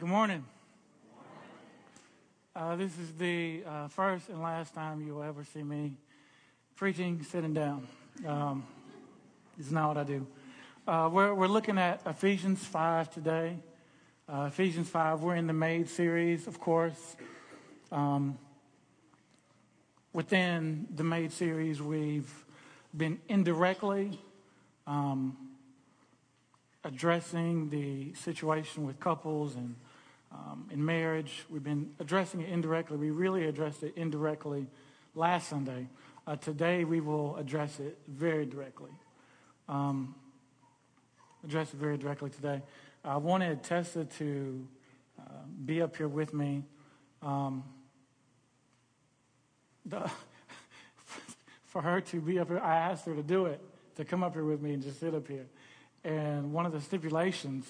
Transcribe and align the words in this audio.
Good 0.00 0.08
morning. 0.08 0.46
Uh, 2.56 2.74
this 2.76 2.98
is 2.98 3.12
the 3.18 3.62
uh, 3.66 3.88
first 3.88 4.30
and 4.30 4.40
last 4.40 4.74
time 4.74 5.06
you'll 5.06 5.22
ever 5.22 5.44
see 5.44 5.62
me 5.62 5.98
preaching 6.74 7.22
sitting 7.22 7.52
down. 7.52 7.86
Um, 8.26 8.64
it's 9.58 9.70
not 9.70 9.88
what 9.88 9.98
I 9.98 10.04
do. 10.04 10.26
Uh, 10.88 11.10
we're, 11.12 11.34
we're 11.34 11.48
looking 11.48 11.76
at 11.76 12.00
Ephesians 12.06 12.64
5 12.64 13.12
today. 13.12 13.58
Uh, 14.26 14.46
Ephesians 14.48 14.88
5, 14.88 15.20
we're 15.20 15.34
in 15.34 15.46
the 15.46 15.52
Made 15.52 15.86
series, 15.86 16.46
of 16.46 16.58
course. 16.58 17.16
Um, 17.92 18.38
within 20.14 20.86
the 20.94 21.04
Made 21.04 21.30
series, 21.30 21.82
we've 21.82 22.32
been 22.96 23.18
indirectly 23.28 24.18
um, 24.86 25.36
addressing 26.84 27.68
the 27.68 28.14
situation 28.14 28.86
with 28.86 28.98
couples 28.98 29.56
and 29.56 29.76
um, 30.32 30.68
in 30.70 30.84
marriage. 30.84 31.44
We've 31.48 31.62
been 31.62 31.90
addressing 31.98 32.40
it 32.40 32.48
indirectly. 32.48 32.96
We 32.96 33.10
really 33.10 33.46
addressed 33.46 33.82
it 33.82 33.94
indirectly 33.96 34.66
last 35.14 35.48
Sunday. 35.48 35.88
Uh, 36.26 36.36
today, 36.36 36.84
we 36.84 37.00
will 37.00 37.36
address 37.36 37.80
it 37.80 37.98
very 38.06 38.46
directly. 38.46 38.92
Um, 39.68 40.14
address 41.44 41.72
it 41.72 41.80
very 41.80 41.96
directly 41.96 42.30
today. 42.30 42.62
I 43.04 43.16
wanted 43.16 43.62
Tessa 43.62 44.04
to 44.04 44.68
uh, 45.18 45.22
be 45.64 45.80
up 45.82 45.96
here 45.96 46.08
with 46.08 46.34
me. 46.34 46.64
Um, 47.22 47.64
the, 49.86 50.10
for 51.64 51.82
her 51.82 52.00
to 52.00 52.20
be 52.20 52.38
up 52.38 52.48
here, 52.48 52.60
I 52.60 52.76
asked 52.76 53.06
her 53.06 53.14
to 53.14 53.22
do 53.22 53.46
it, 53.46 53.60
to 53.96 54.04
come 54.04 54.22
up 54.22 54.34
here 54.34 54.44
with 54.44 54.60
me 54.60 54.74
and 54.74 54.82
just 54.82 55.00
sit 55.00 55.14
up 55.14 55.26
here. 55.26 55.46
And 56.04 56.52
one 56.52 56.66
of 56.66 56.72
the 56.72 56.80
stipulations 56.80 57.66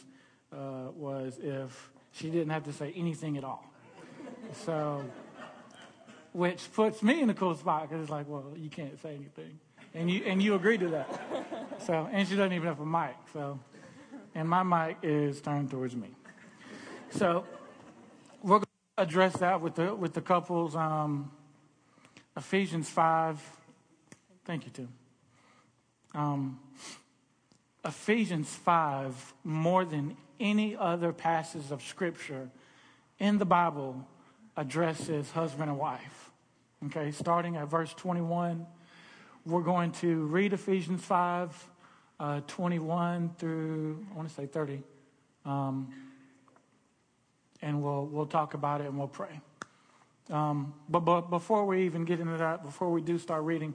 uh, 0.53 0.91
was 0.95 1.39
if 1.43 1.91
she 2.21 2.29
didn't 2.29 2.51
have 2.51 2.65
to 2.65 2.73
say 2.73 2.93
anything 2.97 3.39
at 3.39 3.45
all. 3.45 3.65
So, 4.65 5.03
which 6.33 6.71
puts 6.73 7.03
me 7.03 7.23
in 7.23 7.31
a 7.31 7.35
cool 7.35 7.55
spot 7.55 7.89
because 7.89 8.03
it's 8.03 8.11
like, 8.11 8.29
well, 8.29 8.53
you 8.57 8.69
can't 8.69 9.01
say 9.01 9.15
anything. 9.15 9.59
And 9.95 10.11
you, 10.11 10.23
and 10.27 10.43
you 10.43 10.55
agree 10.55 10.77
to 10.79 10.89
that. 10.89 11.21
So, 11.87 12.09
and 12.13 12.29
she 12.29 12.37
doesn't 12.37 12.53
even 12.53 12.69
have 12.69 12.81
a 12.81 12.87
mic. 12.87 13.17
So, 13.33 13.59
and 14.35 14.49
my 14.49 14.63
mic 14.63 14.99
is 15.03 15.41
turned 15.41 15.71
towards 15.71 15.97
me. 15.97 16.11
So, 17.11 17.45
we're 18.43 18.59
going 18.59 18.65
to 18.97 19.03
address 19.03 19.37
that 19.39 19.61
with 19.63 19.77
the, 19.77 19.95
with 19.95 20.13
the 20.13 20.21
couples. 20.21 20.77
Um, 20.77 21.33
Ephesians 22.37 22.89
5. 22.91 23.41
Thank 24.45 24.67
you, 24.67 24.71
Tim. 24.73 24.89
Um, 26.15 26.61
Ephesians 27.85 28.55
5, 28.55 29.35
more 29.45 29.85
than 29.85 30.17
any 30.41 30.75
other 30.75 31.13
passage 31.13 31.71
of 31.71 31.83
Scripture 31.83 32.51
in 33.19 33.39
the 33.39 33.45
Bible, 33.45 34.07
addresses 34.57 35.31
husband 35.31 35.71
and 35.71 35.79
wife. 35.79 36.31
Okay, 36.87 37.11
starting 37.11 37.57
at 37.57 37.69
verse 37.69 37.93
21, 37.95 38.67
we're 39.45 39.63
going 39.63 39.93
to 39.93 40.25
read 40.27 40.53
Ephesians 40.53 41.05
5, 41.05 41.69
uh, 42.19 42.41
21 42.47 43.35
through, 43.39 44.07
I 44.11 44.17
want 44.17 44.29
to 44.29 44.35
say 44.35 44.47
30. 44.47 44.83
Um, 45.45 45.93
and 47.63 47.83
we'll, 47.83 48.07
we'll 48.07 48.27
talk 48.27 48.55
about 48.55 48.81
it 48.81 48.87
and 48.87 48.99
we'll 48.99 49.09
pray. 49.09 49.41
Um, 50.31 50.75
but, 50.89 51.01
but 51.01 51.23
before 51.23 51.67
we 51.67 51.85
even 51.85 52.05
get 52.05 52.21
into 52.21 52.37
that, 52.39 52.63
before 52.63 52.91
we 52.91 53.03
do 53.03 53.19
start 53.19 53.45
reading, 53.45 53.75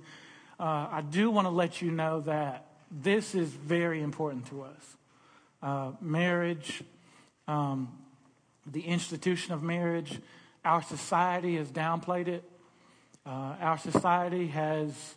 uh, 0.59 0.87
I 0.91 1.03
do 1.07 1.29
want 1.29 1.45
to 1.45 1.51
let 1.51 1.81
you 1.81 1.91
know 1.91 2.21
that 2.21 2.65
this 2.89 3.35
is 3.35 3.49
very 3.49 4.01
important 4.01 4.47
to 4.47 4.63
us. 4.63 4.97
Uh, 5.65 5.93
marriage, 5.99 6.83
um, 7.47 7.91
the 8.67 8.81
institution 8.81 9.51
of 9.51 9.63
marriage, 9.63 10.21
our 10.63 10.83
society 10.83 11.55
has 11.55 11.71
downplayed 11.71 12.27
it. 12.27 12.43
Uh, 13.25 13.55
our 13.59 13.79
society 13.79 14.45
has 14.45 15.15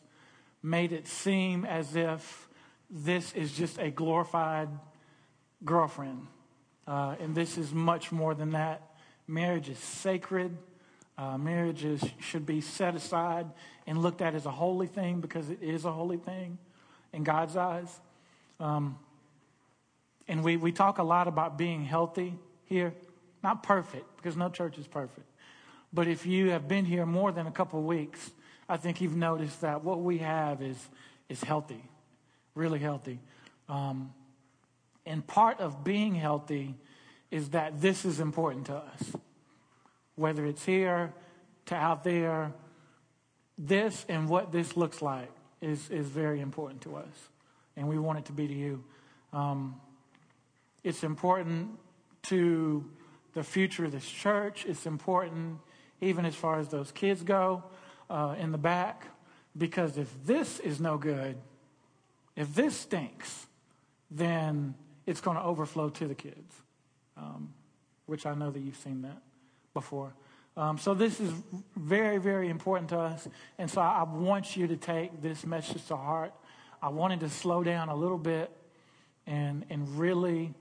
made 0.63 0.91
it 0.91 1.07
seem 1.07 1.67
as 1.67 1.95
if 1.95 2.49
this 2.89 3.35
is 3.35 3.53
just 3.53 3.79
a 3.79 3.91
glorified 3.91 4.71
girlfriend. 5.67 6.27
Uh, 6.87 7.15
and 7.21 7.35
this 7.35 7.59
is 7.59 7.75
much 7.75 8.11
more 8.11 8.35
than 8.35 8.53
that. 8.53 8.81
Marriage 9.27 9.69
is 9.69 9.79
sacred. 9.79 10.57
Uh, 11.19 11.37
marriages 11.37 12.03
should 12.21 12.47
be 12.47 12.63
set 12.63 12.95
aside 12.95 13.45
and 13.87 14.01
looked 14.01 14.23
at 14.23 14.35
as 14.35 14.47
a 14.47 14.51
holy 14.51 14.87
thing 14.87 15.21
because 15.21 15.51
it 15.51 15.59
is 15.61 15.85
a 15.85 15.93
holy 15.93 16.17
thing 16.17 16.57
in 17.13 17.23
God's 17.23 17.55
eyes. 17.55 18.01
Um, 18.59 18.99
and 20.29 20.45
we, 20.45 20.57
we 20.57 20.73
talk 20.73 20.99
a 20.99 21.03
lot 21.03 21.27
about 21.27 21.57
being 21.57 21.85
healthy 21.85 22.35
here. 22.65 22.93
Not 23.43 23.63
perfect, 23.63 24.17
because 24.17 24.37
no 24.37 24.51
church 24.51 24.79
is 24.79 24.87
perfect. 24.87 25.27
But 25.93 26.07
if 26.07 26.27
you 26.27 26.51
have 26.51 26.69
been 26.69 26.85
here 26.85 27.07
more 27.07 27.33
than 27.33 27.47
a 27.47 27.51
couple 27.51 27.83
weeks, 27.83 28.31
I 28.69 28.77
think 28.77 29.01
you've 29.01 29.17
noticed 29.17 29.63
that 29.63 29.83
what 29.83 30.01
we 30.01 30.19
have 30.19 30.61
is, 30.61 30.77
is 31.29 31.43
healthy, 31.43 31.83
really 32.55 32.79
healthy. 32.79 33.21
Um, 33.69 34.13
and 35.07 35.27
part 35.27 35.61
of 35.61 35.85
being 35.85 36.15
healthy 36.15 36.75
is 37.31 37.51
that 37.51 37.81
this 37.81 38.05
is 38.05 38.21
important 38.21 38.67
to 38.67 38.75
us. 38.75 39.13
Whether 40.17 40.45
it's 40.45 40.65
here 40.65 41.15
to 41.67 41.75
out 41.75 42.05
there, 42.05 42.53
this 43.57 44.05
and 44.09 44.29
what 44.29 44.53
this 44.53 44.77
looks 44.77 45.01
like 45.01 45.31
is, 45.61 45.89
is 45.91 46.07
very 46.07 46.41
important 46.41 46.83
to 46.83 46.97
us, 46.97 47.31
and 47.77 47.89
we 47.89 47.99
want 47.99 48.19
it 48.19 48.25
to 48.27 48.33
be 48.33 48.47
to 48.47 48.55
you. 48.55 48.85
Um, 49.33 49.81
it's 50.89 51.05
important 51.05 51.79
to 52.23 52.83
the 53.35 53.43
future 53.43 53.85
of 53.85 53.93
this 53.93 54.09
church. 54.09 54.65
It's 54.67 54.87
important 54.87 55.59
even 56.01 56.25
as 56.25 56.35
far 56.35 56.59
as 56.59 56.69
those 56.69 56.91
kids 56.93 57.23
go 57.23 57.63
uh, 58.09 58.37
in 58.39 58.53
the 58.53 58.59
back, 58.59 59.07
because 59.55 59.99
if 59.99 60.09
this 60.25 60.61
is 60.61 60.81
no 60.81 60.97
good, 60.97 61.37
if 62.37 62.55
this 62.55 62.75
stinks, 62.75 63.47
then 64.11 64.75
it's 65.05 65.21
going 65.21 65.37
to 65.37 65.43
overflow 65.43 65.91
to 65.91 66.09
the 66.09 66.15
kids, 66.15 66.55
um, 67.19 67.53
which 68.07 68.25
I 68.25 68.33
know 68.35 68.51
that 68.51 68.61
you've 68.61 68.77
seen 68.77 69.03
that 69.03 69.21
before. 69.75 70.15
Um, 70.57 70.79
so 70.79 70.95
this 70.95 71.21
is 71.21 71.31
very, 71.77 72.17
very 72.17 72.49
important 72.49 72.89
to 72.91 72.99
us. 72.99 73.29
And 73.59 73.71
so 73.71 73.83
I 73.83 74.05
want 74.05 74.57
you 74.57 74.67
to 74.69 74.77
take 74.77 75.21
this 75.21 75.45
message 75.45 75.87
to 75.89 75.97
heart. 75.97 76.33
I 76.81 76.89
wanted 76.89 77.21
to 77.21 77.29
slow 77.29 77.63
down 77.63 77.91
a 77.91 77.95
little 77.95 78.17
bit 78.19 78.51
and, 79.27 79.67
and 79.69 79.87
really 79.99 80.55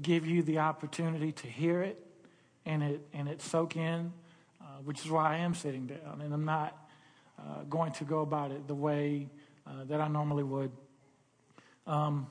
give 0.00 0.26
you 0.26 0.42
the 0.42 0.58
opportunity 0.58 1.32
to 1.32 1.46
hear 1.46 1.82
it 1.82 2.04
and 2.64 2.82
it, 2.82 3.00
and 3.12 3.28
it 3.28 3.42
soak 3.42 3.76
in, 3.76 4.12
uh, 4.60 4.64
which 4.84 5.04
is 5.04 5.10
why 5.10 5.34
I 5.34 5.38
am 5.38 5.54
sitting 5.54 5.86
down. 5.86 6.20
And 6.20 6.32
I'm 6.32 6.44
not 6.44 6.76
uh, 7.38 7.62
going 7.68 7.92
to 7.92 8.04
go 8.04 8.20
about 8.20 8.50
it 8.50 8.66
the 8.66 8.74
way 8.74 9.28
uh, 9.66 9.84
that 9.84 10.00
I 10.00 10.08
normally 10.08 10.44
would. 10.44 10.70
Um, 11.86 12.26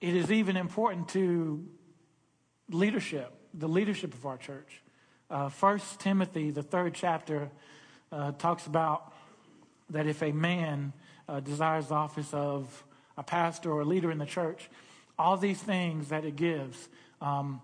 it 0.00 0.14
is 0.14 0.30
even 0.30 0.56
important 0.56 1.08
to 1.10 1.66
leadership, 2.70 3.32
the 3.54 3.68
leadership 3.68 4.12
of 4.12 4.26
our 4.26 4.36
church. 4.36 4.82
Uh, 5.30 5.48
First 5.48 6.00
Timothy, 6.00 6.50
the 6.50 6.62
third 6.62 6.94
chapter, 6.94 7.50
uh, 8.12 8.32
talks 8.32 8.66
about 8.66 9.12
that 9.90 10.06
if 10.06 10.22
a 10.22 10.32
man 10.32 10.92
uh, 11.28 11.40
desires 11.40 11.88
the 11.88 11.94
office 11.94 12.32
of 12.32 12.84
a 13.16 13.22
pastor 13.22 13.72
or 13.72 13.80
a 13.80 13.84
leader 13.84 14.10
in 14.10 14.18
the 14.18 14.26
church, 14.26 14.68
all 15.18 15.36
these 15.36 15.60
things 15.60 16.08
that 16.08 16.24
it 16.24 16.36
gives, 16.36 16.88
um, 17.20 17.60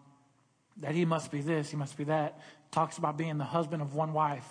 that 0.79 0.95
he 0.95 1.05
must 1.05 1.31
be 1.31 1.41
this, 1.41 1.71
he 1.71 1.77
must 1.77 1.97
be 1.97 2.05
that, 2.05 2.41
talks 2.71 2.99
about 2.99 3.17
being 3.17 3.39
the 3.39 3.45
husband 3.45 3.83
of 3.83 3.95
one 3.95 4.13
wife. 4.13 4.47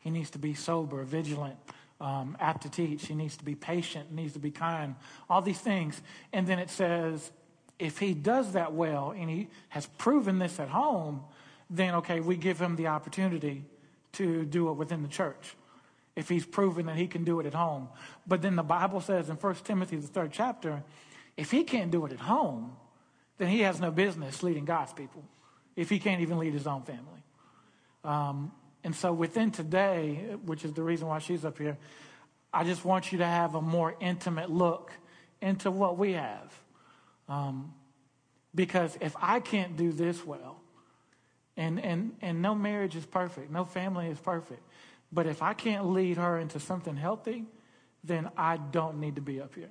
He 0.00 0.10
needs 0.10 0.30
to 0.30 0.38
be 0.38 0.54
sober, 0.54 1.02
vigilant, 1.04 1.56
um, 2.00 2.36
apt 2.40 2.62
to 2.62 2.70
teach. 2.70 3.06
He 3.06 3.14
needs 3.14 3.36
to 3.36 3.44
be 3.44 3.54
patient, 3.54 4.12
needs 4.12 4.32
to 4.34 4.38
be 4.38 4.50
kind, 4.50 4.94
all 5.28 5.42
these 5.42 5.60
things. 5.60 6.00
And 6.32 6.46
then 6.46 6.58
it 6.58 6.70
says, 6.70 7.30
if 7.78 7.98
he 7.98 8.14
does 8.14 8.52
that 8.52 8.72
well 8.72 9.12
and 9.16 9.28
he 9.28 9.48
has 9.68 9.86
proven 9.98 10.38
this 10.38 10.58
at 10.58 10.68
home, 10.68 11.22
then 11.68 11.94
okay, 11.96 12.20
we 12.20 12.36
give 12.36 12.58
him 12.58 12.76
the 12.76 12.86
opportunity 12.86 13.64
to 14.12 14.44
do 14.44 14.70
it 14.70 14.74
within 14.74 15.02
the 15.02 15.08
church 15.08 15.56
if 16.14 16.30
he's 16.30 16.46
proven 16.46 16.86
that 16.86 16.96
he 16.96 17.06
can 17.06 17.24
do 17.24 17.40
it 17.40 17.46
at 17.46 17.52
home. 17.52 17.88
But 18.26 18.40
then 18.40 18.56
the 18.56 18.62
Bible 18.62 19.02
says 19.02 19.28
in 19.28 19.36
1 19.36 19.54
Timothy, 19.64 19.96
the 19.96 20.06
third 20.06 20.32
chapter, 20.32 20.82
if 21.36 21.50
he 21.50 21.64
can't 21.64 21.90
do 21.90 22.04
it 22.06 22.12
at 22.12 22.20
home, 22.20 22.76
then 23.38 23.48
he 23.48 23.60
has 23.60 23.80
no 23.80 23.90
business 23.90 24.42
leading 24.42 24.64
God's 24.64 24.92
people 24.92 25.22
if 25.74 25.90
he 25.90 25.98
can't 25.98 26.22
even 26.22 26.38
lead 26.38 26.54
his 26.54 26.66
own 26.66 26.82
family. 26.82 27.22
Um, 28.02 28.52
and 28.82 28.94
so 28.94 29.12
within 29.12 29.50
today, 29.50 30.36
which 30.44 30.64
is 30.64 30.72
the 30.72 30.82
reason 30.82 31.08
why 31.08 31.18
she's 31.18 31.44
up 31.44 31.58
here, 31.58 31.76
I 32.52 32.64
just 32.64 32.84
want 32.84 33.12
you 33.12 33.18
to 33.18 33.26
have 33.26 33.54
a 33.54 33.60
more 33.60 33.94
intimate 34.00 34.50
look 34.50 34.92
into 35.42 35.70
what 35.70 35.98
we 35.98 36.12
have. 36.12 36.54
Um, 37.28 37.74
because 38.54 38.96
if 39.00 39.14
I 39.20 39.40
can't 39.40 39.76
do 39.76 39.92
this 39.92 40.24
well, 40.24 40.60
and, 41.56 41.78
and, 41.82 42.16
and 42.22 42.40
no 42.40 42.54
marriage 42.54 42.96
is 42.96 43.04
perfect, 43.04 43.50
no 43.50 43.64
family 43.64 44.08
is 44.08 44.18
perfect. 44.18 44.62
But 45.12 45.26
if 45.26 45.42
I 45.42 45.52
can't 45.52 45.86
lead 45.90 46.16
her 46.16 46.38
into 46.38 46.60
something 46.60 46.96
healthy, 46.96 47.44
then 48.02 48.30
I 48.36 48.56
don't 48.56 49.00
need 49.00 49.16
to 49.16 49.20
be 49.20 49.40
up 49.40 49.54
here. 49.54 49.70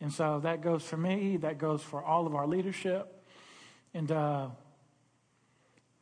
And 0.00 0.12
so 0.12 0.40
that 0.40 0.60
goes 0.60 0.82
for 0.82 0.96
me, 0.96 1.38
that 1.38 1.58
goes 1.58 1.82
for 1.82 2.02
all 2.02 2.26
of 2.26 2.34
our 2.34 2.46
leadership. 2.46 3.10
And 3.94 4.10
uh, 4.10 4.48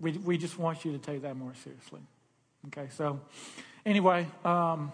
we, 0.01 0.13
we 0.13 0.39
just 0.39 0.59
want 0.59 0.85
you 0.85 0.93
to 0.93 0.99
take 0.99 1.23
that 1.23 1.37
more 1.37 1.55
seriously. 1.63 2.01
Okay, 2.67 2.89
so 2.91 3.21
anyway, 3.85 4.27
um, 4.45 4.93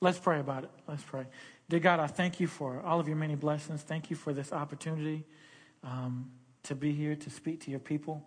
let's 0.00 0.18
pray 0.18 0.40
about 0.40 0.64
it. 0.64 0.70
Let's 0.86 1.02
pray. 1.02 1.26
Dear 1.68 1.80
God, 1.80 2.00
I 2.00 2.06
thank 2.06 2.38
you 2.38 2.46
for 2.46 2.80
all 2.82 3.00
of 3.00 3.08
your 3.08 3.16
many 3.16 3.34
blessings. 3.34 3.82
Thank 3.82 4.10
you 4.10 4.16
for 4.16 4.32
this 4.32 4.52
opportunity 4.52 5.24
um, 5.82 6.30
to 6.64 6.74
be 6.74 6.92
here 6.92 7.16
to 7.16 7.30
speak 7.30 7.60
to 7.62 7.70
your 7.70 7.80
people. 7.80 8.22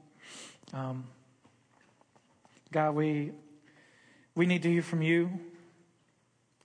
Um, 0.74 1.06
God, 2.72 2.96
we, 2.96 3.31
we 4.36 4.46
need 4.46 4.63
to 4.63 4.69
hear 4.69 4.81
from 4.81 5.02
you. 5.02 5.30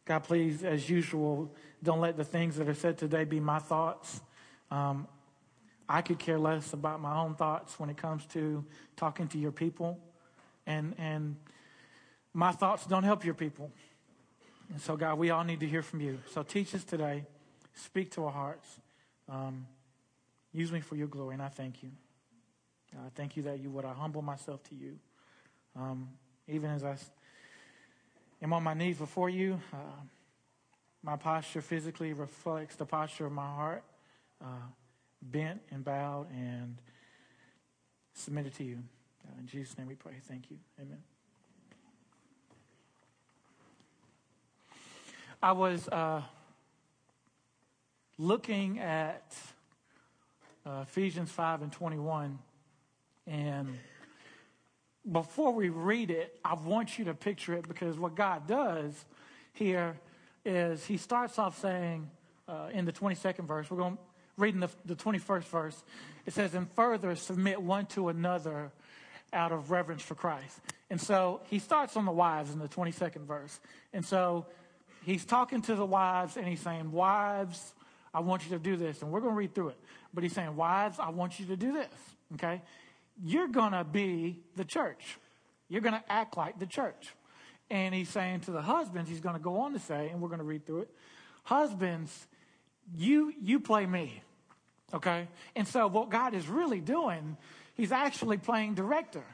God, 0.04 0.24
please, 0.24 0.64
as 0.64 0.88
usual, 0.88 1.54
don't 1.82 2.00
let 2.00 2.16
the 2.16 2.24
things 2.24 2.56
that 2.56 2.68
are 2.68 2.74
said 2.74 2.98
today 2.98 3.24
be 3.24 3.40
my 3.40 3.58
thoughts. 3.58 4.20
Um, 4.70 5.08
I 5.88 6.02
could 6.02 6.18
care 6.18 6.38
less 6.38 6.72
about 6.72 7.00
my 7.00 7.16
own 7.16 7.34
thoughts 7.34 7.78
when 7.80 7.90
it 7.90 7.96
comes 7.96 8.24
to 8.26 8.64
talking 8.96 9.26
to 9.28 9.38
your 9.38 9.50
people. 9.50 9.98
And, 10.66 10.94
and 10.98 11.36
my 12.32 12.52
thoughts 12.52 12.86
don't 12.86 13.02
help 13.02 13.24
your 13.24 13.34
people. 13.34 13.72
And 14.70 14.80
so, 14.80 14.96
God, 14.96 15.18
we 15.18 15.30
all 15.30 15.42
need 15.42 15.60
to 15.60 15.66
hear 15.66 15.82
from 15.82 16.00
you. 16.00 16.20
So 16.32 16.42
teach 16.42 16.74
us 16.74 16.84
today. 16.84 17.24
Speak 17.74 18.12
to 18.12 18.24
our 18.24 18.30
hearts. 18.30 18.68
Um, 19.28 19.66
use 20.52 20.70
me 20.70 20.80
for 20.80 20.96
your 20.96 21.08
glory, 21.08 21.34
and 21.34 21.42
I 21.42 21.48
thank 21.48 21.82
you. 21.82 21.90
I 22.94 23.08
thank 23.14 23.36
you 23.36 23.44
that 23.44 23.60
you 23.60 23.70
would 23.70 23.84
I 23.84 23.92
humble 23.92 24.22
myself 24.22 24.62
to 24.64 24.74
you. 24.74 24.98
Um, 25.76 26.08
even 26.48 26.70
as 26.70 26.84
I 26.84 26.96
am 28.42 28.52
on 28.52 28.62
my 28.62 28.74
knees 28.74 28.98
before 28.98 29.30
you, 29.30 29.60
uh, 29.72 29.76
my 31.02 31.16
posture 31.16 31.62
physically 31.62 32.12
reflects 32.12 32.76
the 32.76 32.86
posture 32.86 33.26
of 33.26 33.32
my 33.32 33.46
heart. 33.46 33.84
Uh, 34.42 34.66
bent 35.22 35.60
and 35.70 35.84
bowed 35.84 36.30
and 36.30 36.76
submitted 38.14 38.54
to 38.54 38.64
you. 38.64 38.78
Uh, 39.26 39.38
in 39.38 39.46
Jesus' 39.46 39.76
name 39.76 39.86
we 39.86 39.94
pray. 39.94 40.14
Thank 40.26 40.50
you. 40.50 40.56
Amen. 40.80 40.98
I 45.42 45.52
was 45.52 45.88
uh, 45.88 46.22
looking 48.18 48.78
at 48.78 49.34
uh, 50.66 50.80
Ephesians 50.82 51.30
5 51.30 51.62
and 51.62 51.72
21, 51.72 52.38
and 53.26 53.78
before 55.10 55.52
we 55.52 55.70
read 55.70 56.10
it, 56.10 56.38
I 56.44 56.54
want 56.54 56.98
you 56.98 57.06
to 57.06 57.14
picture 57.14 57.54
it 57.54 57.66
because 57.66 57.98
what 57.98 58.14
God 58.14 58.46
does 58.46 59.04
here 59.54 59.96
is 60.44 60.84
He 60.84 60.96
starts 60.96 61.38
off 61.38 61.60
saying 61.60 62.10
uh, 62.48 62.68
in 62.72 62.84
the 62.84 62.92
22nd 62.92 63.46
verse, 63.46 63.70
we're 63.70 63.78
going 63.78 63.96
to 63.96 64.02
reading 64.40 64.60
the, 64.60 64.70
the 64.86 64.96
21st 64.96 65.44
verse, 65.44 65.84
it 66.26 66.32
says, 66.32 66.54
and 66.54 66.70
further 66.72 67.14
submit 67.14 67.60
one 67.60 67.86
to 67.86 68.08
another 68.08 68.72
out 69.32 69.52
of 69.52 69.70
reverence 69.70 70.02
for 70.02 70.14
Christ. 70.14 70.58
And 70.88 71.00
so 71.00 71.40
he 71.48 71.58
starts 71.58 71.96
on 71.96 72.04
the 72.04 72.12
wives 72.12 72.52
in 72.52 72.58
the 72.58 72.68
22nd 72.68 73.26
verse. 73.26 73.60
And 73.92 74.04
so 74.04 74.46
he's 75.04 75.24
talking 75.24 75.62
to 75.62 75.74
the 75.74 75.84
wives 75.84 76.36
and 76.36 76.46
he's 76.46 76.60
saying, 76.60 76.90
Wives, 76.90 77.74
I 78.12 78.20
want 78.20 78.44
you 78.44 78.50
to 78.50 78.58
do 78.58 78.76
this. 78.76 79.02
And 79.02 79.12
we're 79.12 79.20
going 79.20 79.34
to 79.34 79.38
read 79.38 79.54
through 79.54 79.68
it. 79.68 79.78
But 80.12 80.24
he's 80.24 80.32
saying, 80.32 80.56
Wives, 80.56 80.98
I 80.98 81.10
want 81.10 81.38
you 81.38 81.46
to 81.46 81.56
do 81.56 81.72
this. 81.72 81.92
Okay? 82.34 82.60
You're 83.22 83.48
going 83.48 83.72
to 83.72 83.84
be 83.84 84.40
the 84.56 84.64
church. 84.64 85.18
You're 85.68 85.82
going 85.82 85.94
to 85.94 86.12
act 86.12 86.36
like 86.36 86.58
the 86.58 86.66
church. 86.66 87.14
And 87.70 87.94
he's 87.94 88.08
saying 88.08 88.40
to 88.40 88.50
the 88.50 88.62
husbands, 88.62 89.08
he's 89.08 89.20
going 89.20 89.36
to 89.36 89.40
go 89.40 89.60
on 89.60 89.72
to 89.74 89.78
say, 89.78 90.08
and 90.08 90.20
we're 90.20 90.28
going 90.28 90.40
to 90.40 90.44
read 90.44 90.66
through 90.66 90.82
it 90.82 90.90
Husbands, 91.44 92.26
you, 92.96 93.32
you 93.40 93.60
play 93.60 93.86
me. 93.86 94.22
Okay? 94.92 95.28
And 95.56 95.66
so 95.66 95.86
what 95.86 96.10
God 96.10 96.34
is 96.34 96.48
really 96.48 96.80
doing, 96.80 97.36
He's 97.74 97.92
actually 97.92 98.36
playing 98.36 98.74
director. 98.74 99.24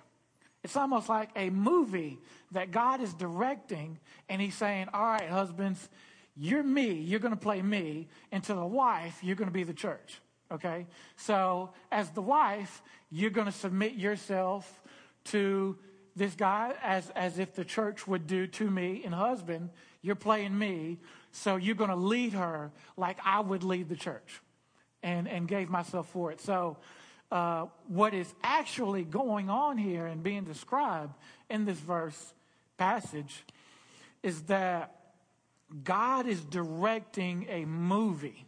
It's 0.63 0.77
almost 0.77 1.09
like 1.09 1.31
a 1.37 1.51
movie 1.51 2.19
that 2.53 2.71
God 2.71 3.01
is 3.01 3.13
directing, 3.15 3.99
and 4.29 4.41
He's 4.41 4.55
saying, 4.55 4.89
All 4.93 5.05
right, 5.05 5.29
husbands, 5.29 5.89
you're 6.37 6.63
me, 6.63 6.93
you're 6.93 7.21
going 7.21 7.35
to 7.35 7.41
play 7.41 7.63
me, 7.63 8.09
and 8.31 8.43
to 8.45 8.55
the 8.55 8.67
wife, 8.67 9.19
you're 9.23 9.37
going 9.37 9.49
to 9.49 9.55
be 9.55 9.65
the 9.65 9.75
church. 9.75 10.21
Okay? 10.53 10.87
So, 11.17 11.71
as 11.91 12.11
the 12.11 12.23
wife, 12.23 12.83
you're 13.11 13.31
going 13.31 13.47
to 13.47 13.53
submit 13.53 13.95
yourself 13.95 14.83
to 15.25 15.77
this 16.17 16.35
guy 16.35 16.75
as, 16.83 17.11
as 17.11 17.39
if 17.39 17.55
the 17.55 17.65
church 17.65 18.09
would 18.09 18.27
do 18.27 18.47
to 18.47 18.71
me, 18.71 19.03
and 19.05 19.15
husband, 19.15 19.69
you're 20.01 20.15
playing 20.15 20.59
me, 20.59 20.99
so 21.31 21.57
you're 21.57 21.75
going 21.75 21.91
to 21.91 21.97
lead 21.97 22.33
her 22.33 22.73
like 22.97 23.19
I 23.23 23.41
would 23.41 23.63
lead 23.63 23.91
the 23.91 23.97
church 23.97 24.41
and, 25.03 25.29
and 25.29 25.47
gave 25.47 25.69
myself 25.69 26.09
for 26.09 26.33
it. 26.33 26.41
So, 26.41 26.79
uh, 27.31 27.67
what 27.89 28.15
is 28.15 28.33
actually 28.43 29.03
going 29.03 29.51
on 29.51 29.77
here 29.77 30.07
and 30.07 30.23
being 30.23 30.45
described 30.45 31.13
in 31.51 31.65
this 31.65 31.79
verse 31.79 32.33
passage 32.79 33.45
is 34.23 34.43
that 34.43 34.95
God 35.83 36.27
is 36.29 36.41
directing 36.41 37.47
a 37.51 37.65
movie. 37.65 38.47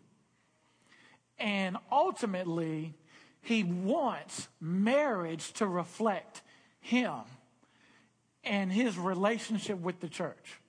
And 1.40 1.76
ultimately, 1.90 2.94
he 3.42 3.64
wants 3.64 4.48
marriage 4.60 5.52
to 5.54 5.66
reflect 5.66 6.42
him 6.80 7.22
and 8.44 8.72
his 8.72 8.98
relationship 8.98 9.78
with 9.78 10.00
the 10.00 10.08
church. 10.08 10.60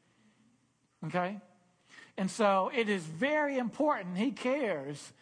Okay? 1.08 1.40
And 2.18 2.30
so 2.30 2.72
it 2.76 2.90
is 2.90 3.04
very 3.04 3.58
important. 3.58 4.18
He 4.18 4.32
cares 4.32 5.14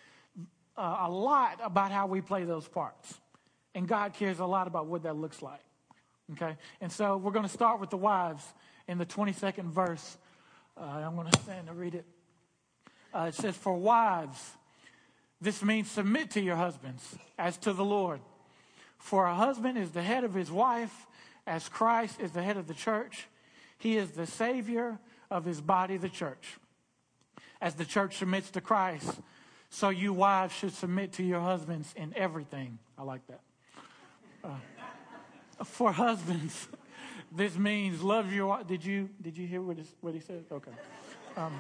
uh, 0.77 0.97
a 1.01 1.11
lot 1.11 1.59
about 1.63 1.91
how 1.91 2.07
we 2.07 2.21
play 2.21 2.43
those 2.43 2.67
parts. 2.67 3.13
And 3.75 3.87
God 3.87 4.13
cares 4.13 4.39
a 4.39 4.45
lot 4.45 4.67
about 4.67 4.87
what 4.87 5.03
that 5.03 5.15
looks 5.15 5.41
like. 5.41 5.61
Okay? 6.33 6.57
And 6.81 6.91
so 6.91 7.17
we're 7.17 7.31
going 7.31 7.45
to 7.45 7.51
start 7.51 7.79
with 7.79 7.89
the 7.89 7.97
wives 7.97 8.43
in 8.87 8.97
the 8.97 9.05
22nd 9.05 9.65
verse. 9.65 10.17
Uh, 10.75 10.83
I'm 10.83 11.15
going 11.15 11.29
to 11.29 11.39
stand 11.41 11.67
to 11.67 11.73
read 11.73 11.95
it. 11.95 12.05
Uh, 13.13 13.25
it 13.29 13.35
says, 13.35 13.55
For 13.55 13.75
wives, 13.75 14.39
this 15.39 15.63
means 15.63 15.89
submit 15.89 16.31
to 16.31 16.41
your 16.41 16.55
husbands 16.55 17.15
as 17.37 17.57
to 17.59 17.73
the 17.73 17.85
Lord. 17.85 18.19
For 18.97 19.25
a 19.25 19.35
husband 19.35 19.77
is 19.77 19.91
the 19.91 20.01
head 20.01 20.23
of 20.23 20.33
his 20.33 20.51
wife, 20.51 21.06
as 21.47 21.69
Christ 21.69 22.19
is 22.19 22.31
the 22.31 22.43
head 22.43 22.57
of 22.57 22.67
the 22.67 22.73
church. 22.73 23.27
He 23.77 23.97
is 23.97 24.11
the 24.11 24.27
Savior 24.27 24.99
of 25.31 25.45
his 25.45 25.61
body, 25.61 25.97
the 25.97 26.09
church. 26.09 26.57
As 27.61 27.75
the 27.75 27.85
church 27.85 28.17
submits 28.17 28.51
to 28.51 28.61
Christ, 28.61 29.19
so 29.69 29.89
you 29.89 30.13
wives 30.13 30.53
should 30.53 30.73
submit 30.73 31.13
to 31.13 31.23
your 31.23 31.39
husbands 31.39 31.93
in 31.95 32.13
everything. 32.15 32.77
I 32.97 33.03
like 33.03 33.25
that. 33.27 33.41
Uh, 34.43 35.63
for 35.63 35.91
husbands, 35.91 36.67
this 37.35 37.57
means 37.57 38.03
love 38.03 38.31
your. 38.31 38.63
Did 38.63 38.85
you 38.85 39.09
did 39.21 39.37
you 39.37 39.47
hear 39.47 39.61
what, 39.61 39.77
what 40.01 40.13
he 40.13 40.19
said? 40.19 40.45
Okay. 40.51 40.71
Um, 41.35 41.53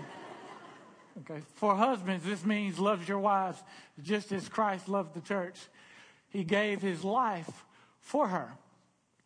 okay. 1.21 1.41
For 1.55 1.75
husbands, 1.75 2.23
this 2.23 2.45
means 2.45 2.77
love 2.77 3.07
your 3.07 3.19
wives 3.19 3.63
just 4.03 4.31
as 4.31 4.47
Christ 4.47 4.87
loved 4.87 5.15
the 5.15 5.21
church. 5.21 5.57
He 6.29 6.43
gave 6.43 6.81
his 6.81 7.03
life 7.03 7.65
for 7.99 8.27
her 8.27 8.51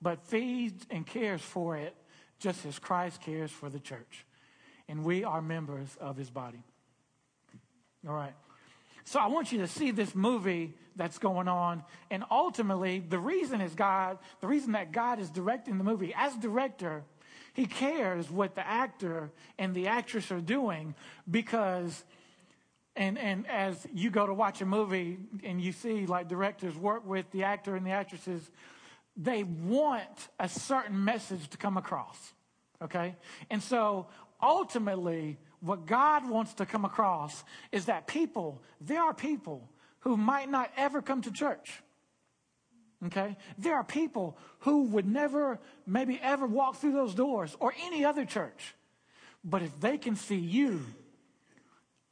but 0.00 0.22
feeds 0.26 0.86
and 0.90 1.06
cares 1.06 1.40
for 1.40 1.76
it 1.76 1.94
just 2.38 2.66
as 2.66 2.78
Christ 2.78 3.22
cares 3.22 3.50
for 3.50 3.68
the 3.68 3.80
church. 3.80 4.26
And 4.88 5.04
we 5.04 5.24
are 5.24 5.42
members 5.42 5.96
of 6.00 6.16
his 6.16 6.30
body. 6.30 6.62
All 8.06 8.14
right. 8.14 8.34
So 9.04 9.20
I 9.20 9.26
want 9.26 9.52
you 9.52 9.58
to 9.58 9.68
see 9.68 9.90
this 9.90 10.14
movie 10.14 10.74
that's 10.96 11.18
going 11.18 11.48
on. 11.48 11.82
And 12.10 12.24
ultimately, 12.30 12.98
the 13.00 13.18
reason 13.18 13.60
is 13.60 13.74
God, 13.74 14.18
the 14.40 14.46
reason 14.46 14.72
that 14.72 14.92
God 14.92 15.20
is 15.20 15.30
directing 15.30 15.78
the 15.78 15.84
movie, 15.84 16.12
as 16.16 16.34
director, 16.36 17.04
he 17.52 17.66
cares 17.66 18.30
what 18.30 18.54
the 18.54 18.66
actor 18.66 19.30
and 19.58 19.74
the 19.74 19.86
actress 19.86 20.30
are 20.30 20.40
doing 20.40 20.94
because 21.30 22.04
and 22.96 23.18
and 23.18 23.46
as 23.46 23.86
you 23.94 24.10
go 24.10 24.26
to 24.26 24.34
watch 24.34 24.60
a 24.60 24.66
movie 24.66 25.18
and 25.42 25.60
you 25.60 25.72
see 25.72 26.06
like 26.06 26.28
directors 26.28 26.76
work 26.76 27.06
with 27.06 27.30
the 27.30 27.44
actor 27.44 27.76
and 27.76 27.86
the 27.86 27.92
actresses 27.92 28.50
they 29.16 29.42
want 29.42 30.28
a 30.38 30.48
certain 30.48 31.04
message 31.04 31.48
to 31.48 31.56
come 31.56 31.76
across 31.76 32.32
okay 32.82 33.16
and 33.50 33.62
so 33.62 34.06
ultimately 34.42 35.38
what 35.60 35.86
God 35.86 36.28
wants 36.28 36.54
to 36.54 36.66
come 36.66 36.84
across 36.84 37.44
is 37.72 37.86
that 37.86 38.06
people, 38.06 38.62
there 38.80 39.02
are 39.02 39.14
people 39.14 39.68
who 40.00 40.16
might 40.16 40.50
not 40.50 40.70
ever 40.76 41.02
come 41.02 41.22
to 41.22 41.32
church. 41.32 41.82
Okay? 43.06 43.36
There 43.58 43.74
are 43.74 43.84
people 43.84 44.38
who 44.60 44.84
would 44.84 45.06
never, 45.06 45.58
maybe 45.86 46.20
ever 46.22 46.46
walk 46.46 46.76
through 46.76 46.92
those 46.92 47.14
doors 47.14 47.56
or 47.58 47.74
any 47.82 48.04
other 48.04 48.24
church. 48.24 48.74
But 49.44 49.62
if 49.62 49.78
they 49.80 49.98
can 49.98 50.16
see 50.16 50.36
you, 50.36 50.82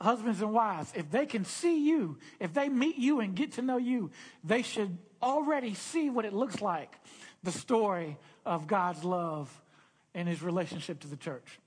husbands 0.01 0.43
and 0.43 0.53
wives, 0.53 0.93
if 0.95 1.11
they 1.11 1.27
can 1.27 1.45
see 1.45 1.87
you, 1.89 2.19
if 2.41 2.53
they 2.53 2.69
meet 2.69 2.97
you 2.97 3.21
and 3.21 3.35
get 3.35 3.53
to 3.53 3.63
know 3.63 3.77
you, 3.77 4.11
they 4.43 4.63
should 4.63 4.99
already 5.23 5.75
see 5.75 6.11
what 6.11 6.25
it 6.25 6.33
looks 6.33 6.61
like 6.61 6.99
the 7.43 7.53
story 7.53 8.17
of 8.47 8.67
God's 8.67 9.05
love 9.05 9.63
and 10.15 10.29
his 10.29 10.43
relationship 10.43 11.01
to 11.01 11.09
the 11.09 11.17
church. 11.17 11.61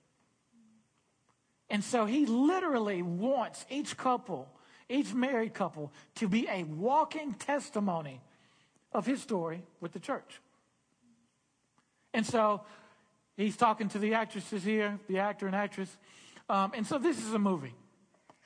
And 1.69 1.83
so 1.83 2.05
he 2.05 2.25
literally 2.25 3.01
wants 3.01 3.65
each 3.69 3.97
couple, 3.97 4.47
each 4.89 5.13
married 5.13 5.53
couple, 5.53 5.91
to 6.15 6.27
be 6.27 6.47
a 6.49 6.63
walking 6.63 7.33
testimony 7.33 8.21
of 8.91 9.05
his 9.05 9.21
story 9.21 9.63
with 9.81 9.91
the 9.91 9.99
church. 9.99 10.41
And 12.13 12.25
so 12.25 12.61
he's 13.35 13.57
talking 13.57 13.89
to 13.89 13.99
the 13.99 14.13
actresses 14.13 14.63
here, 14.63 14.99
the 15.07 15.19
actor 15.19 15.45
and 15.45 15.55
actress. 15.55 15.95
Um, 16.49 16.71
and 16.73 16.87
so 16.87 16.97
this 16.97 17.23
is 17.23 17.33
a 17.33 17.39
movie. 17.39 17.75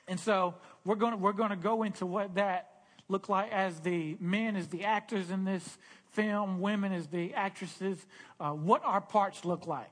And 0.08 0.18
so 0.18 0.54
we're 0.84 0.96
going 0.96 1.20
we're 1.20 1.32
going 1.32 1.50
to 1.50 1.56
go 1.56 1.82
into 1.82 2.06
what 2.06 2.34
that 2.34 2.82
looked 3.08 3.28
like 3.28 3.52
as 3.52 3.80
the 3.80 4.16
men 4.20 4.56
as 4.56 4.68
the 4.68 4.84
actors 4.84 5.30
in 5.30 5.44
this 5.44 5.78
film, 6.12 6.60
women 6.60 6.92
as 6.92 7.06
the 7.08 7.34
actresses, 7.34 8.04
uh, 8.40 8.50
what 8.50 8.82
our 8.84 9.00
parts 9.00 9.44
look 9.44 9.66
like. 9.66 9.90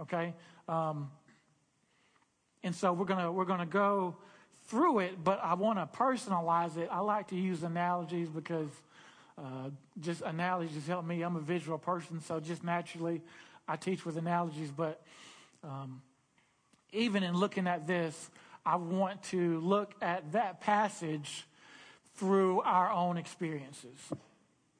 Okay? 0.00 0.34
Um, 0.68 1.10
and 2.62 2.74
so 2.74 2.92
we're 2.92 3.06
going 3.06 3.24
to 3.24 3.32
we're 3.32 3.44
going 3.44 3.60
to 3.60 3.66
go 3.66 4.16
through 4.66 4.98
it, 5.00 5.22
but 5.22 5.40
I 5.42 5.54
want 5.54 5.78
to 5.78 5.98
personalize 5.98 6.76
it. 6.76 6.88
I 6.90 7.00
like 7.00 7.28
to 7.28 7.36
use 7.36 7.62
analogies 7.62 8.28
because 8.28 8.68
uh, 9.38 9.70
just 10.00 10.22
analogies 10.22 10.86
help 10.86 11.06
me. 11.06 11.22
I'm 11.22 11.36
a 11.36 11.40
visual 11.40 11.78
person, 11.78 12.20
so 12.20 12.40
just 12.40 12.64
naturally 12.64 13.22
I 13.68 13.76
teach 13.76 14.04
with 14.04 14.16
analogies. 14.16 14.70
But 14.70 15.00
um, 15.62 16.02
even 16.92 17.22
in 17.22 17.36
looking 17.36 17.66
at 17.68 17.86
this, 17.86 18.30
I 18.66 18.76
want 18.76 19.22
to 19.24 19.60
look 19.60 19.94
at 20.02 20.32
that 20.32 20.60
passage 20.60 21.46
through 22.16 22.60
our 22.62 22.92
own 22.92 23.16
experiences 23.16 23.98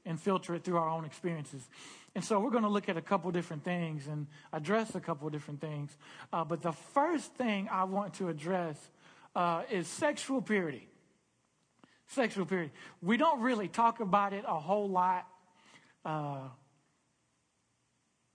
and 0.05 0.21
filter 0.21 0.55
it 0.55 0.65
through 0.65 0.77
our 0.77 0.89
own 0.89 1.05
experiences. 1.05 1.67
And 2.15 2.25
so 2.25 2.41
we're 2.41 2.51
going 2.51 2.65
to 2.65 2.69
look 2.69 2.89
at 2.89 2.97
a 2.97 3.03
couple 3.03 3.31
different 3.31 3.65
things 3.65 4.07
and 4.07 4.27
address 4.53 4.95
a 4.95 5.01
couple 5.01 5.29
different 5.31 5.61
things. 5.61 5.97
Uh, 6.33 6.45
but 6.45 6.63
the 6.63 6.73
first 6.73 7.33
thing 7.35 7.69
I 7.71 7.85
want 7.85 8.15
to 8.15 8.29
address 8.29 8.77
uh, 9.35 9.63
is 9.71 9.87
sexual 9.87 10.43
purity 10.43 10.89
sexual 12.09 12.47
purity. 12.47 12.73
We 13.03 13.17
don't 13.17 13.41
really 13.41 13.69
talk 13.69 14.01
about 14.01 14.33
it 14.33 14.45
a 14.47 14.59
whole 14.59 14.89
lot. 14.89 15.27
Uh, 16.05 16.49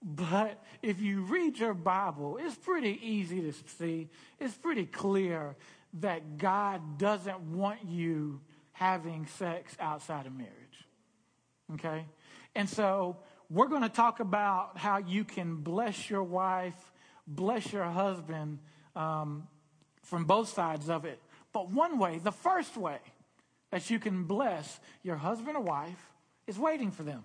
but 0.02 0.62
if 0.82 1.00
you 1.00 1.22
read 1.22 1.58
your 1.58 1.74
Bible, 1.74 2.38
it's 2.40 2.56
pretty 2.56 2.98
easy 3.02 3.40
to 3.42 3.52
see. 3.78 4.08
It's 4.40 4.54
pretty 4.54 4.86
clear 4.86 5.56
that 6.00 6.38
God 6.38 6.98
doesn't 6.98 7.40
want 7.40 7.84
you 7.86 8.40
having 8.72 9.26
sex 9.26 9.76
outside 9.78 10.26
of 10.26 10.32
marriage. 10.34 10.52
Okay? 11.74 12.06
And 12.54 12.68
so 12.68 13.16
we're 13.48 13.68
going 13.68 13.82
to 13.82 13.88
talk 13.88 14.20
about 14.20 14.78
how 14.78 14.98
you 14.98 15.24
can 15.24 15.56
bless 15.56 16.10
your 16.10 16.22
wife, 16.22 16.92
bless 17.26 17.72
your 17.72 17.84
husband 17.84 18.58
um, 18.96 19.46
from 20.02 20.24
both 20.24 20.48
sides 20.48 20.88
of 20.88 21.04
it. 21.04 21.20
But 21.52 21.70
one 21.70 21.98
way, 21.98 22.18
the 22.18 22.32
first 22.32 22.76
way, 22.76 22.98
that 23.70 23.88
you 23.90 23.98
can 23.98 24.24
bless 24.24 24.80
your 25.02 25.16
husband 25.16 25.56
or 25.56 25.62
wife 25.62 26.12
is 26.46 26.58
waiting 26.58 26.90
for 26.90 27.02
them. 27.02 27.24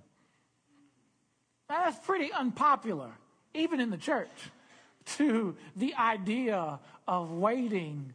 That's 1.70 1.98
pretty 2.00 2.32
unpopular, 2.32 3.12
even 3.54 3.80
in 3.80 3.90
the 3.90 3.98
church, 3.98 4.30
to 5.18 5.56
the 5.76 5.94
idea 5.96 6.80
of 7.08 7.32
waiting 7.32 8.14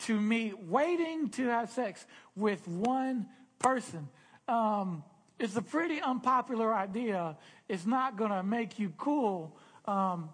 to 0.00 0.20
meet, 0.20 0.58
waiting 0.64 1.28
to 1.30 1.48
have 1.48 1.70
sex 1.70 2.06
with 2.36 2.66
one 2.66 3.26
person. 3.58 4.08
Um, 4.48 5.04
it's 5.38 5.56
a 5.56 5.62
pretty 5.62 6.00
unpopular 6.00 6.74
idea. 6.74 7.36
It's 7.68 7.86
not 7.86 8.16
going 8.16 8.30
to 8.30 8.42
make 8.42 8.78
you 8.78 8.92
cool, 8.96 9.56
um, 9.86 10.30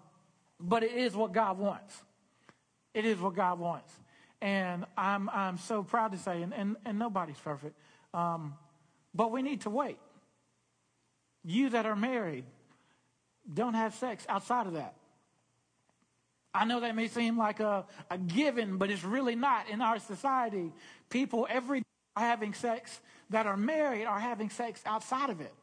but 0.59 0.83
it 0.83 0.91
is 0.91 1.15
what 1.15 1.31
God 1.33 1.57
wants. 1.57 1.95
It 2.93 3.05
is 3.05 3.19
what 3.19 3.35
God 3.35 3.59
wants. 3.59 3.91
And 4.41 4.85
I'm, 4.97 5.29
I'm 5.29 5.57
so 5.57 5.83
proud 5.83 6.11
to 6.11 6.17
say, 6.17 6.41
and, 6.41 6.53
and, 6.53 6.75
and 6.85 6.97
nobody's 6.97 7.37
perfect, 7.37 7.75
um, 8.13 8.55
but 9.13 9.31
we 9.31 9.41
need 9.41 9.61
to 9.61 9.69
wait. 9.69 9.97
You 11.43 11.69
that 11.69 11.85
are 11.85 11.95
married, 11.95 12.45
don't 13.51 13.73
have 13.73 13.95
sex 13.95 14.25
outside 14.29 14.67
of 14.67 14.73
that. 14.73 14.95
I 16.53 16.65
know 16.65 16.81
that 16.81 16.95
may 16.95 17.07
seem 17.07 17.37
like 17.37 17.59
a, 17.59 17.85
a 18.09 18.17
given, 18.17 18.77
but 18.77 18.89
it's 18.89 19.03
really 19.03 19.35
not. 19.35 19.69
In 19.69 19.81
our 19.81 19.99
society, 19.99 20.71
people 21.09 21.47
every 21.49 21.79
day 21.79 21.85
are 22.17 22.23
having 22.23 22.53
sex 22.53 22.99
that 23.29 23.45
are 23.47 23.57
married 23.57 24.05
are 24.05 24.19
having 24.19 24.49
sex 24.49 24.81
outside 24.85 25.29
of 25.29 25.39
it. 25.39 25.53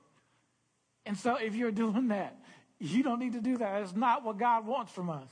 And 1.05 1.17
so 1.17 1.37
if 1.37 1.55
you're 1.55 1.71
doing 1.71 2.09
that, 2.09 2.37
you 2.79 3.03
don't 3.03 3.19
need 3.19 3.35
to 3.35 3.41
do 3.41 3.59
that. 3.59 3.81
That's 3.81 3.95
not 3.95 4.25
what 4.25 4.39
God 4.39 4.67
wants 4.67 4.93
from 4.93 5.11
us. 5.11 5.29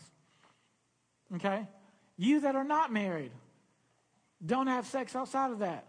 Okay? 1.36 1.66
You 2.16 2.40
that 2.40 2.54
are 2.54 2.64
not 2.64 2.92
married, 2.92 3.32
don't 4.44 4.66
have 4.66 4.86
sex 4.86 5.16
outside 5.16 5.50
of 5.50 5.60
that. 5.60 5.86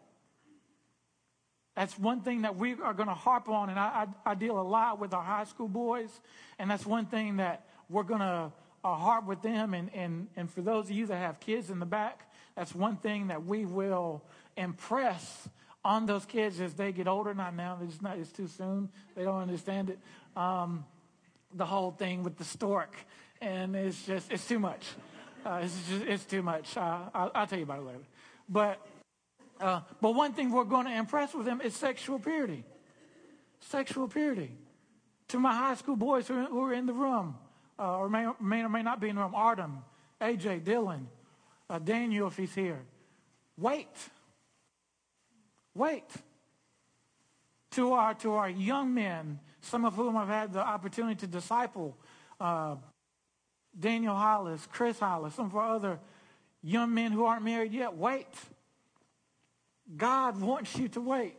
That's 1.77 1.98
one 2.00 2.22
thing 2.22 2.41
that 2.41 2.55
we 2.55 2.74
are 2.74 2.96
going 2.96 3.07
to 3.07 3.13
harp 3.13 3.48
on, 3.50 3.69
and 3.69 3.77
I, 3.77 4.07
I, 4.25 4.31
I, 4.31 4.34
deal 4.34 4.60
a 4.60 4.63
lot 4.63 5.00
with 5.00 5.13
our 5.13 5.22
high 5.22 5.43
school 5.43 5.67
boys, 5.67 6.10
and 6.57 6.72
that's 6.72 6.88
one 6.88 7.05
thing 7.05 7.38
that 7.38 7.67
we're 7.88 8.01
going 8.01 8.22
to 8.22 8.51
uh, 8.84 8.96
harp 8.96 9.27
with 9.27 9.43
them. 9.43 9.75
And, 9.75 9.93
and, 9.93 10.27
and 10.36 10.50
for 10.50 10.62
those 10.62 10.86
of 10.86 10.91
you 10.91 11.05
that 11.05 11.17
have 11.17 11.39
kids 11.39 11.69
in 11.69 11.77
the 11.77 11.86
back, 11.86 12.31
that's 12.55 12.74
one 12.74 12.96
thing 12.96 13.27
that 13.27 13.46
we 13.46 13.67
will 13.67 14.24
impress 14.57 15.48
on 15.86 16.07
those 16.07 16.25
kids 16.25 16.60
as 16.60 16.74
they 16.74 16.91
get 16.91 17.07
older. 17.07 17.36
Not 17.36 17.55
now, 17.55 17.77
it's, 17.84 18.01
not, 18.01 18.17
it's 18.17 18.31
too 18.31 18.48
soon. 18.48 18.89
They 19.15 19.24
don't 19.24 19.43
understand 19.43 19.91
it. 19.91 20.00
Um, 20.36 20.84
the 21.53 21.67
whole 21.67 21.91
thing 21.91 22.24
with 22.24 22.39
the 22.39 22.43
stork, 22.43 22.96
and 23.39 23.75
it's 23.75 24.03
just, 24.03 24.31
it's 24.31 24.48
too 24.48 24.57
much. 24.57 24.84
Uh, 25.46 25.60
it's, 25.62 25.88
just, 25.88 26.05
it's 26.05 26.25
too 26.25 26.41
much. 26.41 26.75
Uh, 26.75 27.01
I'll, 27.13 27.31
I'll, 27.36 27.46
tell 27.46 27.60
you 27.60 27.65
about 27.65 27.81
it 27.81 27.86
later. 27.86 28.00
But, 28.50 28.81
uh, 29.60 29.82
but 30.02 30.16
one 30.16 30.34
thing 30.34 30.52
we're 30.52 30.64
going 30.64 30.86
to 30.86 30.94
impress 30.94 31.34
with 31.34 31.46
them 31.46 31.62
is 31.62 31.76
sexual 31.76 32.20
purity. 32.20 32.64
Sexual 33.60 34.08
purity. 34.08 34.52
To 35.30 35.40
my 35.40 35.56
high 35.56 35.76
school 35.76 35.96
boys 35.96 36.28
who, 36.28 36.46
who 36.46 36.64
are 36.64 36.74
in 36.74 36.86
the 36.86 36.94
room, 36.94 37.36
uh, 37.80 37.98
or 37.98 38.10
may, 38.10 38.28
may 38.40 38.62
or 38.62 38.70
may 38.70 38.82
not 38.82 39.00
be 39.00 39.10
in 39.10 39.16
the 39.16 39.22
room, 39.22 39.36
Artem, 39.36 39.84
AJ, 40.22 40.64
Dylan, 40.64 41.06
uh, 41.70 41.80
Daniel, 41.80 42.28
if 42.28 42.38
he's 42.38 42.56
here, 42.56 42.80
wait. 43.58 43.88
Wait. 45.76 46.06
To 47.72 47.94
our, 47.94 48.14
to 48.16 48.34
our 48.34 48.50
young 48.50 48.94
men, 48.94 49.40
some 49.62 49.86
of 49.86 49.94
whom 49.94 50.18
I've 50.18 50.28
had 50.28 50.54
the 50.54 50.66
opportunity 50.66 51.16
to 51.18 51.28
disciple, 51.28 51.96
uh, 52.40 52.76
Daniel 53.78 54.16
Hollis, 54.16 54.68
Chris 54.72 55.00
Hollis, 55.00 55.36
some 55.36 55.48
of 55.48 55.56
our 55.56 55.76
other 55.76 56.00
young 56.64 56.94
men 56.94 57.12
who 57.12 57.26
aren't 57.26 57.44
married 57.44 57.74
yet, 57.74 57.96
wait. 57.96 58.28
God 59.96 60.39
wants 60.41 60.75
you 60.77 60.88
to 60.89 61.01
wait. 61.01 61.36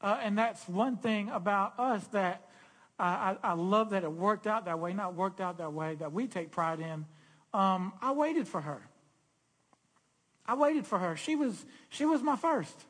Uh, 0.00 0.18
and 0.22 0.38
that's 0.38 0.68
one 0.68 0.96
thing 0.96 1.28
about 1.30 1.78
us 1.78 2.06
that 2.08 2.48
I, 2.98 3.36
I, 3.42 3.50
I, 3.50 3.52
love 3.54 3.90
that 3.90 4.04
it 4.04 4.12
worked 4.12 4.46
out 4.46 4.66
that 4.66 4.78
way, 4.78 4.92
not 4.92 5.14
worked 5.14 5.40
out 5.40 5.58
that 5.58 5.72
way, 5.72 5.96
that 5.96 6.12
we 6.12 6.26
take 6.26 6.50
pride 6.50 6.80
in. 6.80 7.04
Um, 7.52 7.92
I 8.00 8.12
waited 8.12 8.46
for 8.46 8.60
her. 8.60 8.80
I 10.46 10.54
waited 10.54 10.86
for 10.86 10.98
her. 10.98 11.16
She 11.16 11.36
was, 11.36 11.64
she 11.88 12.04
was 12.04 12.22
my 12.22 12.36
first. 12.36 12.86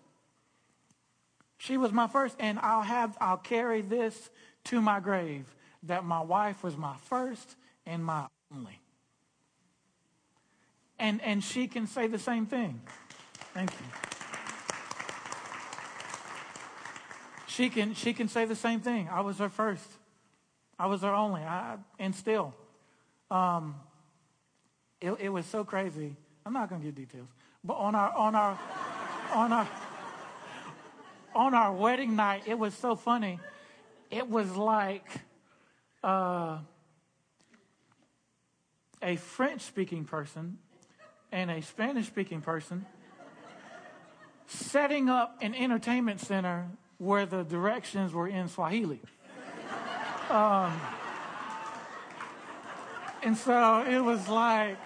She 1.56 1.76
was 1.76 1.92
my 1.92 2.06
first, 2.06 2.36
and 2.38 2.58
I'll 2.58 2.82
have, 2.82 3.16
I'll 3.20 3.36
carry 3.36 3.80
this 3.82 4.30
to 4.64 4.80
my 4.80 5.00
grave 5.00 5.44
that 5.84 6.04
my 6.04 6.20
wife 6.20 6.62
was 6.62 6.76
my 6.76 6.96
first 7.06 7.56
and 7.86 8.04
my 8.04 8.26
only. 8.54 8.80
And, 10.98 11.22
and 11.22 11.42
she 11.42 11.68
can 11.68 11.86
say 11.86 12.06
the 12.06 12.18
same 12.18 12.46
thing. 12.46 12.80
Thank 13.54 13.70
you. 13.72 13.86
She 17.46 17.70
can, 17.70 17.94
she 17.94 18.12
can 18.12 18.28
say 18.28 18.44
the 18.44 18.54
same 18.54 18.80
thing. 18.80 19.08
I 19.10 19.20
was 19.20 19.38
her 19.38 19.48
first. 19.48 19.88
I 20.78 20.86
was 20.86 21.02
her 21.02 21.12
only. 21.12 21.42
I, 21.42 21.76
and 21.98 22.14
still. 22.14 22.54
Um, 23.30 23.74
it, 25.00 25.12
it 25.20 25.28
was 25.28 25.44
so 25.46 25.64
crazy. 25.64 26.16
I'm 26.46 26.52
not 26.52 26.68
going 26.68 26.80
to 26.80 26.86
give 26.86 26.94
details. 26.94 27.28
But 27.64 27.74
on 27.74 27.94
our, 27.94 28.12
on 28.12 28.34
our, 28.34 28.58
on 29.34 29.52
our, 29.52 29.68
on 31.34 31.54
our 31.54 31.72
wedding 31.72 32.14
night, 32.14 32.44
it 32.46 32.58
was 32.58 32.74
so 32.74 32.94
funny. 32.94 33.40
It 34.10 34.28
was 34.28 34.54
like, 34.54 35.08
uh, 36.02 36.58
a 39.02 39.16
French 39.16 39.62
speaking 39.62 40.04
person 40.04 40.58
and 41.30 41.50
a 41.50 41.62
Spanish 41.62 42.06
speaking 42.06 42.40
person 42.40 42.86
setting 44.48 45.10
up 45.10 45.36
an 45.42 45.54
entertainment 45.54 46.20
center 46.20 46.68
where 46.96 47.26
the 47.26 47.44
directions 47.44 48.12
were 48.12 48.26
in 48.26 48.48
Swahili. 48.48 49.00
um, 50.30 50.80
and 53.22 53.36
so 53.36 53.84
it 53.86 54.00
was 54.00 54.26
like, 54.28 54.78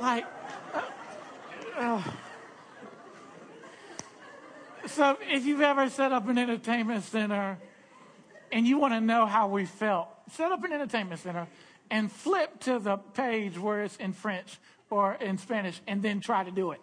like, 0.00 0.26
uh, 0.74 0.82
uh, 1.78 2.02
so 4.86 5.16
if 5.22 5.46
you've 5.46 5.60
ever 5.60 5.88
set 5.88 6.12
up 6.12 6.28
an 6.28 6.38
entertainment 6.38 7.04
center 7.04 7.58
and 8.50 8.66
you 8.66 8.78
want 8.78 8.94
to 8.94 9.00
know 9.00 9.26
how 9.26 9.46
we 9.48 9.64
felt, 9.64 10.08
set 10.32 10.50
up 10.50 10.64
an 10.64 10.72
entertainment 10.72 11.20
center 11.20 11.46
and 11.90 12.10
flip 12.10 12.60
to 12.60 12.78
the 12.78 12.96
page 12.96 13.58
where 13.58 13.84
it's 13.84 13.96
in 13.96 14.12
French 14.12 14.58
or 14.90 15.14
in 15.14 15.38
Spanish 15.38 15.80
and 15.86 16.02
then 16.02 16.20
try 16.20 16.44
to 16.44 16.50
do 16.50 16.72
it. 16.72 16.80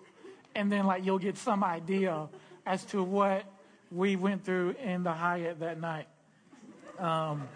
And 0.55 0.72
then, 0.72 0.86
like, 0.86 1.05
you'll 1.05 1.19
get 1.19 1.38
some 1.38 1.63
idea 1.63 2.27
as 2.65 2.86
to 2.86 3.03
what 3.03 3.43
we 3.91 4.15
went 4.15 4.45
through 4.45 4.75
in 4.83 5.03
the 5.03 5.12
Hyatt 5.12 5.60
that 5.60 5.79
night. 5.79 6.07
Um, 7.00 7.48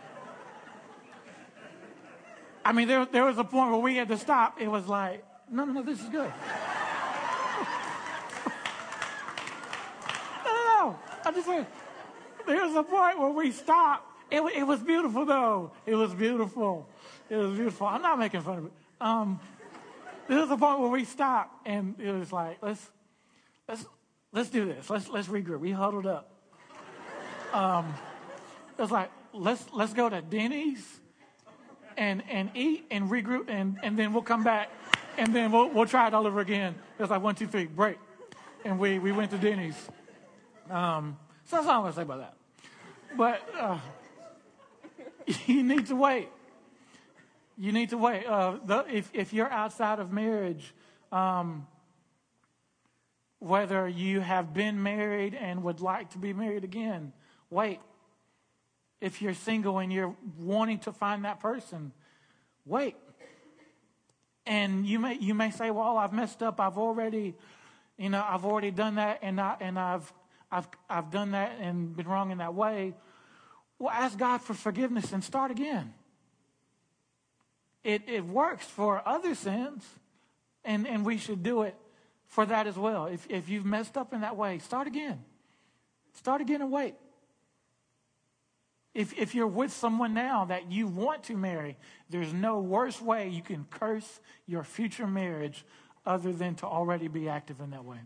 I 2.65 2.73
mean, 2.73 2.87
there, 2.87 3.05
there 3.05 3.23
was 3.25 3.37
a 3.37 3.43
point 3.43 3.71
where 3.71 3.79
we 3.79 3.95
had 3.95 4.07
to 4.09 4.17
stop. 4.17 4.59
It 4.59 4.67
was 4.67 4.87
like, 4.87 5.23
no, 5.49 5.63
no, 5.63 5.73
no, 5.73 5.83
this 5.83 6.01
is 6.01 6.09
good. 6.09 6.31
no, 10.45 10.51
no, 10.51 10.63
no. 10.65 10.99
I 11.23 11.31
just 11.33 11.45
said, 11.47 11.65
there's 12.45 12.75
a 12.75 12.83
point 12.83 13.19
where 13.19 13.29
we 13.29 13.51
stopped. 13.51 14.05
It, 14.29 14.41
it 14.55 14.63
was 14.63 14.81
beautiful, 14.81 15.25
though. 15.25 15.71
It 15.85 15.95
was 15.95 16.13
beautiful. 16.13 16.89
It 17.29 17.36
was 17.36 17.55
beautiful. 17.55 17.88
I'm 17.88 18.01
not 18.01 18.17
making 18.17 18.41
fun 18.41 18.57
of 18.57 18.65
it. 18.65 18.72
Um, 19.01 19.39
there 20.27 20.39
was 20.39 20.50
a 20.50 20.57
point 20.57 20.79
where 20.79 20.89
we 20.89 21.03
stopped, 21.05 21.67
and 21.67 21.96
it 22.00 22.12
was 22.12 22.31
like, 22.31 22.57
let's, 22.62 22.89
let's, 23.67 23.86
let's 24.31 24.50
do 24.50 24.65
this. 24.65 24.89
Let's, 24.89 25.10
let's 25.10 25.27
regroup. 25.27 25.60
We 25.60 25.72
huddled 25.72 26.07
up. 26.07 26.31
Um, 27.53 27.93
it 28.77 28.81
was 28.81 28.91
like, 28.91 29.10
let's, 29.34 29.63
let's 29.74 29.93
go 29.93 30.10
to 30.10 30.22
Denny's 30.22 31.00
and, 31.98 32.24
and 32.29 32.51
eat 32.55 32.86
and 32.91 33.10
regroup, 33.10 33.50
and, 33.50 33.77
and 33.84 33.98
then 33.98 34.13
we'll 34.13 34.24
come 34.24 34.43
back, 34.43 34.69
and 35.17 35.36
then 35.36 35.51
we'll, 35.51 35.69
we'll 35.69 35.86
try 35.86 36.07
it 36.07 36.13
all 36.13 36.27
over 36.27 36.39
again. 36.39 36.75
It 36.98 37.01
was 37.01 37.10
like 37.10 37.22
one, 37.22 37.36
two, 37.36 37.48
three, 37.48 37.65
break. 37.65 37.98
And 38.63 38.79
we, 38.79 39.00
we 39.00 39.12
went 39.12 39.31
to 39.31 39.38
Denny's. 39.38 39.75
Um, 40.69 41.17
so 41.46 41.57
that's 41.57 41.67
all 41.67 41.75
I'm 41.75 41.81
going 41.81 41.93
to 41.93 41.96
say 41.96 42.01
about 42.01 42.19
that. 42.19 42.34
But 43.15 43.41
uh, 43.57 43.79
you 45.46 45.63
need 45.63 45.88
to 45.88 45.96
wait. 45.96 46.29
You 47.57 47.71
need 47.71 47.89
to 47.89 47.97
wait. 47.97 48.25
Uh, 48.25 48.57
the, 48.63 48.85
if, 48.91 49.09
if 49.13 49.33
you're 49.33 49.49
outside 49.49 49.99
of 49.99 50.11
marriage, 50.11 50.73
um, 51.11 51.65
whether 53.39 53.87
you 53.87 54.19
have 54.19 54.53
been 54.53 54.81
married 54.81 55.33
and 55.33 55.63
would 55.63 55.81
like 55.81 56.11
to 56.11 56.19
be 56.19 56.33
married 56.33 56.63
again, 56.63 57.13
wait. 57.49 57.79
If 58.99 59.21
you're 59.21 59.33
single 59.33 59.77
and 59.79 59.93
you're 59.93 60.15
wanting 60.39 60.79
to 60.79 60.91
find 60.91 61.25
that 61.25 61.39
person, 61.39 61.91
wait. 62.65 62.95
And 64.45 64.87
you 64.87 64.97
may 64.97 65.17
you 65.19 65.35
may 65.35 65.51
say, 65.51 65.69
"Well, 65.69 65.97
I've 65.97 66.13
messed 66.13 66.41
up. 66.41 66.59
I've 66.59 66.77
already, 66.77 67.35
you 67.97 68.09
know, 68.09 68.25
I've 68.27 68.43
already 68.43 68.71
done 68.71 68.95
that, 68.95 69.19
and 69.21 69.39
I 69.39 69.55
and 69.59 69.77
I've 69.77 70.11
I've 70.51 70.67
I've 70.89 71.11
done 71.11 71.31
that 71.31 71.57
and 71.59 71.95
been 71.95 72.07
wrong 72.07 72.31
in 72.31 72.39
that 72.39 72.55
way." 72.55 72.95
Well, 73.77 73.91
ask 73.91 74.17
God 74.17 74.39
for 74.39 74.55
forgiveness 74.55 75.11
and 75.11 75.23
start 75.23 75.51
again. 75.51 75.93
It 77.88 78.03
it 78.10 78.25
works 78.25 78.65
for 78.65 79.01
other 79.08 79.34
sins, 79.34 79.86
and 80.65 80.86
and 80.86 81.06
we 81.06 81.17
should 81.17 81.41
do 81.41 81.62
it 81.62 81.74
for 82.25 82.46
that 82.46 82.67
as 82.67 82.77
well. 82.77 83.06
If 83.06 83.25
if 83.29 83.48
you've 83.48 83.65
messed 83.65 83.96
up 83.96 84.13
in 84.13 84.22
that 84.22 84.36
way, 84.36 84.60
start 84.60 84.88
again. 84.88 85.24
Start 86.12 86.41
again 86.41 86.62
and 86.62 86.70
wait. 86.70 86.96
If, 88.93 89.13
if 89.17 89.36
you're 89.36 89.45
with 89.45 89.71
someone 89.71 90.15
now 90.15 90.45
that 90.45 90.71
you 90.71 90.88
want 90.88 91.23
to 91.26 91.38
marry, 91.38 91.78
there's 92.10 92.34
no 92.34 92.60
worse 92.60 93.00
way 93.00 93.30
you 93.30 93.43
can 93.43 93.67
curse 93.69 94.19
your 94.47 94.63
future 94.63 95.08
marriage 95.08 95.63
other 96.04 96.34
than 96.34 96.56
to 96.56 96.65
already 96.65 97.08
be 97.08 97.30
active 97.30 97.62
in 97.62 97.69
that 97.69 97.86
way. 97.86 98.00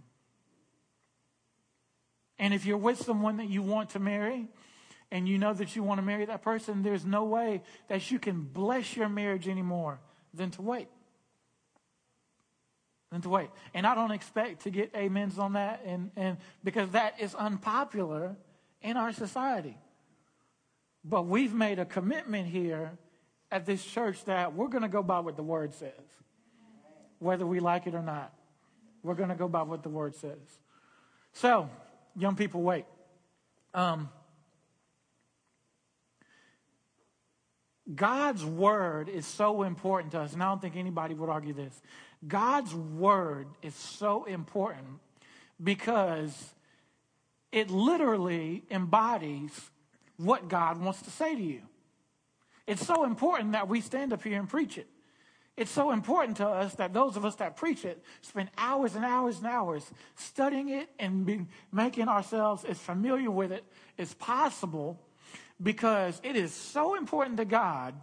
And 2.37 2.53
if 2.53 2.65
you're 2.65 2.77
with 2.77 3.01
someone 3.01 3.37
that 3.37 3.49
you 3.49 3.61
want 3.63 3.91
to 3.91 3.99
marry, 3.99 4.49
and 5.11 5.27
you 5.27 5.37
know 5.37 5.53
that 5.53 5.75
you 5.75 5.83
want 5.83 5.99
to 5.99 6.01
marry 6.01 6.25
that 6.25 6.41
person, 6.41 6.83
there's 6.83 7.05
no 7.05 7.25
way 7.25 7.61
that 7.89 8.09
you 8.09 8.17
can 8.17 8.41
bless 8.41 8.95
your 8.95 9.09
marriage 9.09 9.47
anymore 9.47 9.99
than 10.33 10.51
to 10.51 10.61
wait. 10.61 10.87
Than 13.11 13.21
to 13.21 13.29
wait. 13.29 13.49
And 13.73 13.85
I 13.85 13.93
don't 13.93 14.11
expect 14.11 14.63
to 14.63 14.69
get 14.69 14.95
amens 14.95 15.37
on 15.37 15.53
that, 15.53 15.81
and, 15.85 16.11
and 16.15 16.37
because 16.63 16.91
that 16.91 17.19
is 17.19 17.35
unpopular 17.35 18.37
in 18.81 18.95
our 18.95 19.11
society. 19.11 19.77
But 21.03 21.23
we've 21.25 21.53
made 21.53 21.79
a 21.79 21.85
commitment 21.85 22.47
here 22.47 22.91
at 23.51 23.65
this 23.65 23.83
church 23.83 24.23
that 24.25 24.53
we're 24.53 24.69
going 24.69 24.83
to 24.83 24.89
go 24.89 25.03
by 25.03 25.19
what 25.19 25.35
the 25.35 25.43
word 25.43 25.73
says, 25.73 25.91
whether 27.19 27.45
we 27.45 27.59
like 27.59 27.85
it 27.85 27.95
or 27.95 28.01
not. 28.01 28.33
We're 29.03 29.15
going 29.15 29.29
to 29.29 29.35
go 29.35 29.49
by 29.49 29.63
what 29.63 29.83
the 29.83 29.89
word 29.89 30.15
says. 30.15 30.37
So, 31.33 31.69
young 32.15 32.35
people, 32.35 32.61
wait. 32.61 32.85
Um, 33.73 34.09
God's 37.95 38.45
word 38.45 39.09
is 39.09 39.25
so 39.25 39.63
important 39.63 40.11
to 40.13 40.19
us, 40.19 40.33
and 40.33 40.41
I 40.41 40.47
don't 40.47 40.61
think 40.61 40.75
anybody 40.75 41.13
would 41.13 41.29
argue 41.29 41.53
this. 41.53 41.81
God's 42.27 42.73
word 42.73 43.47
is 43.61 43.75
so 43.75 44.25
important 44.25 44.99
because 45.61 46.53
it 47.51 47.69
literally 47.69 48.63
embodies 48.69 49.71
what 50.17 50.47
God 50.47 50.79
wants 50.79 51.01
to 51.01 51.09
say 51.09 51.35
to 51.35 51.41
you. 51.41 51.61
It's 52.67 52.85
so 52.85 53.03
important 53.03 53.53
that 53.53 53.67
we 53.67 53.81
stand 53.81 54.13
up 54.13 54.23
here 54.23 54.39
and 54.39 54.47
preach 54.47 54.77
it. 54.77 54.87
It's 55.57 55.71
so 55.71 55.91
important 55.91 56.37
to 56.37 56.47
us 56.47 56.75
that 56.75 56.93
those 56.93 57.17
of 57.17 57.25
us 57.25 57.35
that 57.35 57.57
preach 57.57 57.83
it 57.83 58.01
spend 58.21 58.49
hours 58.57 58.95
and 58.95 59.03
hours 59.03 59.37
and 59.39 59.47
hours 59.47 59.91
studying 60.15 60.69
it 60.69 60.89
and 60.97 61.47
making 61.71 62.07
ourselves 62.07 62.63
as 62.63 62.77
familiar 62.77 63.29
with 63.29 63.51
it 63.51 63.65
as 63.97 64.13
possible 64.13 64.99
because 65.61 66.19
it 66.23 66.35
is 66.35 66.53
so 66.53 66.95
important 66.95 67.37
to 67.37 67.45
God 67.45 67.93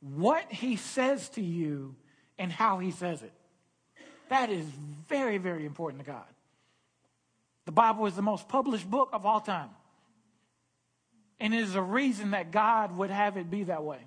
what 0.00 0.52
He 0.52 0.76
says 0.76 1.28
to 1.30 1.42
you 1.42 1.94
and 2.38 2.52
how 2.52 2.78
He 2.78 2.90
says 2.90 3.22
it. 3.22 3.32
That 4.28 4.50
is 4.50 4.66
very, 5.08 5.38
very 5.38 5.64
important 5.64 6.04
to 6.04 6.10
God. 6.10 6.24
The 7.66 7.72
Bible 7.72 8.06
is 8.06 8.14
the 8.14 8.22
most 8.22 8.48
published 8.48 8.90
book 8.90 9.10
of 9.12 9.24
all 9.24 9.40
time. 9.40 9.70
And 11.40 11.54
it 11.54 11.60
is 11.60 11.74
a 11.74 11.82
reason 11.82 12.32
that 12.32 12.50
God 12.50 12.96
would 12.96 13.10
have 13.10 13.36
it 13.36 13.50
be 13.50 13.64
that 13.64 13.84
way. 13.84 13.98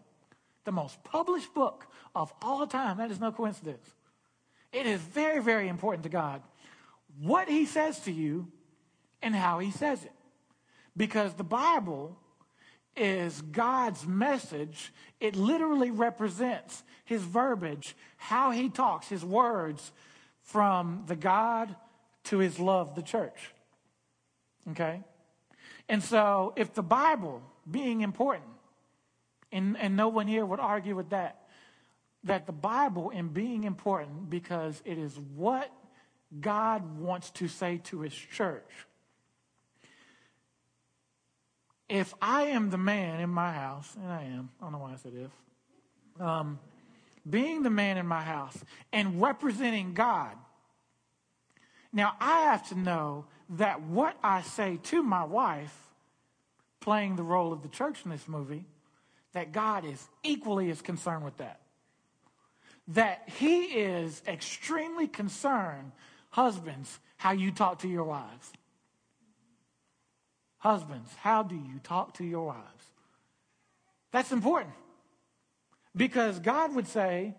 The 0.66 0.72
most 0.72 1.04
published 1.04 1.54
book 1.54 1.88
of 2.16 2.34
all 2.42 2.68
time. 2.68 2.98
That 2.98 3.12
is 3.12 3.20
no 3.20 3.32
coincidence. 3.32 3.88
It 4.72 4.86
is 4.86 5.00
very, 5.02 5.42
very 5.42 5.68
important 5.68 6.04
to 6.04 6.10
God 6.10 6.42
what 7.20 7.48
He 7.48 7.66
says 7.66 8.00
to 8.02 8.12
you 8.12 8.48
and 9.22 9.36
how 9.36 9.60
He 9.60 9.72
says 9.72 10.04
it. 10.04 10.12
Because 10.96 11.34
the 11.34 11.44
Bible 11.44 12.18
is 12.98 13.42
God's 13.42 14.06
message. 14.08 14.94
It 15.20 15.36
literally 15.36 15.92
represents 15.92 16.84
His 17.06 17.22
verbiage, 17.22 17.96
how 18.18 18.52
He 18.52 18.70
talks, 18.70 19.08
His 19.08 19.24
words 19.24 19.92
from 20.42 21.04
the 21.08 21.16
God 21.16 21.76
to 22.26 22.40
His 22.40 22.60
love, 22.60 22.96
the 22.96 23.02
church. 23.02 23.54
Okay? 24.72 25.04
And 25.90 26.04
so, 26.04 26.54
if 26.56 26.74
the 26.74 26.84
Bible 26.84 27.42
being 27.70 28.02
important, 28.02 28.50
and, 29.52 29.78
and 29.78 29.96
no 29.96 30.10
one 30.10 30.28
here 30.28 30.46
would 30.46 30.60
argue 30.60 30.96
with 30.96 31.10
that, 31.12 31.48
that 32.24 32.46
the 32.46 32.52
Bible 32.52 33.10
in 33.10 33.30
being 33.30 33.64
important 33.64 34.30
because 34.30 34.82
it 34.86 34.98
is 34.98 35.18
what 35.36 35.72
God 36.40 37.00
wants 37.00 37.30
to 37.32 37.48
say 37.48 37.80
to 37.86 38.02
his 38.02 38.14
church. 38.14 38.70
If 41.90 42.14
I 42.22 42.44
am 42.44 42.70
the 42.70 42.78
man 42.78 43.22
in 43.22 43.30
my 43.30 43.54
house, 43.54 43.96
and 43.96 44.12
I 44.12 44.24
am, 44.24 44.50
I 44.60 44.66
don't 44.66 44.74
know 44.74 44.80
why 44.80 44.94
I 44.94 44.96
said 44.98 45.14
if, 45.16 46.22
um, 46.22 46.60
being 47.30 47.64
the 47.64 47.70
man 47.70 47.98
in 47.98 48.06
my 48.06 48.22
house 48.22 48.58
and 48.92 49.22
representing 49.22 49.94
God, 49.94 50.36
now 51.94 52.16
I 52.20 52.42
have 52.42 52.68
to 52.70 52.78
know 52.78 53.26
that 53.52 53.82
what 53.82 54.18
I 54.24 54.42
say 54.42 54.80
to 54.84 55.02
my 55.02 55.24
wife, 55.24 55.76
playing 56.80 57.16
the 57.16 57.24
role 57.24 57.54
of 57.54 57.64
the 57.64 57.70
church 57.70 58.02
in 58.04 58.12
this 58.12 58.28
movie, 58.28 58.66
that 59.34 59.52
God 59.52 59.86
is 59.86 60.08
equally 60.24 60.70
as 60.70 60.82
concerned 60.82 61.24
with 61.24 61.38
that. 61.38 61.62
That 62.90 63.24
He 63.28 63.66
is 63.66 64.22
extremely 64.28 65.08
concerned, 65.08 65.92
husbands, 66.32 67.00
how 67.18 67.32
you 67.32 67.52
talk 67.52 67.80
to 67.80 67.88
your 67.88 68.04
wives. 68.04 68.52
Husbands, 70.60 71.10
how 71.20 71.44
do 71.44 71.56
you 71.56 71.80
talk 71.84 72.16
to 72.16 72.24
your 72.24 72.48
wives? 72.48 72.84
That's 74.12 74.32
important. 74.32 74.74
Because 75.96 76.40
God 76.40 76.76
would 76.76 76.88
say, 76.88 77.36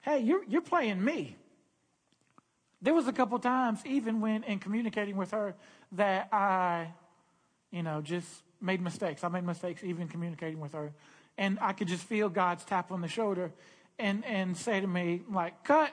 hey, 0.00 0.20
you're, 0.20 0.44
you're 0.44 0.62
playing 0.62 1.02
me. 1.02 1.36
There 2.80 2.94
was 2.94 3.06
a 3.06 3.12
couple 3.12 3.38
times, 3.38 3.80
even 3.86 4.20
when 4.20 4.42
in 4.44 4.58
communicating 4.58 5.16
with 5.16 5.30
her, 5.30 5.54
that 5.92 6.28
I, 6.32 6.88
you 7.70 7.82
know, 7.82 8.00
just 8.00 8.28
made 8.60 8.80
mistakes. 8.80 9.22
I 9.24 9.28
made 9.28 9.44
mistakes 9.44 9.84
even 9.84 10.08
communicating 10.08 10.60
with 10.60 10.72
her. 10.72 10.92
And 11.38 11.58
I 11.60 11.72
could 11.72 11.88
just 11.88 12.04
feel 12.04 12.28
God's 12.28 12.64
tap 12.64 12.90
on 12.90 13.00
the 13.00 13.08
shoulder 13.08 13.52
and, 13.98 14.24
and 14.24 14.56
say 14.56 14.80
to 14.80 14.86
me, 14.86 15.22
like, 15.30 15.64
cut, 15.64 15.92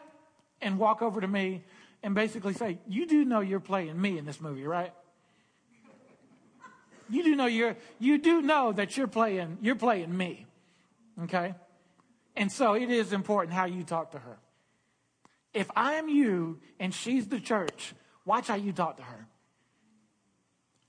and 0.61 0.77
walk 0.77 1.01
over 1.01 1.21
to 1.21 1.27
me 1.27 1.63
and 2.03 2.15
basically 2.15 2.53
say, 2.53 2.79
You 2.87 3.05
do 3.05 3.25
know 3.25 3.39
you're 3.39 3.59
playing 3.59 3.99
me 3.99 4.17
in 4.17 4.25
this 4.25 4.41
movie, 4.41 4.65
right? 4.65 4.93
You 7.09 7.23
do 7.23 7.35
know 7.35 7.45
you're 7.45 7.75
you 7.99 8.17
do 8.17 8.41
know 8.41 8.71
that 8.71 8.97
you're 8.97 9.07
playing 9.07 9.57
you're 9.61 9.75
playing 9.75 10.15
me. 10.15 10.45
Okay? 11.23 11.53
And 12.35 12.51
so 12.51 12.73
it 12.73 12.89
is 12.89 13.11
important 13.11 13.53
how 13.53 13.65
you 13.65 13.83
talk 13.83 14.11
to 14.11 14.19
her. 14.19 14.37
If 15.53 15.69
I 15.75 15.93
am 15.93 16.07
you 16.07 16.59
and 16.79 16.93
she's 16.93 17.27
the 17.27 17.39
church, 17.39 17.93
watch 18.25 18.47
how 18.47 18.55
you 18.55 18.71
talk 18.71 18.97
to 18.97 19.03
her. 19.03 19.27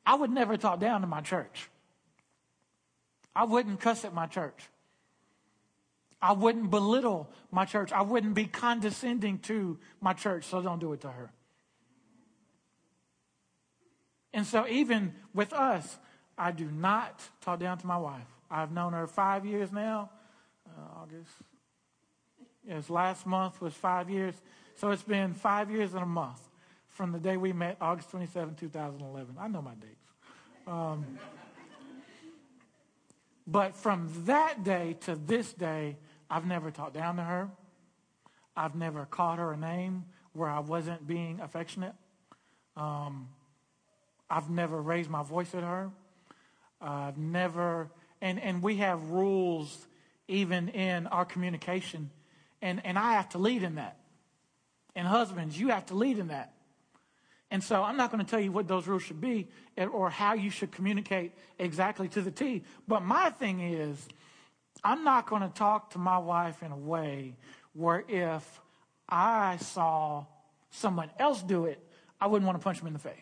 I 0.07 0.15
would 0.15 0.31
never 0.31 0.57
talk 0.57 0.81
down 0.81 1.01
to 1.01 1.07
my 1.07 1.21
church. 1.21 1.69
I 3.35 3.45
wouldn't 3.45 3.81
cuss 3.81 4.05
at 4.05 4.13
my 4.13 4.27
church. 4.27 4.69
I 6.23 6.33
wouldn't 6.33 6.71
belittle 6.71 7.31
my 7.51 7.65
church. 7.65 7.93
I 7.93 8.03
wouldn't 8.03 8.35
be 8.35 8.45
condescending 8.45 9.39
to 9.41 9.79
my 10.01 10.13
church, 10.13 10.45
so 10.45 10.61
don't 10.61 10.79
do 10.79 10.93
it 10.93 11.01
to 11.03 11.11
her. 11.11 11.33
And 14.33 14.47
so, 14.47 14.67
even 14.69 15.15
with 15.35 15.53
us, 15.53 15.99
I 16.41 16.53
do 16.53 16.71
not 16.71 17.21
talk 17.43 17.61
down 17.61 17.77
to 17.79 17.87
my 17.87 17.99
wife. 17.99 18.27
I've 18.51 18.73
known 18.73 18.95
her 18.95 19.07
five 19.07 19.45
years 19.45 19.71
now. 19.71 20.09
Uh, 20.67 21.03
August. 21.03 21.31
Yes, 22.67 22.89
last 22.89 23.27
month 23.27 23.61
was 23.61 23.75
five 23.75 24.09
years. 24.09 24.35
So 24.75 24.91
it's 24.91 25.03
been 25.03 25.35
five 25.35 25.71
years 25.71 25.93
and 25.93 26.03
a 26.03 26.07
month 26.07 26.41
from 26.89 27.13
the 27.13 27.19
day 27.19 27.37
we 27.37 27.53
met, 27.53 27.77
August 27.79 28.11
27, 28.11 28.55
2011. 28.55 29.37
I 29.39 29.49
know 29.49 29.61
my 29.61 29.75
dates. 29.75 30.07
Um, 30.67 31.19
but 33.47 33.77
from 33.77 34.11
that 34.25 34.65
day 34.65 34.97
to 35.01 35.17
this 35.17 35.53
day, 35.53 35.99
I've 36.31 36.47
never 36.47 36.71
talked 36.71 36.95
down 36.95 37.17
to 37.17 37.23
her. 37.23 37.51
I've 38.57 38.75
never 38.75 39.05
called 39.05 39.41
her 39.41 39.53
a 39.53 39.57
name 39.59 40.07
where 40.33 40.49
I 40.49 40.61
wasn't 40.61 41.07
being 41.07 41.41
affectionate. 41.41 41.95
Um, 42.79 43.29
I've 44.31 44.49
never 44.49 44.81
raised 44.81 45.11
my 45.11 45.23
voice 45.23 45.55
at 45.55 45.63
her. 45.63 45.91
I've 46.81 47.19
never, 47.19 47.91
and, 48.21 48.41
and 48.41 48.63
we 48.63 48.77
have 48.77 49.11
rules 49.11 49.87
even 50.29 50.69
in 50.69 51.07
our 51.09 51.25
communication. 51.25 52.11
And, 52.63 52.81
and 52.85 52.99
I 52.99 53.15
have 53.15 53.31
to 53.31 53.39
lead 53.39 53.63
in 53.63 53.77
that. 53.77 53.99
And 54.95 55.07
husbands, 55.07 55.59
you 55.59 55.69
have 55.69 55.87
to 55.87 55.95
lead 55.95 56.19
in 56.19 56.29
that. 56.29 56.53
And 57.51 57.63
so 57.65 57.83
I'm 57.83 57.97
not 57.97 58.13
going 58.13 58.25
to 58.25 58.31
tell 58.31 58.41
you 58.41 58.53
what 58.53 58.69
those 58.69 58.87
rules 58.87 59.03
should 59.03 59.21
be 59.21 59.49
or 59.77 60.09
how 60.09 60.35
you 60.35 60.51
should 60.51 60.71
communicate 60.71 61.33
exactly 61.59 62.09
to 62.09 62.23
the 62.23 62.31
T. 62.31 62.63
But 62.87 63.03
my 63.03 63.31
thing 63.31 63.61
is, 63.61 64.09
I'm 64.85 65.03
not 65.03 65.29
going 65.29 65.43
to 65.43 65.49
talk 65.49 65.91
to 65.91 65.99
my 65.99 66.19
wife 66.19 66.63
in 66.63 66.71
a 66.71 66.77
way 66.77 67.37
where 67.73 68.05
if 68.09 68.61
I 69.09 69.57
saw 69.57 70.27
someone 70.71 71.11
else 71.19 71.43
do 71.43 71.65
it, 71.65 71.85
I 72.21 72.29
wouldn't 72.29 72.47
want 72.47 72.59
to 72.59 72.63
punch 72.63 72.79
them 72.79 72.87
in 72.87 72.93
the 72.93 73.01
face. 73.01 73.17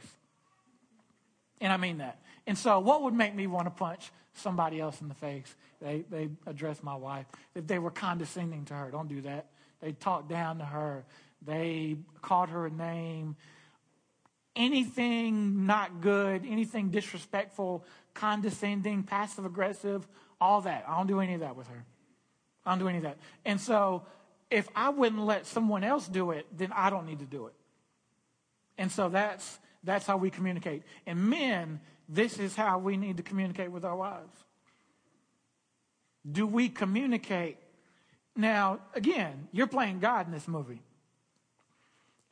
And 1.60 1.72
I 1.72 1.76
mean 1.78 1.98
that. 1.98 2.20
And 2.48 2.56
so, 2.56 2.80
what 2.80 3.02
would 3.02 3.12
make 3.12 3.34
me 3.34 3.46
want 3.46 3.66
to 3.66 3.70
punch 3.70 4.10
somebody 4.32 4.80
else 4.80 5.02
in 5.02 5.08
the 5.08 5.14
face? 5.14 5.54
They, 5.82 6.06
they 6.10 6.30
address 6.46 6.82
my 6.82 6.94
wife. 6.94 7.26
If 7.54 7.66
they 7.66 7.78
were 7.78 7.90
condescending 7.90 8.64
to 8.64 8.74
her, 8.74 8.90
don't 8.90 9.06
do 9.06 9.20
that. 9.20 9.48
They 9.82 9.92
talked 9.92 10.30
down 10.30 10.58
to 10.58 10.64
her. 10.64 11.04
They 11.44 11.98
called 12.22 12.48
her 12.48 12.64
a 12.64 12.70
name. 12.70 13.36
Anything 14.56 15.66
not 15.66 16.00
good, 16.00 16.46
anything 16.48 16.88
disrespectful, 16.88 17.84
condescending, 18.14 19.02
passive 19.02 19.44
aggressive, 19.44 20.08
all 20.40 20.62
that. 20.62 20.86
I 20.88 20.96
don't 20.96 21.06
do 21.06 21.20
any 21.20 21.34
of 21.34 21.40
that 21.40 21.54
with 21.54 21.68
her. 21.68 21.84
I 22.64 22.70
don't 22.70 22.78
do 22.78 22.88
any 22.88 22.96
of 22.96 23.04
that. 23.04 23.18
And 23.44 23.60
so 23.60 24.04
if 24.50 24.70
I 24.74 24.88
wouldn't 24.88 25.22
let 25.22 25.44
someone 25.44 25.84
else 25.84 26.08
do 26.08 26.30
it, 26.30 26.46
then 26.56 26.72
I 26.74 26.88
don't 26.88 27.04
need 27.04 27.18
to 27.18 27.26
do 27.26 27.48
it. 27.48 27.54
And 28.78 28.90
so 28.90 29.10
that's 29.10 29.58
that's 29.84 30.06
how 30.06 30.16
we 30.16 30.30
communicate. 30.30 30.82
And 31.06 31.28
men, 31.30 31.80
this 32.08 32.38
is 32.38 32.56
how 32.56 32.78
we 32.78 32.96
need 32.96 33.18
to 33.18 33.22
communicate 33.22 33.70
with 33.70 33.84
our 33.84 33.96
wives. 33.96 34.44
Do 36.30 36.46
we 36.46 36.68
communicate? 36.68 37.58
Now, 38.34 38.80
again, 38.94 39.48
you're 39.52 39.66
playing 39.66 39.98
God 39.98 40.26
in 40.26 40.32
this 40.32 40.48
movie. 40.48 40.80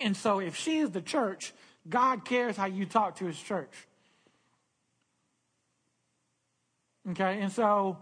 And 0.00 0.16
so 0.16 0.40
if 0.40 0.56
she 0.56 0.78
is 0.78 0.90
the 0.90 1.00
church, 1.00 1.52
God 1.88 2.24
cares 2.24 2.56
how 2.56 2.66
you 2.66 2.86
talk 2.86 3.16
to 3.16 3.26
his 3.26 3.38
church. 3.38 3.72
Okay, 7.10 7.40
and 7.40 7.52
so 7.52 7.98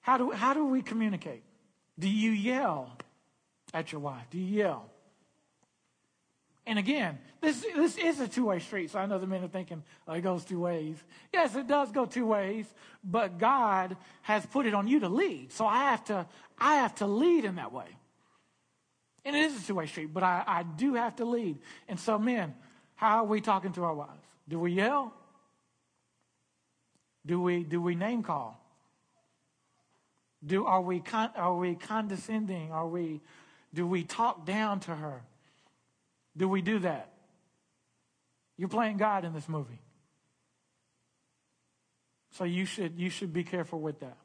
how 0.00 0.18
do, 0.18 0.30
how 0.30 0.52
do 0.52 0.66
we 0.66 0.82
communicate? 0.82 1.42
Do 1.98 2.08
you 2.08 2.30
yell 2.30 2.96
at 3.72 3.92
your 3.92 4.00
wife? 4.00 4.26
Do 4.30 4.38
you 4.38 4.58
yell? 4.58 4.91
And 6.66 6.78
again, 6.78 7.18
this, 7.40 7.64
this 7.74 7.98
is 7.98 8.20
a 8.20 8.28
two 8.28 8.46
way 8.46 8.60
street. 8.60 8.90
So 8.90 8.98
I 8.98 9.06
know 9.06 9.18
the 9.18 9.26
men 9.26 9.42
are 9.42 9.48
thinking, 9.48 9.82
oh, 10.06 10.12
it 10.12 10.20
goes 10.20 10.44
two 10.44 10.60
ways. 10.60 10.96
Yes, 11.32 11.56
it 11.56 11.66
does 11.66 11.90
go 11.90 12.06
two 12.06 12.26
ways, 12.26 12.66
but 13.02 13.38
God 13.38 13.96
has 14.22 14.46
put 14.46 14.66
it 14.66 14.74
on 14.74 14.86
you 14.86 15.00
to 15.00 15.08
lead. 15.08 15.52
So 15.52 15.66
I 15.66 15.90
have 15.90 16.04
to, 16.04 16.26
I 16.58 16.76
have 16.76 16.94
to 16.96 17.06
lead 17.06 17.44
in 17.44 17.56
that 17.56 17.72
way. 17.72 17.86
And 19.24 19.34
it 19.34 19.40
is 19.40 19.62
a 19.62 19.66
two 19.66 19.74
way 19.76 19.86
street, 19.86 20.14
but 20.14 20.22
I, 20.22 20.44
I 20.46 20.62
do 20.62 20.94
have 20.94 21.16
to 21.16 21.24
lead. 21.24 21.58
And 21.88 21.98
so, 21.98 22.18
men, 22.18 22.54
how 22.94 23.18
are 23.18 23.26
we 23.26 23.40
talking 23.40 23.72
to 23.72 23.84
our 23.84 23.94
wives? 23.94 24.10
Do 24.48 24.60
we 24.60 24.72
yell? 24.72 25.12
Do 27.26 27.40
we, 27.40 27.64
do 27.64 27.80
we 27.80 27.94
name 27.94 28.22
call? 28.22 28.58
Do, 30.44 30.66
are, 30.66 30.80
we 30.80 31.00
con, 31.00 31.30
are 31.36 31.56
we 31.56 31.76
condescending? 31.76 32.72
Are 32.72 32.86
we, 32.86 33.20
do 33.72 33.86
we 33.86 34.02
talk 34.02 34.44
down 34.44 34.80
to 34.80 34.94
her? 34.94 35.22
Do 36.36 36.48
we 36.48 36.62
do 36.62 36.80
that? 36.80 37.12
You're 38.56 38.68
playing 38.68 38.96
God 38.96 39.24
in 39.24 39.32
this 39.32 39.48
movie. 39.48 39.80
So 42.32 42.44
you 42.44 42.64
should, 42.64 42.98
you 42.98 43.10
should 43.10 43.32
be 43.32 43.44
careful 43.44 43.80
with 43.80 44.00
that. 44.00 44.16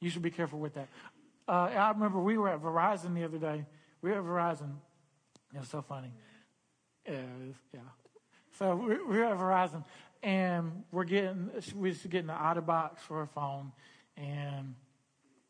You 0.00 0.10
should 0.10 0.22
be 0.22 0.30
careful 0.30 0.58
with 0.58 0.74
that. 0.74 0.88
Uh, 1.46 1.70
I 1.72 1.90
remember 1.90 2.20
we 2.20 2.38
were 2.38 2.48
at 2.48 2.62
Verizon 2.62 3.14
the 3.14 3.24
other 3.24 3.38
day. 3.38 3.66
We 4.02 4.10
were 4.10 4.18
at 4.18 4.24
Verizon. 4.24 4.76
It 5.54 5.58
was 5.58 5.68
so 5.68 5.82
funny. 5.82 6.12
Yeah, 7.06 7.20
was, 7.46 7.56
yeah. 7.74 7.80
So 8.58 8.76
we, 8.76 8.94
we 9.02 9.18
were 9.18 9.24
at 9.24 9.38
Verizon, 9.38 9.84
and 10.22 10.84
we're 10.92 11.04
getting 11.04 11.50
we're 11.74 11.92
just 11.92 12.08
getting 12.08 12.28
the 12.28 12.32
OtterBox 12.32 12.98
for 13.00 13.18
her 13.18 13.26
phone, 13.26 13.72
and 14.16 14.74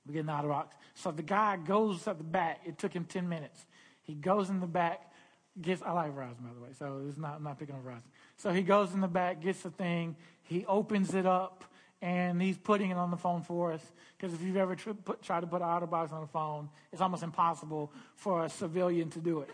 we're 0.07 0.15
getting 0.15 0.27
the 0.27 0.33
OtterBox. 0.33 0.69
So 0.95 1.11
the 1.11 1.23
guy 1.23 1.57
goes 1.57 2.07
at 2.09 2.19
the 2.19 2.25
back. 2.25 2.61
It 2.67 2.79
took 2.79 2.93
him 2.93 3.05
ten 3.05 3.29
minutes. 3.29 3.67
He 4.03 4.15
goes 4.15 4.51
in 4.51 4.61
the 4.61 4.67
back, 4.67 5.13
gets. 5.61 5.83
I 5.83 5.93
like 5.93 6.15
Verizon 6.15 6.43
by 6.43 6.55
the 6.55 6.61
way, 6.61 6.71
so 6.79 7.03
it's 7.09 7.19
not 7.19 7.37
I'm 7.37 7.43
not 7.43 7.59
picking 7.59 7.75
on 7.75 7.83
Verizon. 7.83 8.03
So 8.37 8.51
he 8.51 8.63
goes 8.63 8.95
in 8.95 9.01
the 9.01 9.09
back, 9.09 9.41
gets 9.43 9.61
the 9.63 9.71
thing. 9.71 10.17
He 10.43 10.65
opens 10.67 11.15
it 11.15 11.27
up, 11.27 11.65
and 12.01 12.41
he's 12.41 12.59
putting 12.59 12.91
it 12.91 12.97
on 12.97 13.11
the 13.11 13.17
phone 13.17 13.43
for 13.43 13.73
us. 13.73 13.83
Because 14.17 14.35
if 14.35 14.43
you've 14.43 14.57
ever 14.57 14.75
tr- 14.75 14.93
put, 14.93 15.23
tried 15.23 15.41
to 15.41 15.47
put 15.47 15.63
an 15.63 15.69
OtterBox 15.69 16.13
on 16.13 16.23
the 16.23 16.27
phone, 16.27 16.69
it's 16.93 17.01
almost 17.01 17.23
impossible 17.23 17.93
for 18.17 18.45
a 18.45 18.49
civilian 18.49 19.11
to 19.11 19.19
do 19.19 19.41
it. 19.41 19.51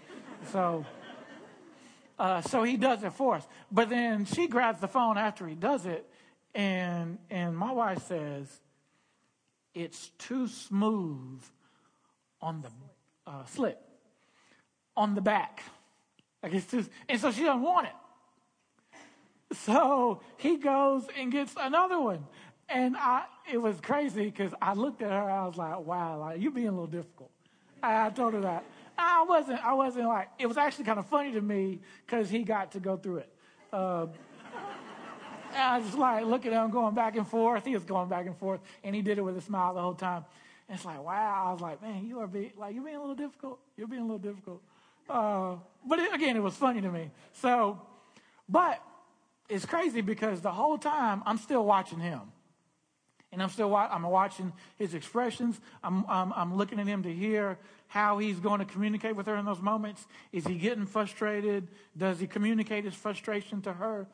So. 0.53 0.85
Uh, 2.19 2.41
so 2.41 2.63
he 2.63 2.79
does 2.79 3.05
it 3.05 3.13
for 3.13 3.35
us. 3.35 3.47
But 3.71 3.91
then 3.91 4.25
she 4.25 4.47
grabs 4.47 4.81
the 4.81 4.89
phone 4.89 5.19
after 5.19 5.47
he 5.47 5.55
does 5.55 5.85
it, 5.85 6.09
and 6.55 7.19
and 7.29 7.55
my 7.55 7.73
wife 7.73 8.07
says, 8.07 8.49
"It's 9.75 10.09
too 10.17 10.49
smooth 10.49 11.43
on 12.41 12.63
the 12.63 12.71
uh, 13.31 13.45
slip 13.45 13.86
on 14.97 15.15
the 15.15 15.21
back." 15.21 15.63
Like 16.43 16.55
it's 16.55 16.67
too, 16.67 16.85
and 17.09 17.21
so 17.21 17.31
she 17.31 17.43
doesn't 17.43 17.63
want 17.63 17.89
it. 17.89 19.57
So 19.57 20.21
he 20.37 20.57
goes 20.57 21.07
and 21.19 21.31
gets 21.31 21.55
another 21.59 22.01
one, 22.01 22.27
and 22.69 22.97
I 22.97 23.25
it 23.51 23.59
was 23.59 23.81
crazy 23.81 24.25
because 24.25 24.53
I 24.61 24.75
looked 24.75 25.03
at 25.03 25.11
her. 25.11 25.31
I 25.31 25.47
was 25.47 25.57
like, 25.57 25.79
"Wow, 25.81 26.21
like, 26.21 26.41
you're 26.41 26.51
being 26.51 26.69
a 26.69 26.73
little 26.73 26.87
difficult." 26.87 27.31
I, 27.83 28.07
I 28.07 28.11
told 28.11 28.35
her 28.35 28.41
that. 28.41 28.65
I 28.99 29.25
wasn't, 29.29 29.65
I 29.65 29.75
wasn't 29.75 30.07
like, 30.07 30.29
it 30.39 30.47
was 30.47 30.57
actually 30.57 30.85
kind 30.85 30.99
of 30.99 31.07
funny 31.07 31.33
to 31.33 31.41
me 31.41 31.81
because 32.07 32.31
he 32.31 32.43
got 32.43 32.73
to 32.73 32.81
go 32.81 32.97
through 32.97 33.19
it. 33.19 33.33
Uh, 33.73 34.07
I 35.55 35.79
was 35.79 35.95
like 35.95 36.25
looking 36.25 36.53
at 36.53 36.65
him 36.65 36.71
going 36.71 36.95
back 36.95 37.17
and 37.17 37.27
forth. 37.27 37.65
He 37.65 37.75
was 37.75 37.85
going 37.85 38.09
back 38.09 38.27
and 38.27 38.37
forth, 38.37 38.61
and 38.85 38.95
he 38.95 39.03
did 39.03 39.19
it 39.19 39.23
with 39.23 39.37
a 39.37 39.41
smile 39.41 39.75
the 39.75 39.81
whole 39.81 39.95
time. 39.95 40.25
And 40.69 40.77
it's 40.77 40.85
like, 40.85 41.03
wow. 41.03 41.45
I 41.47 41.53
was 41.53 41.61
like, 41.61 41.81
man, 41.83 42.07
you 42.07 42.21
are 42.21 42.27
being 42.27 42.53
like 42.57 42.75
you're 42.75 42.85
being 42.85 42.97
a 42.97 43.01
little 43.01 43.15
difficult. 43.15 43.59
You're 43.77 43.89
being 43.89 44.03
a 44.03 44.05
little 44.05 44.19
difficult. 44.19 44.63
Uh, 45.09 45.57
but 45.87 45.99
it, 45.99 46.15
again, 46.15 46.37
it 46.37 46.43
was 46.43 46.55
funny 46.55 46.81
to 46.81 46.91
me. 46.91 47.11
So, 47.35 47.81
but 48.49 48.83
it's 49.49 49.65
crazy 49.65 50.01
because 50.01 50.41
the 50.41 50.51
whole 50.51 50.79
time 50.79 51.23
I'm 51.27 51.39
still 51.39 51.65
watching 51.65 52.01
him, 52.01 52.21
And 53.33 53.43
I'm 53.43 53.51
still 53.51 53.75
I'm 53.75 54.03
watching 54.03 54.53
his 54.77 54.95
expressions. 54.95 55.61
I'm, 55.83 56.05
I'm, 56.09 56.33
I'm 56.33 56.57
looking 56.57 56.81
at 56.81 56.87
him 56.87 57.03
to 57.03 57.13
hear 57.13 57.59
how 57.89 58.19
he's 58.19 58.41
going 58.41 58.61
to 58.61 58.65
communicate 58.65 59.15
with 59.15 59.27
her 59.27 59.37
in 59.37 59.45
those 59.45 59.61
moments. 59.61 60.07
Is 60.33 60.47
he 60.47 60.55
getting 60.55 60.87
frustrated? 60.87 61.69
Does 61.97 62.19
he 62.19 62.27
communicate 62.27 62.85
his 62.85 62.95
frustration 62.95 63.61
to 63.63 63.73
her? 63.73 64.07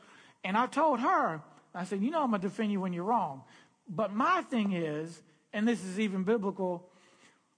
And 0.45 0.57
I 0.57 0.67
told 0.67 1.01
her, 1.01 1.41
I 1.75 1.85
said, 1.85 2.03
you 2.03 2.11
know, 2.11 2.23
I'm 2.23 2.31
going 2.31 2.43
to 2.43 2.49
defend 2.49 2.73
you 2.73 2.81
when 2.81 2.93
you're 2.93 3.05
wrong. 3.05 3.43
But 3.89 4.13
my 4.13 4.43
thing 4.43 4.73
is, 4.73 5.23
and 5.53 5.69
this 5.69 5.85
is 5.85 6.01
even 6.01 6.25
biblical, 6.25 6.89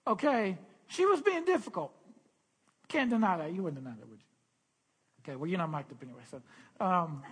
okay, 0.07 0.59
she 0.87 1.07
was 1.07 1.21
being 1.21 1.45
difficult. 1.45 1.93
Can't 2.95 3.11
deny 3.11 3.37
that. 3.39 3.53
You 3.53 3.65
wouldn't 3.65 3.83
deny 3.83 3.97
that, 3.97 4.09
would 4.09 4.21
you? 4.21 5.33
Okay, 5.33 5.37
well, 5.37 5.51
you're 5.51 5.59
not 5.59 5.69
mic'd 5.69 5.91
up 5.91 6.01
anyway. 6.01 6.23
So, 6.31 6.41
um, 6.79 7.25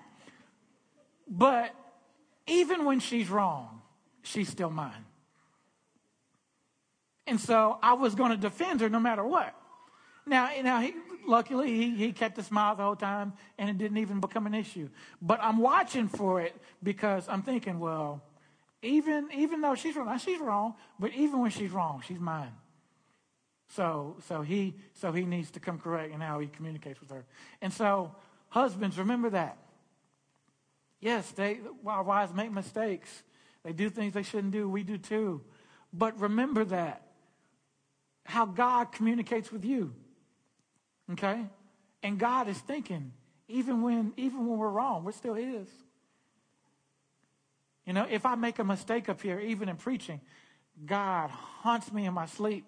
but 1.29 1.73
even 2.49 2.85
when 2.85 2.99
she's 2.99 3.31
wrong, 3.31 3.81
she's 4.23 4.49
still 4.49 4.71
mine. 4.71 5.05
And 7.29 7.41
so 7.41 7.79
I 7.81 7.93
was 7.93 8.17
going 8.17 8.33
to 8.33 8.37
defend 8.37 8.81
her 8.81 8.89
no 8.89 8.99
matter 8.99 9.25
what. 9.25 9.55
Now, 10.27 10.51
now 10.65 10.81
he, 10.81 10.95
luckily, 11.29 11.69
he, 11.69 11.95
he 11.95 12.13
kept 12.13 12.37
a 12.39 12.43
smile 12.43 12.75
the 12.75 12.83
whole 12.83 12.97
time 12.97 13.33
and 13.57 13.71
it 13.71 13.79
didn't 13.79 13.99
even 13.99 14.19
become 14.19 14.49
an 14.49 14.55
issue. 14.55 14.89
But 15.21 15.39
I'm 15.41 15.59
watching 15.59 16.09
for 16.09 16.41
it 16.41 16.57
because 16.83 17.29
I'm 17.29 17.43
thinking, 17.43 17.79
well, 17.79 18.21
even, 18.83 19.29
even 19.33 19.61
though 19.61 19.77
she's 19.77 19.95
wrong, 19.95 20.19
she's 20.19 20.41
wrong, 20.41 20.75
but 20.99 21.13
even 21.13 21.39
when 21.39 21.53
she's 21.53 21.71
wrong, 21.71 22.03
she's 22.05 22.19
mine. 22.19 22.51
So, 23.75 24.17
so, 24.29 24.43
he, 24.43 24.75
so 24.95 25.13
he 25.13 25.25
needs 25.25 25.51
to 25.53 25.61
come 25.61 25.79
correct 25.79 26.13
in 26.13 26.21
how 26.21 26.41
he 26.41 26.47
communicates 26.47 27.01
with 27.01 27.11
her. 27.11 27.25
And 27.63 27.73
so, 27.73 28.15
husbands, 28.49 28.99
remember 28.99 29.31
that. 29.31 29.57
Yes, 31.01 31.31
they, 31.31 31.59
our 31.87 32.03
wives 32.03 32.35
make 32.35 32.53
mistakes. 32.53 33.23
They 33.65 33.73
do 33.73 33.89
things 33.89 34.13
they 34.13 34.23
shouldn't 34.23 34.53
do. 34.53 34.69
We 34.69 34.83
do 34.83 34.99
too. 34.99 35.41
But 35.93 36.21
remember 36.21 36.65
that. 36.67 37.03
How 38.25 38.45
God 38.45 38.93
communicates 38.93 39.51
with 39.51 39.65
you. 39.65 39.95
Okay? 41.13 41.41
And 42.03 42.19
God 42.19 42.49
is 42.49 42.59
thinking, 42.59 43.13
even 43.49 43.81
when, 43.81 44.13
even 44.17 44.47
when 44.47 44.59
we're 44.59 44.69
wrong, 44.69 45.03
we're 45.03 45.13
still 45.13 45.35
His. 45.35 45.67
You 47.87 47.95
know, 47.95 48.07
if 48.09 48.27
I 48.27 48.35
make 48.35 48.59
a 48.59 48.65
mistake 48.65 49.09
up 49.09 49.23
here, 49.23 49.41
even 49.41 49.69
in 49.69 49.77
preaching, 49.77 50.21
God 50.85 51.31
haunts 51.31 51.91
me 51.91 52.05
in 52.05 52.15
my 52.15 52.27
sleep 52.27 52.67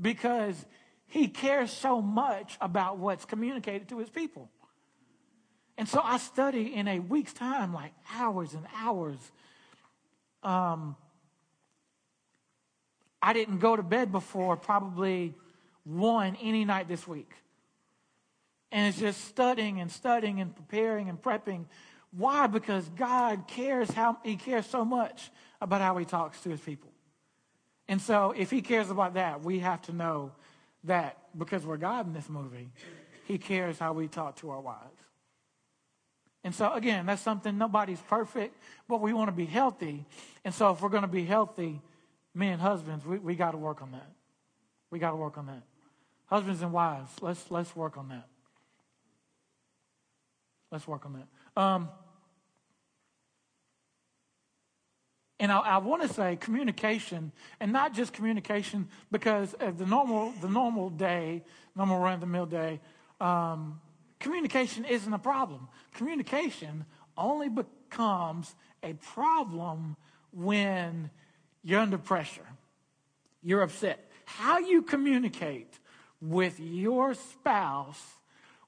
because 0.00 0.64
He 1.06 1.28
cares 1.28 1.70
so 1.70 2.00
much 2.00 2.56
about 2.60 2.98
what's 2.98 3.24
communicated 3.24 3.88
to 3.88 3.98
His 3.98 4.10
people. 4.10 4.50
And 5.78 5.88
so 5.88 6.00
I 6.02 6.18
study 6.18 6.74
in 6.74 6.88
a 6.88 7.00
week's 7.00 7.32
time, 7.32 7.74
like 7.74 7.92
hours 8.14 8.54
and 8.54 8.66
hours. 8.74 9.18
Um, 10.42 10.96
I 13.20 13.32
didn't 13.32 13.58
go 13.58 13.76
to 13.76 13.82
bed 13.82 14.10
before 14.10 14.56
probably 14.56 15.34
one 15.84 16.36
any 16.42 16.64
night 16.64 16.88
this 16.88 17.06
week. 17.06 17.30
And 18.72 18.88
it's 18.88 18.98
just 18.98 19.24
studying 19.26 19.80
and 19.80 19.90
studying 19.90 20.40
and 20.40 20.54
preparing 20.54 21.08
and 21.08 21.20
prepping. 21.20 21.66
Why? 22.10 22.46
Because 22.46 22.88
God 22.90 23.46
cares 23.46 23.90
how 23.90 24.18
He 24.24 24.36
cares 24.36 24.66
so 24.66 24.84
much 24.84 25.30
about 25.60 25.80
how 25.80 25.96
He 25.98 26.04
talks 26.04 26.40
to 26.42 26.50
His 26.50 26.60
people. 26.60 26.90
And 27.88 28.00
so 28.00 28.34
if 28.36 28.50
He 28.50 28.62
cares 28.62 28.90
about 28.90 29.14
that, 29.14 29.42
we 29.42 29.60
have 29.60 29.82
to 29.82 29.92
know 29.92 30.32
that 30.84 31.18
because 31.36 31.64
we're 31.64 31.76
God 31.76 32.06
in 32.06 32.12
this 32.12 32.28
movie, 32.28 32.70
He 33.26 33.38
cares 33.38 33.78
how 33.78 33.92
we 33.92 34.08
talk 34.08 34.36
to 34.36 34.50
our 34.50 34.60
wives. 34.60 35.00
And 36.44 36.54
so 36.54 36.72
again, 36.72 37.06
that's 37.06 37.22
something 37.22 37.58
nobody's 37.58 38.00
perfect, 38.02 38.56
but 38.88 39.00
we 39.00 39.12
want 39.12 39.28
to 39.28 39.32
be 39.32 39.46
healthy. 39.46 40.06
And 40.44 40.54
so 40.54 40.70
if 40.70 40.80
we're 40.80 40.90
going 40.90 41.02
to 41.02 41.08
be 41.08 41.24
healthy, 41.24 41.80
men, 42.34 42.60
husbands, 42.60 43.04
we, 43.04 43.18
we 43.18 43.34
got 43.34 43.50
to 43.50 43.56
work 43.56 43.82
on 43.82 43.90
that. 43.92 44.12
We 44.90 45.00
got 45.00 45.10
to 45.10 45.16
work 45.16 45.38
on 45.38 45.46
that. 45.46 45.62
Husbands 46.26 46.62
and 46.62 46.72
wives, 46.72 47.10
let's 47.20 47.50
let's 47.50 47.74
work 47.74 47.96
on 47.96 48.08
that. 48.08 48.26
Let's 50.70 50.86
work 50.86 51.06
on 51.06 51.14
that. 51.14 51.60
Um, 51.60 51.88
and 55.38 55.52
I, 55.52 55.58
I 55.58 55.78
want 55.78 56.02
to 56.02 56.08
say 56.08 56.36
communication, 56.36 57.32
and 57.60 57.72
not 57.72 57.94
just 57.94 58.12
communication, 58.12 58.88
because 59.10 59.54
the 59.58 59.86
normal 59.86 60.32
the 60.40 60.48
normal 60.48 60.90
day, 60.90 61.42
normal 61.74 61.98
run 61.98 62.14
of 62.14 62.20
the 62.20 62.26
mill 62.26 62.46
day, 62.46 62.80
um, 63.20 63.80
communication 64.18 64.84
isn't 64.84 65.12
a 65.12 65.18
problem. 65.18 65.68
Communication 65.94 66.84
only 67.16 67.48
becomes 67.48 68.54
a 68.82 68.94
problem 68.94 69.96
when 70.32 71.10
you're 71.62 71.80
under 71.80 71.98
pressure, 71.98 72.46
you're 73.42 73.62
upset. 73.62 74.10
How 74.24 74.58
you 74.58 74.82
communicate 74.82 75.78
with 76.20 76.58
your 76.58 77.14
spouse 77.14 78.02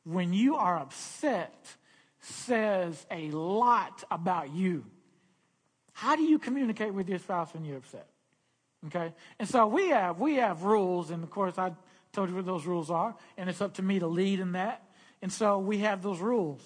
when 0.05 0.33
you 0.33 0.57
are 0.57 0.79
upset 0.79 1.77
says 2.21 3.07
a 3.11 3.31
lot 3.31 4.05
about 4.11 4.55
you. 4.55 4.85
How 5.99 6.15
do 6.15 6.23
you 6.23 6.39
communicate 6.39 6.95
with 6.95 7.09
your 7.09 7.19
spouse 7.19 7.53
when 7.53 7.65
you're 7.65 7.79
upset? 7.79 8.07
Okay? 8.87 9.13
And 9.41 9.49
so 9.49 9.67
we 9.67 9.89
have 9.89 10.21
we 10.21 10.37
have 10.37 10.63
rules, 10.63 11.11
and 11.11 11.25
of 11.25 11.31
course 11.31 11.59
I 11.59 11.73
told 12.13 12.29
you 12.29 12.37
what 12.37 12.47
those 12.47 12.67
rules 12.67 12.89
are, 12.89 13.17
and 13.37 13.51
it's 13.51 13.61
up 13.61 13.75
to 13.75 13.83
me 13.83 13.99
to 13.99 14.07
lead 14.07 14.39
in 14.39 14.53
that. 14.53 14.85
And 15.23 15.33
so 15.33 15.59
we 15.59 15.79
have 15.79 16.01
those 16.01 16.21
rules 16.21 16.61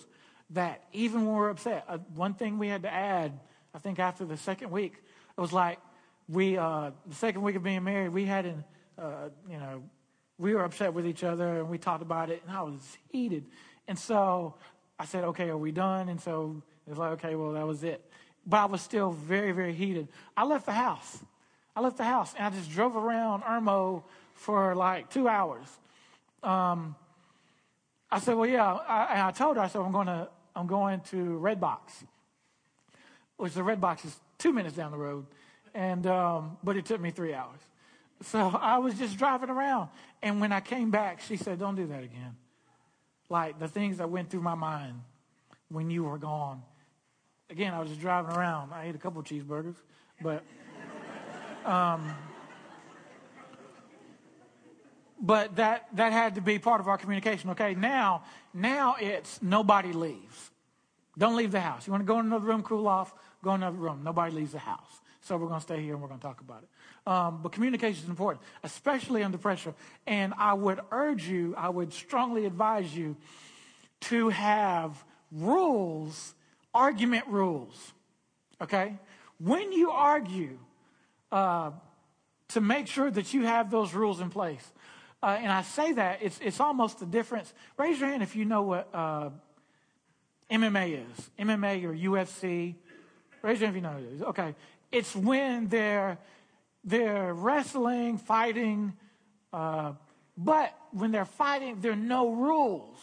that 0.50 0.84
even 0.92 1.24
when 1.24 1.34
we're 1.34 1.48
upset, 1.48 1.86
uh, 1.88 1.96
one 2.14 2.34
thing 2.34 2.58
we 2.58 2.68
had 2.68 2.82
to 2.82 2.92
add, 2.92 3.40
I 3.74 3.78
think 3.78 3.98
after 3.98 4.26
the 4.26 4.36
second 4.36 4.70
week, 4.70 4.96
it 5.38 5.40
was 5.40 5.50
like 5.50 5.78
we 6.28 6.58
uh, 6.58 6.90
the 7.06 7.14
second 7.14 7.40
week 7.40 7.56
of 7.56 7.62
being 7.62 7.82
married, 7.84 8.10
we 8.10 8.26
had 8.26 8.44
an 8.44 8.64
uh, 8.98 9.30
you 9.48 9.56
know 9.56 9.82
we 10.36 10.52
were 10.52 10.62
upset 10.62 10.92
with 10.92 11.06
each 11.06 11.24
other 11.24 11.60
and 11.60 11.70
we 11.70 11.78
talked 11.78 12.02
about 12.02 12.28
it, 12.28 12.42
and 12.46 12.54
I 12.54 12.60
was 12.64 12.98
heated. 13.08 13.46
And 13.88 13.98
so 13.98 14.56
I 14.98 15.06
said, 15.06 15.24
okay, 15.24 15.48
are 15.48 15.56
we 15.56 15.72
done? 15.72 16.10
And 16.10 16.20
so 16.20 16.62
it's 16.86 16.98
like, 16.98 17.12
okay, 17.12 17.34
well, 17.34 17.52
that 17.52 17.66
was 17.66 17.82
it. 17.82 18.12
But 18.46 18.57
I 18.59 18.64
was 18.66 18.83
still 18.83 19.12
very, 19.12 19.52
very 19.52 19.72
heated. 19.72 20.09
I 20.37 20.44
left 20.44 20.66
the 20.66 20.72
house. 20.72 21.18
I 21.74 21.81
left 21.81 21.96
the 21.96 22.05
house 22.05 22.35
and 22.37 22.46
I 22.46 22.50
just 22.57 22.70
drove 22.70 22.96
around 22.96 23.42
Irmo 23.42 24.02
for 24.35 24.74
like 24.74 25.11
two 25.11 25.28
hours. 25.28 25.66
Um, 26.42 26.96
I 28.11 28.18
said, 28.18 28.35
well, 28.35 28.48
yeah. 28.48 28.74
I, 28.74 29.05
and 29.12 29.22
I 29.22 29.31
told 29.31 29.57
her, 29.57 29.62
I 29.62 29.68
said, 29.68 29.81
I'm 29.81 29.92
going 29.92 30.09
to, 30.09 30.28
I'm 30.55 30.66
going 30.66 31.00
to 31.11 31.40
Redbox, 31.42 31.78
which 33.37 33.55
the 33.55 33.62
Redbox 33.62 34.05
is 34.05 34.16
two 34.38 34.52
minutes 34.52 34.76
down 34.76 34.90
the 34.90 34.98
road. 34.98 35.24
And, 35.72 36.07
um, 36.07 36.59
but 36.62 36.76
it 36.76 36.85
took 36.85 37.00
me 37.00 37.11
three 37.11 37.33
hours. 37.33 37.61
So 38.22 38.38
I 38.61 38.78
was 38.78 38.98
just 38.98 39.16
driving 39.16 39.50
around. 39.50 39.88
And 40.20 40.40
when 40.40 40.52
I 40.52 40.61
came 40.61 40.90
back, 40.90 41.20
she 41.20 41.37
said, 41.37 41.59
don't 41.59 41.76
do 41.76 41.87
that 41.87 42.02
again 42.05 42.37
like 43.33 43.59
the 43.59 43.66
things 43.66 43.96
that 43.96 44.11
went 44.11 44.31
through 44.31 44.42
my 44.42 44.55
mind 44.55 45.00
when 45.70 45.90
you 45.90 46.05
were 46.05 46.18
gone. 46.18 46.62
Again, 47.52 47.74
I 47.74 47.80
was 47.80 47.90
just 47.90 48.00
driving 48.00 48.34
around. 48.34 48.72
I 48.72 48.86
ate 48.86 48.94
a 48.94 48.98
couple 48.98 49.20
of 49.20 49.26
cheeseburgers, 49.26 49.74
but 50.22 50.42
um, 51.66 52.14
but 55.20 55.56
that 55.56 55.86
that 55.96 56.12
had 56.12 56.36
to 56.36 56.40
be 56.40 56.58
part 56.58 56.80
of 56.80 56.88
our 56.88 56.96
communication. 56.96 57.50
Okay, 57.50 57.74
now 57.74 58.24
now 58.54 58.96
it's 58.98 59.42
nobody 59.42 59.92
leaves. 59.92 60.50
Don't 61.18 61.36
leave 61.36 61.52
the 61.52 61.60
house. 61.60 61.86
You 61.86 61.90
want 61.90 62.00
to 62.00 62.06
go 62.06 62.20
in 62.20 62.24
another 62.24 62.46
room, 62.46 62.62
cool 62.62 62.88
off, 62.88 63.12
go 63.44 63.50
in 63.50 63.62
another 63.62 63.76
room. 63.76 64.00
Nobody 64.02 64.34
leaves 64.34 64.52
the 64.52 64.58
house. 64.58 65.02
So 65.20 65.36
we're 65.36 65.48
going 65.48 65.60
to 65.60 65.64
stay 65.64 65.82
here 65.82 65.92
and 65.92 66.00
we're 66.00 66.08
going 66.08 66.20
to 66.20 66.26
talk 66.26 66.40
about 66.40 66.62
it. 66.62 66.68
Um, 67.06 67.40
but 67.42 67.52
communication 67.52 68.02
is 68.02 68.08
important, 68.08 68.42
especially 68.62 69.22
under 69.22 69.36
pressure. 69.36 69.74
And 70.06 70.32
I 70.38 70.54
would 70.54 70.80
urge 70.90 71.28
you, 71.28 71.54
I 71.58 71.68
would 71.68 71.92
strongly 71.92 72.46
advise 72.46 72.96
you 72.96 73.14
to 74.00 74.30
have 74.30 75.04
rules, 75.30 76.34
argument 76.74 77.26
rules. 77.26 77.92
Okay? 78.61 78.96
When 79.38 79.72
you 79.72 79.90
argue, 79.90 80.58
uh, 81.30 81.70
to 82.52 82.61
make 82.61 82.87
sure 82.87 83.11
that 83.11 83.32
you 83.32 83.44
have 83.44 83.70
those 83.70 83.94
rules 83.94 84.20
in 84.20 84.28
place. 84.28 84.72
Uh, 85.22 85.38
and 85.40 85.50
I 85.50 85.62
say 85.62 85.92
that 85.92 86.18
it's 86.20 86.38
it's 86.40 86.61
almost 86.61 87.00
the 87.00 87.06
difference. 87.06 87.52
Raise 87.78 87.98
your 87.98 88.08
hand 88.08 88.22
if 88.22 88.37
you 88.37 88.44
know 88.44 88.62
what 88.62 88.88
uh, 88.92 89.30
MMA 90.50 91.00
is. 91.08 91.30
MMA 91.38 91.85
or 91.85 91.94
UFC. 91.94 92.74
Raise 93.40 93.61
your 93.61 93.68
hand 93.68 93.70
if 93.70 93.74
you 93.76 93.80
know 93.80 93.92
what 93.92 94.02
it 94.02 94.12
is. 94.14 94.22
Okay, 94.22 94.54
it's 94.90 95.16
when 95.16 95.68
they're 95.68 96.18
they're 96.85 97.32
wrestling, 97.32 98.18
fighting, 98.18 98.92
uh, 99.52 99.92
but 100.37 100.76
when 100.90 101.12
they're 101.12 101.24
fighting, 101.24 101.80
there 101.80 101.92
are 101.92 101.96
no 101.96 102.32
rules. 102.32 102.98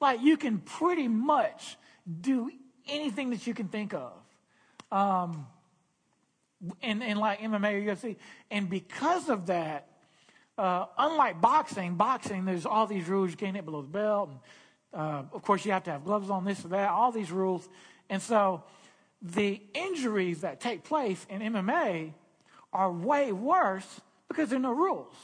Like 0.00 0.22
you 0.22 0.36
can 0.36 0.58
pretty 0.58 1.08
much 1.08 1.76
do 2.20 2.50
anything 2.90 3.30
that 3.30 3.46
you 3.46 3.54
can 3.54 3.68
think 3.68 3.94
of. 3.94 4.12
Um, 4.90 5.46
and, 6.82 7.18
like 7.18 7.40
MMA 7.40 7.74
or 7.74 7.94
UFC. 7.94 8.16
And 8.50 8.68
because 8.68 9.28
of 9.28 9.46
that, 9.46 9.88
uh, 10.58 10.86
unlike 10.98 11.40
boxing, 11.40 11.94
boxing, 11.94 12.44
there's 12.44 12.66
all 12.66 12.86
these 12.86 13.08
rules. 13.08 13.30
You 13.30 13.36
can't 13.36 13.56
hit 13.56 13.64
below 13.64 13.82
the 13.82 13.88
belt. 13.88 14.30
And, 14.30 15.00
uh, 15.00 15.22
of 15.32 15.42
course, 15.42 15.64
you 15.64 15.72
have 15.72 15.84
to 15.84 15.90
have 15.90 16.04
gloves 16.04 16.28
on, 16.30 16.44
this 16.44 16.64
or 16.64 16.68
that, 16.68 16.90
all 16.90 17.12
these 17.12 17.30
rules. 17.30 17.68
And 18.10 18.20
so 18.20 18.64
the 19.22 19.62
injuries 19.74 20.42
that 20.42 20.60
take 20.60 20.84
place 20.84 21.24
in 21.30 21.40
MMA 21.40 22.12
are 22.72 22.92
way 22.92 23.32
worse 23.32 24.00
because 24.28 24.50
there 24.50 24.58
are 24.58 24.62
no 24.62 24.72
rules. 24.72 25.14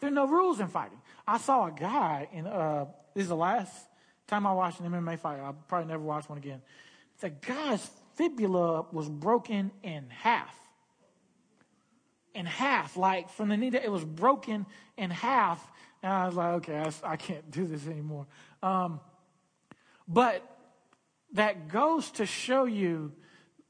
There 0.00 0.10
are 0.10 0.14
no 0.14 0.26
rules 0.26 0.60
in 0.60 0.68
fighting. 0.68 1.00
I 1.26 1.38
saw 1.38 1.66
a 1.66 1.72
guy 1.72 2.28
in, 2.32 2.46
uh, 2.46 2.86
this 3.14 3.22
is 3.22 3.28
the 3.28 3.36
last 3.36 3.72
time 4.26 4.46
I 4.46 4.52
watched 4.52 4.80
an 4.80 4.90
MMA 4.90 5.18
fight. 5.18 5.40
I'll 5.40 5.56
probably 5.68 5.88
never 5.88 6.02
watch 6.02 6.28
one 6.28 6.38
again. 6.38 6.62
The 7.20 7.30
guy's 7.30 7.88
fibula 8.14 8.86
was 8.92 9.08
broken 9.08 9.70
in 9.82 10.10
half. 10.10 10.54
In 12.34 12.44
half, 12.44 12.96
like 12.96 13.30
from 13.30 13.48
the 13.48 13.56
knee 13.56 13.68
it 13.68 13.90
was 13.90 14.04
broken 14.04 14.66
in 14.96 15.10
half. 15.10 15.66
And 16.02 16.12
I 16.12 16.26
was 16.26 16.34
like, 16.34 16.52
okay, 16.54 16.78
I, 16.78 17.12
I 17.12 17.16
can't 17.16 17.50
do 17.50 17.66
this 17.66 17.86
anymore. 17.86 18.26
Um, 18.62 19.00
but 20.06 20.42
that 21.32 21.68
goes 21.68 22.10
to 22.12 22.26
show 22.26 22.64
you 22.64 23.12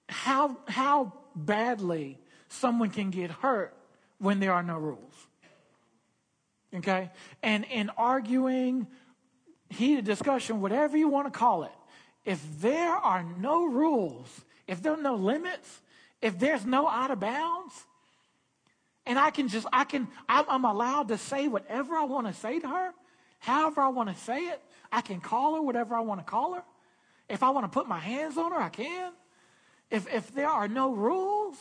how, 0.09 0.57
how 0.69 1.13
badly 1.35 2.19
someone 2.49 2.91
can 2.91 3.11
get 3.11 3.31
hurt 3.31 3.77
when 4.19 4.41
there 4.41 4.53
are 4.53 4.63
no 4.63 4.79
rules. 4.79 5.15
Okay? 6.75 7.11
And 7.43 7.65
in 7.65 7.91
arguing, 7.91 8.87
heated 9.69 10.05
discussion, 10.05 10.61
whatever 10.61 10.97
you 10.97 11.09
want 11.09 11.33
to 11.33 11.37
call 11.37 11.65
it, 11.65 11.73
if 12.25 12.43
there 12.61 12.95
are 12.95 13.25
no 13.39 13.67
rules, 13.67 14.45
if 14.67 14.83
there 14.83 14.93
are 14.93 15.03
no 15.03 15.15
limits, 15.15 15.81
if 16.21 16.39
there's 16.39 16.65
no 16.67 16.89
out 16.89 17.11
of 17.11 17.21
bounds, 17.21 17.75
and 19.07 19.19
I 19.19 19.31
can 19.31 19.49
just, 19.49 19.67
I 19.73 19.85
can, 19.85 20.09
I'm, 20.29 20.65
allowed 20.65 21.09
to 21.09 21.19
say 21.19 21.47
whatever 21.47 21.95
I 21.95 22.05
want 22.05 22.27
to 22.27 22.33
say 22.33 22.59
to 22.59 22.69
her, 22.69 22.93
however 23.39 23.81
I 23.81 23.89
want 23.89 24.09
to 24.09 24.17
say 24.25 24.41
it. 24.41 24.61
I 24.91 25.01
can 25.01 25.21
call 25.21 25.55
her 25.55 25.63
whatever 25.63 25.95
I 25.95 26.01
want 26.01 26.21
to 26.21 26.25
call 26.25 26.55
her. 26.55 26.65
If 27.29 27.43
I 27.43 27.51
want 27.51 27.65
to 27.65 27.69
put 27.69 27.89
my 27.89 27.99
hands 27.99 28.37
on 28.37 28.53
her, 28.53 28.59
I 28.59 28.69
can. 28.69 29.13
If, 29.91 30.13
if 30.13 30.35
there 30.35 30.49
are 30.49 30.67
no 30.67 30.93
rules, 30.93 31.57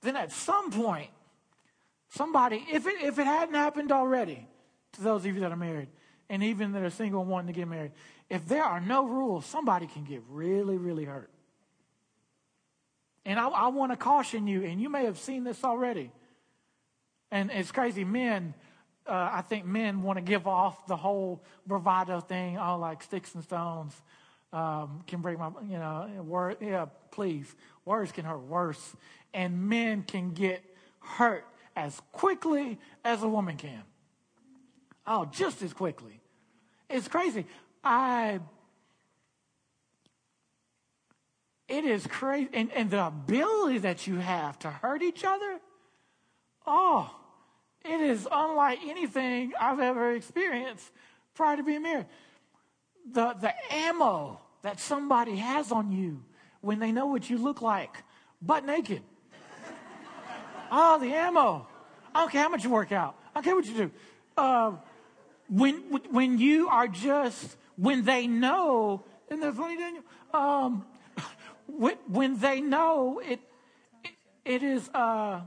then 0.00 0.16
at 0.16 0.32
some 0.32 0.70
point, 0.70 1.10
somebody, 2.08 2.64
if 2.72 2.86
it, 2.86 3.02
if 3.02 3.18
it 3.18 3.26
hadn't 3.26 3.54
happened 3.54 3.92
already, 3.92 4.46
to 4.92 5.02
those 5.02 5.26
of 5.26 5.34
you 5.34 5.40
that 5.40 5.52
are 5.52 5.56
married, 5.56 5.88
and 6.28 6.42
even 6.42 6.72
that 6.72 6.82
are 6.82 6.90
single 6.90 7.22
and 7.22 7.30
wanting 7.30 7.48
to 7.48 7.52
get 7.52 7.68
married, 7.68 7.92
if 8.28 8.46
there 8.46 8.64
are 8.64 8.80
no 8.80 9.06
rules, 9.06 9.46
somebody 9.46 9.86
can 9.86 10.04
get 10.04 10.22
really, 10.28 10.76
really 10.76 11.04
hurt. 11.04 11.30
And 13.24 13.38
I, 13.38 13.48
I 13.48 13.68
want 13.68 13.92
to 13.92 13.96
caution 13.96 14.46
you, 14.46 14.64
and 14.64 14.80
you 14.80 14.88
may 14.88 15.04
have 15.04 15.18
seen 15.18 15.44
this 15.44 15.64
already. 15.64 16.10
And 17.30 17.50
it's 17.50 17.72
crazy, 17.72 18.04
men. 18.04 18.54
Uh, 19.06 19.30
I 19.32 19.42
think 19.42 19.64
men 19.64 20.02
want 20.02 20.16
to 20.16 20.22
give 20.22 20.46
off 20.46 20.86
the 20.86 20.96
whole 20.96 21.44
bravado 21.66 22.20
thing, 22.20 22.58
all 22.58 22.78
like 22.78 23.02
sticks 23.02 23.34
and 23.34 23.42
stones 23.42 23.92
um, 24.52 25.02
can 25.06 25.20
break 25.20 25.38
my, 25.38 25.50
you 25.62 25.78
know, 25.78 26.08
word. 26.24 26.56
Yeah, 26.60 26.86
please. 27.10 27.54
Words 27.84 28.12
can 28.12 28.24
hurt 28.24 28.42
worse, 28.42 28.96
and 29.34 29.68
men 29.68 30.02
can 30.02 30.30
get 30.30 30.62
hurt 31.00 31.44
as 31.76 32.00
quickly 32.12 32.78
as 33.04 33.22
a 33.22 33.28
woman 33.28 33.56
can. 33.56 33.82
Oh, 35.06 35.24
just 35.26 35.62
as 35.62 35.72
quickly. 35.72 36.15
It's 36.88 37.08
crazy. 37.08 37.46
I 37.82 38.40
it 41.68 41.84
is 41.84 42.06
crazy. 42.06 42.48
And, 42.52 42.70
and 42.72 42.90
the 42.90 43.06
ability 43.06 43.78
that 43.78 44.06
you 44.06 44.16
have 44.16 44.58
to 44.60 44.70
hurt 44.70 45.02
each 45.02 45.24
other, 45.24 45.58
oh, 46.66 47.12
it 47.84 48.00
is 48.00 48.26
unlike 48.30 48.78
anything 48.86 49.52
I've 49.60 49.80
ever 49.80 50.12
experienced 50.12 50.90
prior 51.34 51.56
to 51.56 51.62
being 51.62 51.82
married. 51.82 52.06
The, 53.12 53.34
the 53.40 53.52
ammo 53.72 54.40
that 54.62 54.80
somebody 54.80 55.36
has 55.36 55.72
on 55.72 55.92
you 55.92 56.22
when 56.60 56.78
they 56.78 56.92
know 56.92 57.06
what 57.06 57.28
you 57.28 57.38
look 57.38 57.62
like, 57.62 58.02
butt 58.40 58.64
naked. 58.64 59.02
oh, 60.70 60.98
the 61.00 61.12
ammo. 61.12 61.66
I 62.14 62.20
don't 62.20 62.32
care 62.32 62.42
how 62.42 62.48
much 62.48 62.64
you 62.64 62.70
work 62.70 62.92
out. 62.92 63.16
I 63.34 63.40
don't 63.40 63.44
care 63.44 63.54
what 63.54 63.66
you 63.66 63.74
do. 63.74 63.90
Uh, 64.36 64.72
when, 65.48 65.74
when 66.10 66.38
you 66.38 66.68
are 66.68 66.88
just, 66.88 67.56
when 67.76 68.04
they 68.04 68.26
know, 68.26 69.04
isn't 69.28 69.40
that 69.40 69.54
funny, 69.54 69.76
Daniel? 69.76 70.02
Um, 70.32 70.84
when 71.66 71.96
when 72.08 72.38
they 72.38 72.60
know 72.60 73.20
it, 73.20 73.40
it, 74.04 74.10
it 74.44 74.62
is, 74.62 74.88
uh, 74.94 75.40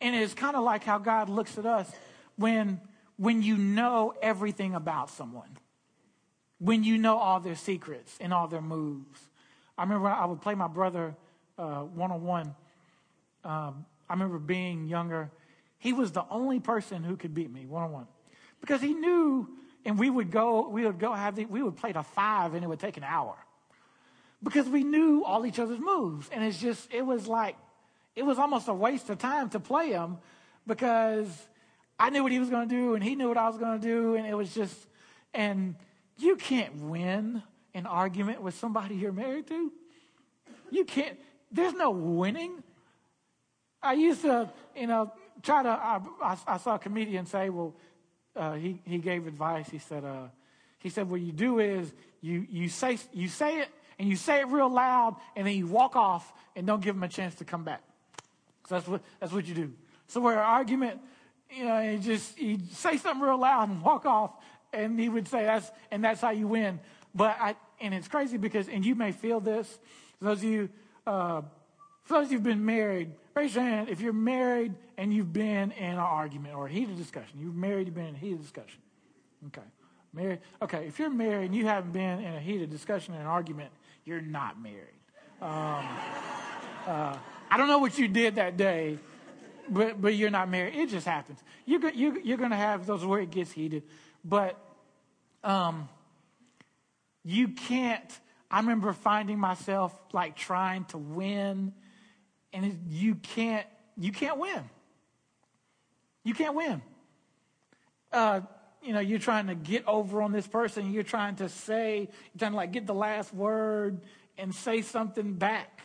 and 0.00 0.16
it's 0.16 0.34
kind 0.34 0.56
of 0.56 0.64
like 0.64 0.84
how 0.84 0.98
God 0.98 1.28
looks 1.28 1.58
at 1.58 1.66
us 1.66 1.90
when, 2.36 2.80
when 3.16 3.42
you 3.42 3.56
know 3.56 4.14
everything 4.22 4.74
about 4.74 5.10
someone, 5.10 5.56
when 6.58 6.82
you 6.82 6.98
know 6.98 7.16
all 7.16 7.40
their 7.40 7.54
secrets 7.54 8.16
and 8.20 8.32
all 8.34 8.48
their 8.48 8.62
moves. 8.62 9.20
I 9.78 9.82
remember 9.82 10.08
I 10.08 10.24
would 10.24 10.40
play 10.40 10.54
my 10.54 10.68
brother 10.68 11.14
one 11.56 12.10
on 12.10 12.22
one. 12.22 12.54
I 13.44 13.72
remember 14.10 14.38
being 14.38 14.86
younger. 14.86 15.30
He 15.78 15.92
was 15.92 16.12
the 16.12 16.24
only 16.30 16.60
person 16.60 17.04
who 17.04 17.16
could 17.16 17.34
beat 17.34 17.50
me 17.50 17.66
one 17.66 17.84
on 17.84 17.92
one 17.92 18.06
because 18.60 18.80
he 18.80 18.94
knew, 18.94 19.48
and 19.84 19.98
we 19.98 20.10
would 20.10 20.30
go, 20.30 20.68
we 20.68 20.84
would 20.84 20.98
go 20.98 21.12
have 21.12 21.36
the, 21.36 21.46
we 21.46 21.62
would 21.62 21.76
play 21.76 21.92
to 21.92 22.02
five, 22.02 22.54
and 22.54 22.64
it 22.64 22.68
would 22.68 22.80
take 22.80 22.96
an 22.96 23.04
hour 23.04 23.36
because 24.42 24.68
we 24.68 24.84
knew 24.84 25.24
all 25.24 25.44
each 25.46 25.58
other's 25.58 25.78
moves. 25.78 26.28
And 26.32 26.44
it's 26.44 26.58
just, 26.58 26.92
it 26.92 27.04
was 27.04 27.26
like, 27.26 27.56
it 28.16 28.24
was 28.24 28.38
almost 28.38 28.68
a 28.68 28.74
waste 28.74 29.10
of 29.10 29.18
time 29.18 29.50
to 29.50 29.60
play 29.60 29.90
him 29.90 30.18
because 30.66 31.28
I 31.98 32.10
knew 32.10 32.22
what 32.22 32.32
he 32.32 32.38
was 32.38 32.50
going 32.50 32.68
to 32.68 32.74
do 32.74 32.94
and 32.94 33.04
he 33.04 33.14
knew 33.14 33.28
what 33.28 33.36
I 33.36 33.48
was 33.48 33.58
going 33.58 33.80
to 33.80 33.86
do. 33.86 34.14
And 34.14 34.26
it 34.26 34.34
was 34.34 34.54
just, 34.54 34.74
and 35.34 35.76
you 36.18 36.36
can't 36.36 36.74
win 36.76 37.42
an 37.74 37.86
argument 37.86 38.42
with 38.42 38.54
somebody 38.54 38.94
you're 38.94 39.12
married 39.12 39.46
to. 39.48 39.72
You 40.70 40.84
can't, 40.84 41.18
there's 41.50 41.74
no 41.74 41.90
winning. 41.90 42.62
I 43.82 43.94
used 43.94 44.22
to, 44.22 44.50
you 44.76 44.86
know, 44.86 45.12
try 45.42 45.62
to, 45.62 45.68
I, 45.68 46.00
I, 46.22 46.36
I 46.46 46.56
saw 46.58 46.74
a 46.74 46.78
comedian 46.78 47.26
say, 47.26 47.48
well, 47.50 47.74
uh, 48.40 48.54
he, 48.54 48.80
he 48.84 48.98
gave 48.98 49.26
advice. 49.26 49.68
He 49.68 49.78
said, 49.78 50.04
uh, 50.04 50.28
he 50.78 50.88
said, 50.88 51.10
what 51.10 51.20
you 51.20 51.30
do 51.30 51.58
is 51.58 51.92
you, 52.22 52.46
you 52.50 52.68
say, 52.68 52.98
you 53.12 53.28
say 53.28 53.60
it 53.60 53.68
and 53.98 54.08
you 54.08 54.16
say 54.16 54.40
it 54.40 54.48
real 54.48 54.70
loud, 54.70 55.16
and 55.36 55.46
then 55.46 55.54
you 55.54 55.66
walk 55.66 55.94
off 55.94 56.32
and 56.56 56.66
don't 56.66 56.80
give 56.80 56.94
them 56.94 57.02
a 57.02 57.08
chance 57.08 57.34
to 57.36 57.44
come 57.44 57.64
back. 57.64 57.82
So 58.66 58.76
that's 58.76 58.88
what, 58.88 59.02
that's 59.20 59.32
what 59.32 59.46
you 59.46 59.54
do. 59.54 59.72
So 60.06 60.20
where 60.20 60.42
argument, 60.42 61.00
you 61.50 61.64
know, 61.66 61.80
you 61.80 61.98
just 61.98 62.38
you 62.40 62.58
say 62.72 62.96
something 62.96 63.22
real 63.22 63.38
loud 63.38 63.68
and 63.68 63.82
walk 63.82 64.06
off, 64.06 64.32
and 64.72 64.98
he 64.98 65.08
would 65.08 65.28
say 65.28 65.44
that's 65.44 65.70
and 65.90 66.02
that's 66.02 66.20
how 66.20 66.30
you 66.30 66.48
win. 66.48 66.80
But 67.14 67.36
I 67.40 67.56
and 67.80 67.92
it's 67.92 68.08
crazy 68.08 68.38
because 68.38 68.68
and 68.68 68.84
you 68.84 68.94
may 68.94 69.12
feel 69.12 69.40
this. 69.40 69.78
Those 70.20 70.38
of 70.38 70.44
you, 70.44 70.68
uh, 71.06 71.42
for 72.10 72.14
those 72.14 72.26
of 72.26 72.32
you 72.32 72.38
who've 72.38 72.44
been 72.44 72.66
married, 72.66 73.12
raise 73.36 73.54
your 73.54 73.62
hand 73.62 73.88
if 73.88 74.00
you're 74.00 74.12
married 74.12 74.74
and 74.98 75.14
you've 75.14 75.32
been 75.32 75.70
in 75.70 75.92
an 75.92 75.98
argument 75.98 76.56
or 76.56 76.66
a 76.66 76.68
heated 76.68 76.96
discussion. 76.96 77.38
You've 77.38 77.54
married, 77.54 77.86
you've 77.86 77.94
been 77.94 78.06
in 78.06 78.16
a 78.16 78.18
heated 78.18 78.42
discussion. 78.42 78.80
Okay. 79.46 79.62
Married. 80.12 80.40
Okay, 80.60 80.88
if 80.88 80.98
you're 80.98 81.08
married 81.08 81.46
and 81.46 81.54
you 81.54 81.68
haven't 81.68 81.92
been 81.92 82.18
in 82.18 82.34
a 82.34 82.40
heated 82.40 82.68
discussion 82.68 83.14
or 83.14 83.20
an 83.20 83.28
argument, 83.28 83.70
you're 84.04 84.20
not 84.20 84.60
married. 84.60 84.98
Um, 85.40 85.86
uh, 86.88 87.16
I 87.48 87.56
don't 87.56 87.68
know 87.68 87.78
what 87.78 87.96
you 87.96 88.08
did 88.08 88.34
that 88.34 88.56
day, 88.56 88.98
but, 89.68 90.02
but 90.02 90.16
you're 90.16 90.30
not 90.30 90.50
married. 90.50 90.74
It 90.74 90.88
just 90.88 91.06
happens. 91.06 91.38
You're, 91.64 91.90
you're, 91.90 92.18
you're 92.18 92.38
going 92.38 92.50
to 92.50 92.56
have 92.56 92.86
those 92.86 93.04
where 93.04 93.20
it 93.20 93.30
gets 93.30 93.52
heated, 93.52 93.84
but 94.24 94.58
um, 95.44 95.88
you 97.22 97.46
can't. 97.50 98.20
I 98.50 98.58
remember 98.58 98.92
finding 98.94 99.38
myself 99.38 99.94
like 100.12 100.34
trying 100.34 100.86
to 100.86 100.98
win, 100.98 101.72
and 102.52 102.84
you 102.88 103.14
can't. 103.16 103.66
You 103.96 104.12
can't 104.12 104.38
win. 104.38 104.62
You 106.24 106.34
can't 106.34 106.54
win. 106.54 106.82
Uh, 108.12 108.40
you 108.82 108.92
know, 108.92 109.00
you're 109.00 109.18
trying 109.18 109.48
to 109.48 109.54
get 109.54 109.86
over 109.86 110.22
on 110.22 110.32
this 110.32 110.46
person. 110.46 110.92
You're 110.92 111.02
trying 111.02 111.36
to 111.36 111.48
say, 111.48 111.98
you're 111.98 112.38
trying 112.38 112.52
to 112.52 112.56
like 112.56 112.72
get 112.72 112.86
the 112.86 112.94
last 112.94 113.32
word 113.34 114.00
and 114.38 114.54
say 114.54 114.82
something 114.82 115.34
back 115.34 115.82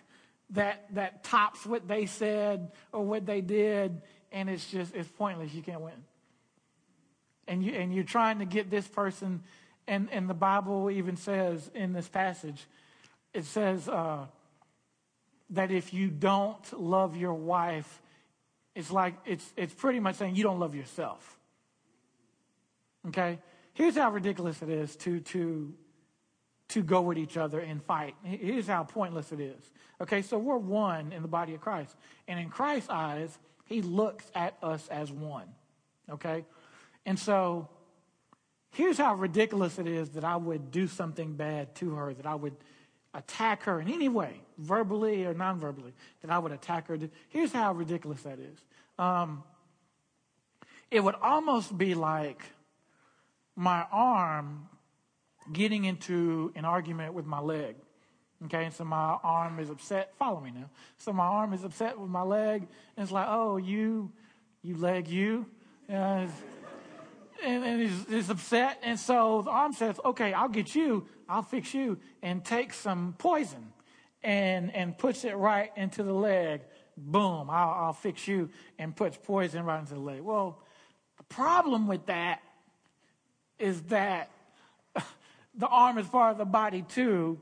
that 0.51 0.85
that 0.93 1.23
tops 1.23 1.65
what 1.65 1.87
they 1.87 2.05
said 2.05 2.71
or 2.91 3.03
what 3.03 3.25
they 3.25 3.41
did, 3.41 4.01
and 4.31 4.49
it's 4.49 4.69
just 4.69 4.93
it's 4.95 5.09
pointless. 5.09 5.53
You 5.53 5.61
can't 5.61 5.81
win. 5.81 6.03
And 7.47 7.63
you 7.63 7.73
and 7.73 7.93
you're 7.93 8.03
trying 8.03 8.39
to 8.39 8.45
get 8.45 8.69
this 8.69 8.87
person, 8.87 9.43
and 9.87 10.09
and 10.11 10.29
the 10.29 10.35
Bible 10.35 10.89
even 10.91 11.17
says 11.17 11.69
in 11.73 11.93
this 11.93 12.07
passage, 12.07 12.65
it 13.33 13.45
says 13.45 13.89
uh, 13.89 14.25
that 15.51 15.71
if 15.71 15.93
you 15.93 16.09
don't 16.09 16.79
love 16.79 17.15
your 17.15 17.33
wife, 17.33 18.01
it's 18.73 18.91
like 18.91 19.15
it's 19.25 19.53
it's 19.55 19.73
pretty 19.73 19.99
much 19.99 20.15
saying 20.15 20.35
you 20.35 20.43
don't 20.43 20.59
love 20.59 20.75
yourself. 20.75 21.39
Okay? 23.07 23.39
Here's 23.73 23.95
how 23.95 24.11
ridiculous 24.11 24.61
it 24.61 24.69
is 24.69 24.95
to, 24.97 25.19
to, 25.19 25.73
to 26.69 26.83
go 26.83 27.01
with 27.01 27.17
each 27.17 27.37
other 27.37 27.59
and 27.59 27.83
fight. 27.83 28.15
Here's 28.23 28.67
how 28.67 28.83
pointless 28.83 29.31
it 29.31 29.39
is. 29.39 29.71
Okay, 30.01 30.21
so 30.21 30.37
we're 30.37 30.57
one 30.57 31.11
in 31.11 31.21
the 31.21 31.27
body 31.27 31.53
of 31.55 31.61
Christ. 31.61 31.95
And 32.27 32.39
in 32.39 32.49
Christ's 32.49 32.89
eyes, 32.89 33.37
he 33.65 33.81
looks 33.81 34.25
at 34.33 34.55
us 34.63 34.87
as 34.87 35.11
one. 35.11 35.47
Okay? 36.09 36.45
And 37.05 37.19
so 37.19 37.67
here's 38.71 38.97
how 38.97 39.15
ridiculous 39.15 39.77
it 39.77 39.87
is 39.87 40.11
that 40.11 40.23
I 40.23 40.37
would 40.37 40.71
do 40.71 40.87
something 40.87 41.33
bad 41.33 41.75
to 41.75 41.95
her, 41.95 42.13
that 42.13 42.25
I 42.25 42.35
would 42.35 42.55
attack 43.15 43.63
her 43.63 43.79
in 43.79 43.89
any 43.89 44.09
way, 44.09 44.41
verbally 44.57 45.25
or 45.25 45.33
non 45.33 45.59
verbally, 45.59 45.93
that 46.21 46.31
I 46.31 46.37
would 46.37 46.51
attack 46.51 46.87
her. 46.87 46.97
Here's 47.29 47.51
how 47.51 47.73
ridiculous 47.73 48.21
that 48.23 48.39
is. 48.39 48.57
Um, 48.99 49.43
it 50.91 51.03
would 51.03 51.15
almost 51.15 51.77
be 51.77 51.95
like 51.95 52.43
my 53.55 53.85
arm 53.91 54.67
getting 55.51 55.85
into 55.85 56.51
an 56.55 56.65
argument 56.65 57.13
with 57.13 57.25
my 57.25 57.39
leg. 57.39 57.75
Okay, 58.45 58.65
and 58.65 58.73
so 58.73 58.83
my 58.83 59.17
arm 59.23 59.59
is 59.59 59.69
upset. 59.69 60.13
Follow 60.19 60.41
me 60.41 60.51
now. 60.51 60.69
So 60.97 61.13
my 61.13 61.25
arm 61.25 61.53
is 61.53 61.63
upset 61.63 61.97
with 61.97 62.09
my 62.09 62.21
leg, 62.21 62.67
and 62.95 63.03
it's 63.03 63.11
like, 63.11 63.27
oh, 63.29 63.57
you, 63.57 64.11
you 64.61 64.77
leg, 64.77 65.07
you. 65.07 65.45
And, 65.87 66.31
and 67.43 67.81
he's, 67.81 68.05
he's, 68.09 68.29
upset. 68.29 68.79
And 68.83 68.99
so 68.99 69.41
the 69.43 69.51
arm 69.51 69.71
says, 69.73 69.99
okay, 70.03 70.33
I'll 70.33 70.49
get 70.49 70.75
you, 70.75 71.07
I'll 71.27 71.43
fix 71.43 71.73
you, 71.73 71.97
and 72.21 72.43
takes 72.43 72.77
some 72.77 73.15
poison 73.17 73.73
and, 74.23 74.73
and 74.75 74.97
puts 74.97 75.23
it 75.23 75.35
right 75.35 75.71
into 75.75 76.03
the 76.03 76.13
leg. 76.13 76.61
Boom, 76.97 77.49
I'll, 77.49 77.85
I'll 77.85 77.93
fix 77.93 78.27
you, 78.27 78.49
and 78.79 78.95
puts 78.95 79.17
poison 79.21 79.65
right 79.65 79.79
into 79.79 79.93
the 79.93 79.99
leg. 79.99 80.21
Well, 80.21 80.59
the 81.17 81.23
problem 81.23 81.87
with 81.87 82.05
that 82.07 82.41
is 83.59 83.81
that 83.83 84.29
the 85.55 85.67
arm 85.67 85.97
is 85.97 86.07
part 86.07 86.31
of 86.31 86.37
the 86.37 86.45
body 86.45 86.83
too. 86.83 87.39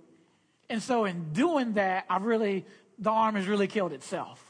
And 0.70 0.82
so 0.82 1.06
in 1.06 1.34
doing 1.34 1.74
that, 1.74 2.06
I 2.10 2.18
really, 2.18 2.66
the 3.00 3.10
arm 3.10 3.36
has 3.36 3.48
really 3.48 3.68
killed 3.68 3.94
itself. 3.94 4.44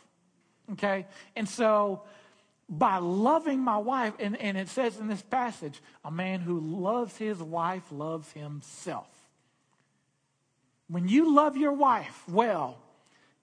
Okay? 0.72 1.06
And 1.36 1.48
so 1.48 2.04
by 2.70 2.98
loving 2.98 3.60
my 3.60 3.78
wife, 3.78 4.14
and, 4.20 4.38
and 4.38 4.58
it 4.58 4.70
says 4.70 4.98
in 4.98 5.08
this 5.08 5.22
passage, 5.22 5.82
a 6.04 6.12
man 6.12 6.40
who 6.40 6.60
loves 6.60 7.18
his 7.18 7.38
wife 7.40 7.84
loves 7.92 8.32
himself. 8.32 9.13
When 10.94 11.08
you 11.08 11.34
love 11.34 11.58
your 11.58 11.72
wife 11.72 12.22
well, 12.30 12.78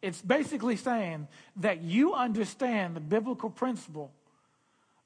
it's 0.02 0.22
basically 0.22 0.76
saying 0.76 1.26
that 1.56 1.82
you 1.82 2.14
understand 2.14 2.94
the 2.94 3.00
biblical 3.00 3.50
principle 3.50 4.12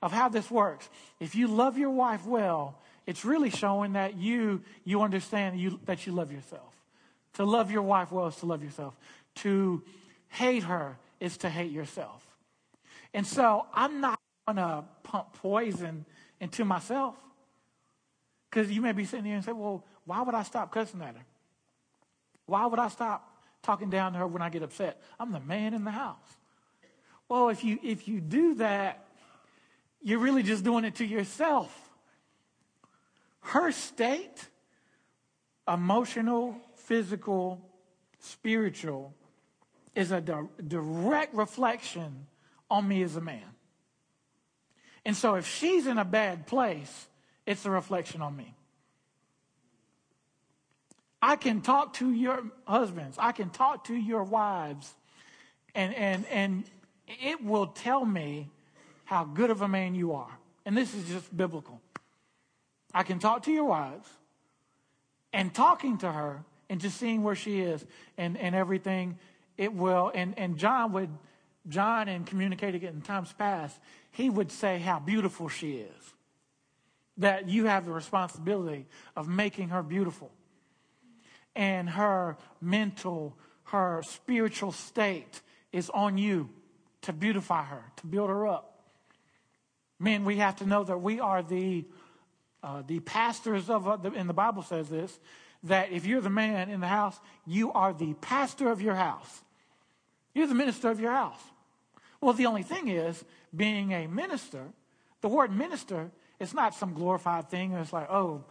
of 0.03 0.13
how 0.13 0.29
this 0.29 0.51
works. 0.51 0.87
If 1.21 1.35
you 1.35 1.49
love 1.49 1.79
your 1.79 1.89
wife 1.89 2.27
well, 2.27 2.79
it's 3.07 3.25
really 3.25 3.49
showing 3.49 3.95
that 3.95 4.19
you 4.19 4.61
you 4.85 5.01
understand 5.01 5.59
you, 5.59 5.81
that 5.87 6.07
you 6.07 6.13
love 6.13 6.31
yourself. 6.31 6.75
To 7.37 7.47
love 7.47 7.71
your 7.71 7.81
wife 7.81 8.13
well 8.13 8.27
is 8.27 8.37
to 8.37 8.47
love 8.47 8.63
yourself. 8.63 8.95
To 9.37 9.83
hate 10.29 10.65
her 10.65 10.99
is 11.21 11.39
to 11.39 11.49
hate 11.49 11.73
yourself. 11.73 12.27
And 13.15 13.27
so 13.27 13.65
I'm 13.73 14.03
not 14.03 14.21
going 14.47 14.57
to 14.57 14.85
pump 15.03 15.33
poison 15.33 16.05
into 16.41 16.67
myself. 16.67 17.17
Because 18.51 18.71
you 18.71 18.83
may 18.83 18.93
be 18.93 19.07
sitting 19.07 19.25
here 19.25 19.37
and 19.37 19.45
say, 19.45 19.53
well, 19.53 19.83
why 20.05 20.21
would 20.21 20.35
I 20.35 20.43
stop 20.43 20.71
cussing 20.71 21.01
at 21.01 21.15
her? 21.17 21.25
Why 22.47 22.67
would 22.67 22.79
I 22.79 22.89
stop 22.89 23.31
talking 23.63 23.91
down 23.91 24.13
to 24.13 24.19
her 24.19 24.27
when 24.27 24.43
I 24.43 24.51
get 24.51 24.63
upset? 24.63 25.01
I'm 25.19 25.33
the 25.33 25.41
man 25.41 25.75
in 25.75 25.85
the 25.85 25.91
house. 25.91 26.37
Well, 27.29 27.49
if 27.49 27.65
you, 27.65 27.79
if 27.83 28.07
you 28.07 28.21
do 28.21 28.55
that, 28.57 29.07
you're 30.03 30.19
really 30.19 30.43
just 30.43 30.63
doing 30.65 30.85
it 30.85 30.97
to 30.97 31.05
yourself. 31.05 31.75
Her 33.41 33.73
state, 33.73 34.49
emotional, 35.67 36.57
physical, 36.77 37.61
spiritual, 38.19 39.15
is 39.95 40.13
a 40.13 40.21
di- 40.21 40.49
direct 40.67 41.35
reflection 41.35 42.27
on 42.71 42.87
me 42.87 43.03
as 43.03 43.17
a 43.17 43.21
man. 43.21 43.43
And 45.05 45.17
so 45.17 45.35
if 45.35 45.47
she's 45.47 45.87
in 45.87 45.99
a 45.99 46.05
bad 46.05 46.47
place, 46.47 47.07
it's 47.47 47.65
a 47.67 47.71
reflection 47.71 48.23
on 48.23 48.37
me. 48.37 48.55
I 51.25 51.37
can 51.37 51.63
talk 51.63 51.95
to 51.95 52.13
your 52.13 52.45
husbands, 52.67 53.17
I 53.19 53.33
can 53.33 53.49
talk 53.49 53.85
to 53.85 53.95
your 53.95 54.25
wives, 54.25 54.93
and, 55.75 55.95
and, 55.95 56.27
and 56.27 56.65
it 57.07 57.43
will 57.43 57.69
tell 57.69 58.05
me 58.05 58.51
how 59.07 59.25
good 59.25 59.49
of 59.49 59.63
a 59.63 59.69
man 59.69 59.95
you 59.95 60.13
are. 60.13 60.39
And 60.67 60.77
this 60.77 60.93
is 60.93 61.09
just 61.09 61.35
biblical. 61.35 61.81
I 62.93 63.05
can 63.05 63.21
talk 63.21 63.45
to 63.45 63.51
your 63.51 63.65
wives, 63.65 64.07
and 65.33 65.55
talking 65.55 65.97
to 65.99 66.13
her 66.13 66.45
and 66.69 66.79
just 66.79 66.99
seeing 66.99 67.23
where 67.23 67.35
she 67.35 67.63
is 67.63 67.87
and, 68.19 68.37
and 68.37 68.55
everything, 68.55 69.19
it 69.57 69.73
will. 69.73 70.13
And, 70.15 70.39
and 70.39 70.59
John 70.59 70.93
would, 70.93 71.09
John, 71.71 72.07
in 72.07 72.25
communicating 72.25 72.83
it 72.83 72.93
in 72.93 73.01
times 73.01 73.33
past, 73.33 73.81
he 74.11 74.29
would 74.29 74.53
say 74.53 74.79
how 74.79 75.01
beautiful 75.01 75.49
she 75.49 75.77
is. 75.77 76.15
That 77.17 77.49
you 77.49 77.65
have 77.65 77.87
the 77.87 77.93
responsibility 77.93 78.85
of 79.17 79.27
making 79.27 79.71
her 79.71 79.83
beautiful. 79.83 80.31
And 81.57 81.89
her 81.91 82.37
mental, 82.61 83.37
her 83.65 84.03
spiritual 84.05 84.73
state 84.73 85.41
is 85.73 85.91
on 85.91 86.19
you 86.19 86.51
to 87.03 87.13
beautify 87.13 87.65
her, 87.65 87.85
to 87.97 88.07
build 88.07 88.31
her 88.31 88.47
up. 88.47 88.83
Men, 89.99 90.25
we 90.25 90.37
have 90.37 90.57
to 90.57 90.67
know 90.67 90.85
that 90.85 90.99
we 90.99 91.21
are 91.21 91.43
the, 91.43 91.85
uh, 92.63 92.83
the 92.87 93.01
pastors 93.01 93.71
of, 93.71 93.87
uh, 93.87 93.97
the, 93.97 94.11
and 94.13 94.29
the 94.29 94.35
Bible 94.35 94.63
says 94.63 94.89
this, 94.89 95.19
that 95.63 95.93
if 95.93 96.07
you're 96.07 96.21
the 96.21 96.31
man 96.31 96.69
in 96.69 96.81
the 96.81 96.87
house, 96.87 97.19
you 97.47 97.73
are 97.73 97.93
the 97.93 98.15
pastor 98.15 98.69
of 98.71 98.83
your 98.83 98.95
house. 98.95 99.43
You're 100.35 100.47
the 100.47 100.55
minister 100.55 100.91
of 100.91 101.01
your 101.01 101.13
house. 101.13 101.41
Well, 102.21 102.33
the 102.33 102.47
only 102.47 102.63
thing 102.63 102.89
is, 102.89 103.25
being 103.55 103.93
a 103.93 104.07
minister, 104.07 104.65
the 105.21 105.29
word 105.29 105.53
minister 105.53 106.11
is 106.41 106.53
not 106.53 106.75
some 106.75 106.93
glorified 106.93 107.49
thing. 107.49 107.73
It's 107.73 107.93
like, 107.93 108.11
oh, 108.11 108.45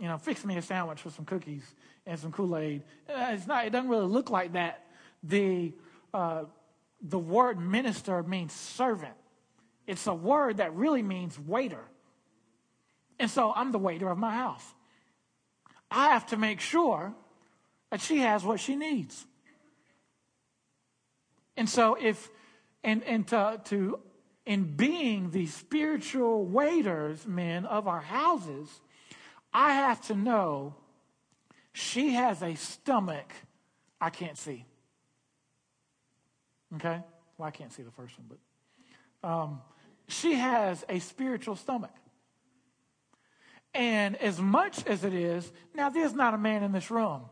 you 0.00 0.08
know, 0.08 0.18
fix 0.18 0.44
me 0.44 0.56
a 0.56 0.62
sandwich 0.62 1.04
with 1.04 1.14
some 1.14 1.24
cookies 1.24 1.64
and 2.06 2.18
some 2.18 2.32
Kool 2.32 2.56
Aid. 2.56 2.82
Uh, 3.08 3.30
it's 3.30 3.46
not. 3.46 3.66
It 3.66 3.70
doesn't 3.70 3.88
really 3.88 4.06
look 4.06 4.30
like 4.30 4.52
that. 4.52 4.84
The 5.22 5.72
uh, 6.12 6.44
the 7.00 7.18
word 7.18 7.58
minister 7.58 8.22
means 8.22 8.52
servant. 8.52 9.14
It's 9.86 10.06
a 10.06 10.14
word 10.14 10.58
that 10.58 10.74
really 10.74 11.02
means 11.02 11.38
waiter. 11.38 11.84
And 13.18 13.30
so 13.30 13.52
I'm 13.54 13.72
the 13.72 13.78
waiter 13.78 14.08
of 14.08 14.18
my 14.18 14.34
house. 14.34 14.64
I 15.90 16.08
have 16.08 16.26
to 16.26 16.36
make 16.36 16.60
sure 16.60 17.14
that 17.90 18.00
she 18.00 18.18
has 18.18 18.44
what 18.44 18.58
she 18.60 18.74
needs. 18.74 19.26
And 21.56 21.68
so 21.68 21.96
if 22.00 22.30
and 22.82 23.04
and 23.04 23.26
to, 23.28 23.60
to 23.66 24.00
in 24.46 24.76
being 24.76 25.30
the 25.30 25.46
spiritual 25.46 26.44
waiters, 26.44 27.26
men 27.26 27.64
of 27.64 27.86
our 27.86 28.00
houses, 28.00 28.68
I 29.54 29.72
have 29.72 30.00
to 30.08 30.14
know 30.14 30.74
she 31.72 32.14
has 32.14 32.42
a 32.42 32.56
stomach 32.56 33.32
I 34.00 34.10
can't 34.10 34.36
see. 34.36 34.66
Okay? 36.74 37.00
Well, 37.38 37.48
I 37.48 37.50
can't 37.52 37.72
see 37.72 37.82
the 37.82 37.90
first 37.92 38.14
one, 38.18 38.38
but 39.22 39.28
um, 39.28 39.62
she 40.08 40.34
has 40.34 40.84
a 40.88 40.98
spiritual 40.98 41.56
stomach. 41.56 41.94
And 43.72 44.16
as 44.16 44.40
much 44.40 44.86
as 44.86 45.04
it 45.04 45.14
is, 45.14 45.50
now 45.74 45.88
there's 45.88 46.12
not 46.12 46.34
a 46.34 46.38
man 46.38 46.62
in 46.62 46.72
this 46.72 46.90
room 46.90 47.22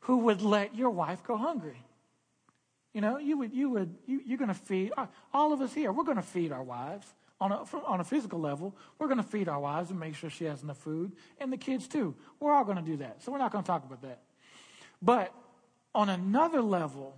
who 0.00 0.18
would 0.18 0.42
let 0.42 0.74
your 0.74 0.90
wife 0.90 1.22
go 1.24 1.36
hungry. 1.36 1.82
You 2.94 3.00
know, 3.00 3.18
you 3.18 3.38
would, 3.38 3.52
you 3.52 3.70
would, 3.70 3.94
you, 4.06 4.20
you're 4.24 4.38
going 4.38 4.48
to 4.48 4.54
feed 4.54 4.92
uh, 4.96 5.06
all 5.32 5.52
of 5.52 5.60
us 5.60 5.72
here. 5.72 5.92
We're 5.92 6.04
going 6.04 6.16
to 6.16 6.22
feed 6.22 6.52
our 6.52 6.62
wives 6.62 7.06
on 7.42 7.50
a, 7.50 7.64
on 7.86 7.98
a 7.98 8.04
physical 8.04 8.38
level. 8.38 8.76
We're 8.98 9.08
going 9.08 9.18
to 9.18 9.24
feed 9.24 9.48
our 9.48 9.58
wives 9.58 9.90
and 9.90 9.98
make 9.98 10.14
sure 10.14 10.30
she 10.30 10.44
has 10.44 10.62
enough 10.62 10.78
food, 10.78 11.12
and 11.40 11.52
the 11.52 11.56
kids 11.56 11.88
too. 11.88 12.14
We're 12.38 12.52
all 12.52 12.64
going 12.64 12.76
to 12.76 12.82
do 12.82 12.98
that. 12.98 13.22
So 13.22 13.32
we're 13.32 13.38
not 13.38 13.50
going 13.50 13.64
to 13.64 13.66
talk 13.66 13.84
about 13.84 14.00
that. 14.02 14.22
But 15.02 15.34
on 15.92 16.08
another 16.08 16.62
level, 16.62 17.16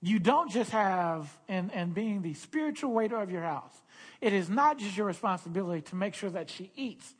you 0.00 0.18
don't 0.18 0.50
just 0.50 0.70
have, 0.70 1.30
and, 1.46 1.70
and 1.74 1.94
being 1.94 2.22
the 2.22 2.32
spiritual 2.32 2.92
waiter 2.92 3.20
of 3.20 3.30
your 3.30 3.42
house, 3.42 3.74
it 4.22 4.32
is 4.32 4.48
not 4.48 4.78
just 4.78 4.96
your 4.96 5.06
responsibility 5.06 5.82
to 5.82 5.94
make 5.94 6.14
sure 6.14 6.30
that 6.30 6.48
she 6.48 6.70
eats 6.74 7.14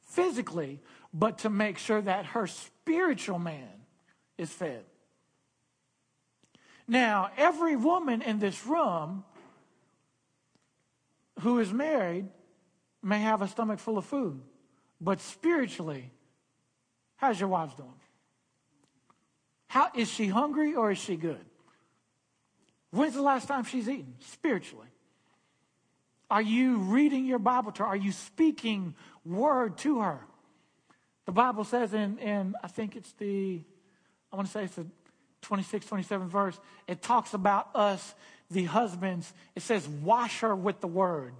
physically, 0.00 0.80
but 1.12 1.38
to 1.38 1.50
make 1.50 1.76
sure 1.76 2.00
that 2.00 2.24
her 2.26 2.46
spiritual 2.46 3.38
man 3.38 3.68
is 4.38 4.50
fed. 4.50 4.84
Now, 6.88 7.30
every 7.36 7.76
woman 7.76 8.22
in 8.22 8.38
this 8.38 8.66
room 8.66 9.24
who 11.42 11.58
is 11.58 11.72
married 11.72 12.28
may 13.02 13.20
have 13.20 13.42
a 13.42 13.48
stomach 13.48 13.78
full 13.78 13.98
of 13.98 14.04
food, 14.04 14.40
but 15.00 15.20
spiritually, 15.20 16.10
how's 17.16 17.38
your 17.38 17.48
wife 17.48 17.76
doing? 17.76 17.90
How 19.66 19.88
is 19.94 20.10
she 20.10 20.28
hungry 20.28 20.74
or 20.74 20.92
is 20.92 20.98
she 20.98 21.16
good? 21.16 21.44
When's 22.90 23.14
the 23.14 23.22
last 23.22 23.48
time 23.48 23.64
she's 23.64 23.88
eaten 23.88 24.14
spiritually? 24.20 24.86
Are 26.30 26.42
you 26.42 26.76
reading 26.76 27.24
your 27.24 27.38
Bible 27.38 27.72
to 27.72 27.82
her? 27.82 27.88
Are 27.88 27.96
you 27.96 28.12
speaking 28.12 28.94
word 29.24 29.78
to 29.78 30.00
her? 30.00 30.20
The 31.26 31.32
Bible 31.32 31.64
says 31.64 31.92
in, 31.92 32.18
in 32.18 32.54
I 32.62 32.68
think 32.68 32.96
it's 32.96 33.12
the, 33.12 33.62
I 34.32 34.36
want 34.36 34.46
to 34.46 34.52
say 34.52 34.64
it's 34.64 34.76
the 34.76 34.86
26, 35.42 35.86
27 35.86 36.28
verse, 36.28 36.58
it 36.86 37.02
talks 37.02 37.34
about 37.34 37.74
us, 37.74 38.14
the 38.52 38.64
husbands. 38.64 39.32
It 39.56 39.62
says, 39.62 39.88
wash 39.88 40.40
her 40.40 40.54
with 40.54 40.80
the 40.80 40.86
word. 40.88 41.34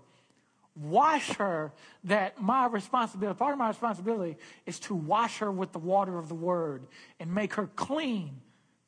wash 0.74 1.28
her, 1.36 1.72
that 2.04 2.40
my 2.40 2.66
responsibility, 2.66 3.36
part 3.38 3.52
of 3.52 3.58
my 3.58 3.68
responsibility 3.68 4.36
is 4.66 4.78
to 4.80 4.94
wash 4.94 5.38
her 5.38 5.50
with 5.50 5.72
the 5.72 5.78
water 5.78 6.18
of 6.18 6.28
the 6.28 6.34
word 6.34 6.86
and 7.20 7.34
make 7.34 7.54
her 7.54 7.68
clean 7.76 8.40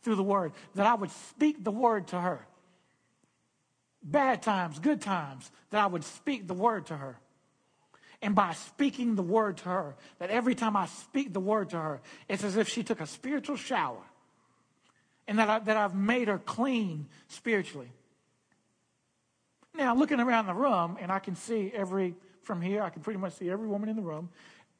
through 0.02 0.16
the 0.16 0.22
word, 0.22 0.52
that 0.74 0.86
I 0.86 0.94
would 0.94 1.10
speak 1.10 1.62
the 1.62 1.70
word 1.70 2.08
to 2.08 2.20
her. 2.20 2.46
Bad 4.02 4.42
times, 4.42 4.78
good 4.78 5.00
times, 5.00 5.50
that 5.70 5.80
I 5.80 5.86
would 5.86 6.04
speak 6.04 6.46
the 6.46 6.54
word 6.54 6.86
to 6.86 6.96
her. 6.96 7.18
And 8.20 8.34
by 8.34 8.52
speaking 8.52 9.14
the 9.14 9.22
word 9.22 9.58
to 9.58 9.68
her, 9.68 9.96
that 10.18 10.30
every 10.30 10.54
time 10.54 10.76
I 10.76 10.86
speak 10.86 11.32
the 11.32 11.40
word 11.40 11.70
to 11.70 11.78
her, 11.78 12.00
it's 12.28 12.44
as 12.44 12.56
if 12.56 12.68
she 12.68 12.82
took 12.82 13.00
a 13.00 13.06
spiritual 13.06 13.56
shower 13.56 14.02
and 15.26 15.38
that, 15.38 15.48
I, 15.48 15.58
that 15.60 15.76
I've 15.76 15.94
made 15.94 16.28
her 16.28 16.38
clean 16.38 17.06
spiritually. 17.28 17.90
Now, 19.74 19.94
looking 19.94 20.20
around 20.20 20.46
the 20.46 20.54
room, 20.54 20.96
and 21.00 21.10
I 21.10 21.18
can 21.18 21.34
see 21.34 21.72
every, 21.74 22.14
from 22.42 22.60
here, 22.60 22.82
I 22.82 22.90
can 22.90 23.02
pretty 23.02 23.18
much 23.18 23.34
see 23.34 23.50
every 23.50 23.66
woman 23.66 23.88
in 23.88 23.96
the 23.96 24.02
room. 24.02 24.28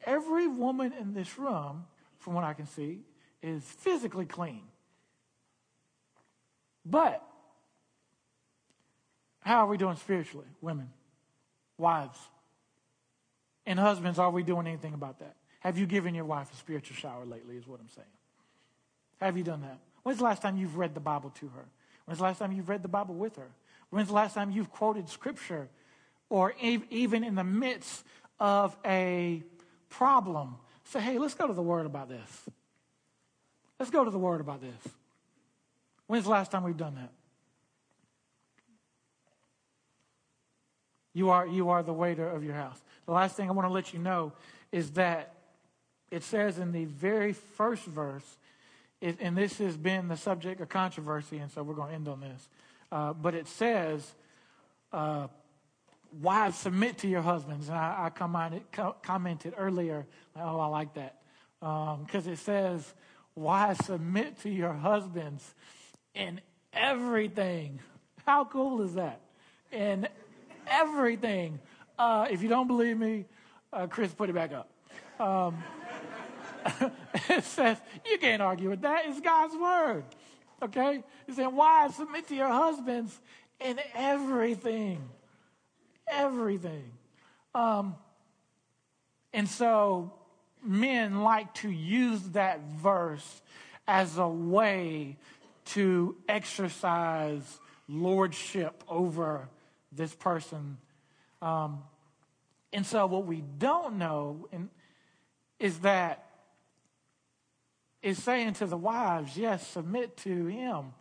Every 0.07 0.47
woman 0.47 0.93
in 0.93 1.15
this 1.15 1.37
room, 1.39 1.85
from 2.19 2.35
what 2.35 2.45
I 2.45 2.55
can 2.55 2.67
see, 2.67 3.01
is 3.43 3.63
physically 3.65 4.25
clean. 4.25 4.63
But, 6.87 7.23
how 9.41 9.65
are 9.65 9.67
we 9.67 9.77
doing 9.77 9.97
spiritually, 9.97 10.47
women, 10.61 10.91
wives? 11.77 12.19
And 13.67 13.79
husbands, 13.79 14.19
are 14.19 14.31
we 14.31 14.43
doing 14.43 14.67
anything 14.67 14.95
about 14.95 15.19
that? 15.19 15.35
Have 15.61 15.77
you 15.77 15.87
given 15.87 16.15
your 16.15 16.27
wife 16.27 16.53
a 16.53 16.57
spiritual 16.57 16.97
shower 16.97 17.25
lately, 17.25 17.57
is 17.57 17.67
what 17.67 17.81
I'm 17.81 17.89
saying. 17.89 18.07
Have 19.21 19.37
you 19.37 19.43
done 19.43 19.63
that? 19.63 19.79
When's 20.03 20.19
the 20.19 20.25
last 20.25 20.43
time 20.43 20.57
you've 20.59 20.77
read 20.77 20.95
the 20.95 21.01
Bible 21.01 21.31
to 21.41 21.49
her? 21.49 21.65
When's 22.05 22.19
the 22.19 22.25
last 22.25 22.39
time 22.39 22.53
you've 22.53 22.69
read 22.69 22.83
the 22.83 22.89
Bible 22.89 23.15
with 23.15 23.37
her? 23.37 23.49
When's 23.95 24.09
the 24.09 24.15
last 24.15 24.35
time 24.35 24.51
you've 24.51 24.73
quoted 24.73 25.09
scripture 25.09 25.69
or 26.29 26.53
even 26.61 27.23
in 27.23 27.37
the 27.37 27.45
midst 27.45 28.05
of 28.41 28.77
a 28.85 29.41
problem? 29.89 30.57
Say, 30.83 30.99
hey, 30.99 31.19
let's 31.21 31.35
go 31.35 31.47
to 31.47 31.53
the 31.53 31.63
Word 31.63 31.87
about 31.87 32.09
this. 32.09 32.51
Let's 33.79 33.93
go 33.93 34.05
to 34.05 34.11
the 34.11 34.19
Word 34.19 34.41
about 34.41 34.61
this. 34.61 34.93
When's 36.09 36.25
the 36.25 36.31
last 36.31 36.51
time 36.51 36.65
we've 36.65 36.77
done 36.77 36.97
that? 36.97 37.13
You 41.13 41.31
are, 41.31 41.47
you 41.47 41.69
are 41.71 41.85
the 41.85 41.93
waiter 41.93 42.29
of 42.29 42.43
your 42.43 42.55
house. 42.55 42.83
The 43.07 43.13
last 43.13 43.37
thing 43.37 43.49
I 43.49 43.53
want 43.53 43.69
to 43.69 43.73
let 43.73 43.93
you 43.93 44.01
know 44.01 44.33
is 44.73 44.91
that 44.95 45.35
it 46.11 46.25
says 46.25 46.59
in 46.59 46.73
the 46.73 46.87
very 46.87 47.33
first 47.33 47.85
verse, 47.85 48.39
and 49.01 49.39
this 49.39 49.59
has 49.59 49.77
been 49.77 50.09
the 50.09 50.17
subject 50.17 50.61
of 50.61 50.69
controversy, 50.69 51.39
and 51.39 51.49
so 51.53 51.63
we're 51.63 51.75
going 51.75 51.91
to 51.91 51.95
end 51.95 52.09
on 52.09 52.19
this. 52.19 52.49
Uh, 52.95 53.13
but 53.13 53.35
it 53.35 53.49
says, 53.49 54.15
uh, 54.93 55.27
wives 56.23 56.57
submit 56.57 56.99
to 56.99 57.09
your 57.09 57.23
husbands. 57.23 57.69
And 57.69 57.77
I, 57.77 58.05
I 58.05 58.11
commented, 58.11 58.63
co- 58.71 58.95
commented 59.03 59.55
earlier, 59.57 60.07
oh, 60.37 60.61
I 60.61 60.67
like 60.67 60.95
that. 60.95 61.17
Because 61.59 62.27
um, 62.27 62.33
it 62.33 62.39
says, 62.39 62.95
wives 63.35 63.85
submit 63.85 64.41
to 64.43 64.49
your 64.49 64.73
husbands 64.73 65.57
in 66.15 66.41
everything. 66.73 67.81
How 68.25 68.45
cool 68.45 68.83
is 68.83 68.95
that? 68.95 69.21
In 69.73 70.07
everything. 70.69 71.59
Uh, 71.99 72.29
if 72.31 72.45
you 72.45 72.49
don't 72.49 72.69
believe 72.69 72.97
me, 72.97 73.25
uh, 73.73 73.89
Chris, 73.89 74.15
put 74.15 74.31
it 74.31 74.35
back 74.35 74.53
up. 74.53 74.71
Um, 75.19 75.65
it 77.29 77.43
says, 77.43 77.77
you 78.09 78.19
can't 78.19 78.41
argue 78.41 78.71
with 78.71 78.83
that. 78.83 79.07
It's 79.07 79.21
God's 79.21 79.57
word. 79.57 80.05
Okay? 80.65 81.03
He 81.27 81.33
said, 81.33 81.49
Wives, 81.49 81.97
submit 81.97 82.29
to 82.29 82.35
your 82.35 82.49
husbands 82.49 83.19
in 83.61 83.79
everything. 83.95 85.09
Everything. 86.09 86.91
Um, 87.55 87.97
and 89.33 89.49
so 89.49 90.12
men 90.62 91.23
like 91.23 91.53
to 91.55 91.71
use 91.71 92.23
that 92.31 92.61
verse 92.81 93.43
as 93.87 94.17
a 94.19 94.29
way 94.29 95.17
to 95.67 96.17
exercise 96.29 97.61
lordship 97.89 98.83
over 98.89 99.49
this 99.93 100.15
person. 100.15 100.79
Um, 101.43 101.83
and 102.73 102.85
so 102.85 103.07
what 103.07 103.27
we 103.27 103.43
don't 103.59 103.99
know 103.99 104.49
in, 104.53 104.71
is 105.59 105.79
that 105.81 106.27
is 108.05 108.23
saying 108.23 108.53
to 108.53 108.67
the 108.67 108.77
wives, 108.77 109.35
yes, 109.35 109.67
submit 109.67 110.15
to 110.19 110.47
him. 110.47 110.93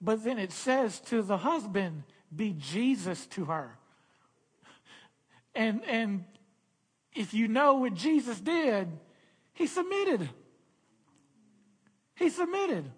But 0.00 0.24
then 0.24 0.40
it 0.40 0.50
says 0.50 0.98
to 1.02 1.22
the 1.22 1.36
husband, 1.36 2.02
be 2.34 2.52
Jesus 2.58 3.26
to 3.28 3.44
her. 3.44 3.78
And, 5.54 5.84
and 5.84 6.24
if 7.14 7.32
you 7.32 7.46
know 7.46 7.74
what 7.74 7.94
Jesus 7.94 8.40
did, 8.40 8.88
he 9.52 9.68
submitted. 9.68 10.28
He 12.16 12.28
submitted. 12.28 12.90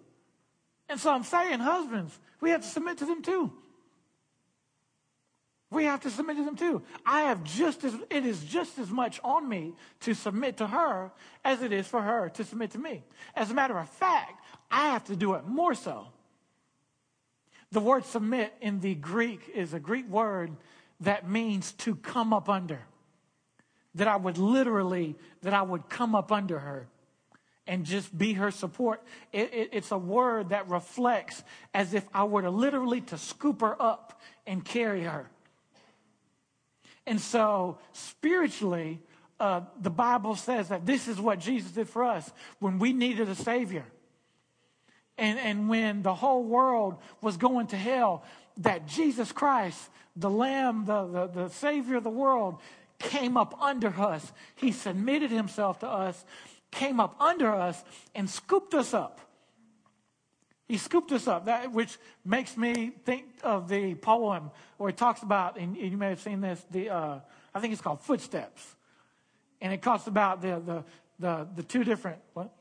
And 0.89 0.99
so 0.99 1.11
I'm 1.11 1.23
saying, 1.23 1.59
husbands, 1.59 2.17
we 2.41 2.49
have 2.49 2.61
to 2.61 2.67
submit 2.67 2.97
to 2.97 3.05
them 3.05 3.21
too. 3.21 3.53
We 5.71 5.83
have 5.85 6.01
to 6.01 6.09
submit 6.09 6.37
to 6.37 6.43
them 6.43 6.55
too. 6.55 6.81
I 7.05 7.23
have 7.23 7.43
just 7.43 7.83
as, 7.83 7.93
it 8.09 8.25
is 8.25 8.43
just 8.43 8.79
as 8.79 8.89
much 8.89 9.19
on 9.23 9.47
me 9.47 9.73
to 10.01 10.15
submit 10.15 10.57
to 10.57 10.67
her 10.67 11.11
as 11.45 11.61
it 11.61 11.71
is 11.71 11.85
for 11.85 12.01
her 12.01 12.29
to 12.29 12.43
submit 12.43 12.71
to 12.71 12.79
me. 12.79 13.03
As 13.35 13.51
a 13.51 13.53
matter 13.53 13.77
of 13.77 13.87
fact, 13.87 14.43
I 14.71 14.89
have 14.89 15.05
to 15.05 15.15
do 15.15 15.35
it 15.35 15.45
more 15.45 15.75
so. 15.75 16.07
The 17.71 17.79
word 17.79 18.05
submit 18.05 18.51
in 18.61 18.79
the 18.79 18.95
Greek 18.95 19.51
is 19.53 19.73
a 19.73 19.79
Greek 19.79 20.09
word 20.09 20.51
that 21.01 21.29
means 21.29 21.73
to 21.73 21.95
come 21.95 22.33
up 22.33 22.49
under. 22.49 22.81
That 23.93 24.07
I 24.07 24.15
would 24.15 24.39
literally, 24.39 25.15
that 25.43 25.53
I 25.53 25.61
would 25.61 25.87
come 25.87 26.15
up 26.15 26.31
under 26.31 26.57
her 26.57 26.87
and 27.67 27.85
just 27.85 28.15
be 28.17 28.33
her 28.33 28.49
support. 28.49 29.03
It, 29.31 29.53
it, 29.53 29.69
it's 29.73 29.91
a 29.91 29.97
word 29.97 30.49
that 30.49 30.67
reflects 30.67 31.43
as 31.75 31.93
if 31.93 32.07
I 32.11 32.23
were 32.23 32.41
to 32.41 32.49
literally 32.49 33.01
to 33.01 33.17
scoop 33.19 33.61
her 33.61 33.79
up 33.79 34.19
and 34.47 34.65
carry 34.65 35.03
her. 35.03 35.29
And 37.09 37.19
so, 37.19 37.79
spiritually, 37.91 38.99
uh, 39.39 39.61
the 39.81 39.89
Bible 39.89 40.35
says 40.35 40.69
that 40.69 40.85
this 40.85 41.07
is 41.07 41.19
what 41.19 41.39
Jesus 41.39 41.71
did 41.71 41.89
for 41.89 42.03
us 42.03 42.31
when 42.59 42.77
we 42.77 42.93
needed 42.93 43.27
a 43.27 43.33
Savior. 43.33 43.83
And, 45.17 45.39
and 45.39 45.67
when 45.67 46.03
the 46.03 46.13
whole 46.13 46.43
world 46.43 46.97
was 47.19 47.35
going 47.35 47.65
to 47.67 47.77
hell, 47.77 48.23
that 48.57 48.85
Jesus 48.85 49.31
Christ, 49.31 49.89
the 50.15 50.29
Lamb, 50.29 50.85
the, 50.85 51.07
the, 51.07 51.27
the 51.45 51.49
Savior 51.49 51.97
of 51.97 52.03
the 52.03 52.11
world, 52.11 52.59
came 52.99 53.37
up 53.37 53.59
under 53.59 53.89
us. 53.89 54.31
He 54.55 54.71
submitted 54.71 55.31
himself 55.31 55.79
to 55.79 55.87
us, 55.87 56.23
came 56.69 56.99
up 56.99 57.19
under 57.19 57.51
us, 57.51 57.83
and 58.13 58.29
scooped 58.29 58.75
us 58.75 58.93
up. 58.93 59.19
He 60.69 60.77
scooped 60.77 61.11
us 61.11 61.27
up, 61.27 61.45
that, 61.45 61.71
which 61.71 61.97
makes 62.23 62.55
me 62.55 62.91
think 63.03 63.25
of 63.43 63.67
the 63.67 63.95
poem 63.95 64.51
where 64.77 64.91
it 64.91 64.97
talks 64.97 65.23
about, 65.23 65.57
and 65.57 65.75
you 65.75 65.97
may 65.97 66.09
have 66.09 66.21
seen 66.21 66.41
this, 66.41 66.63
the, 66.69 66.91
uh, 66.91 67.19
I 67.55 67.59
think 67.59 67.73
it's 67.73 67.81
called 67.81 68.01
Footsteps. 68.01 68.75
And 69.61 69.73
it 69.73 69.81
talks 69.81 70.05
about 70.05 70.43
the, 70.43 70.61
the, 70.63 70.83
the, 71.17 71.47
the 71.55 71.63
two 71.63 71.83
different 71.83 72.19
what? 72.33 72.53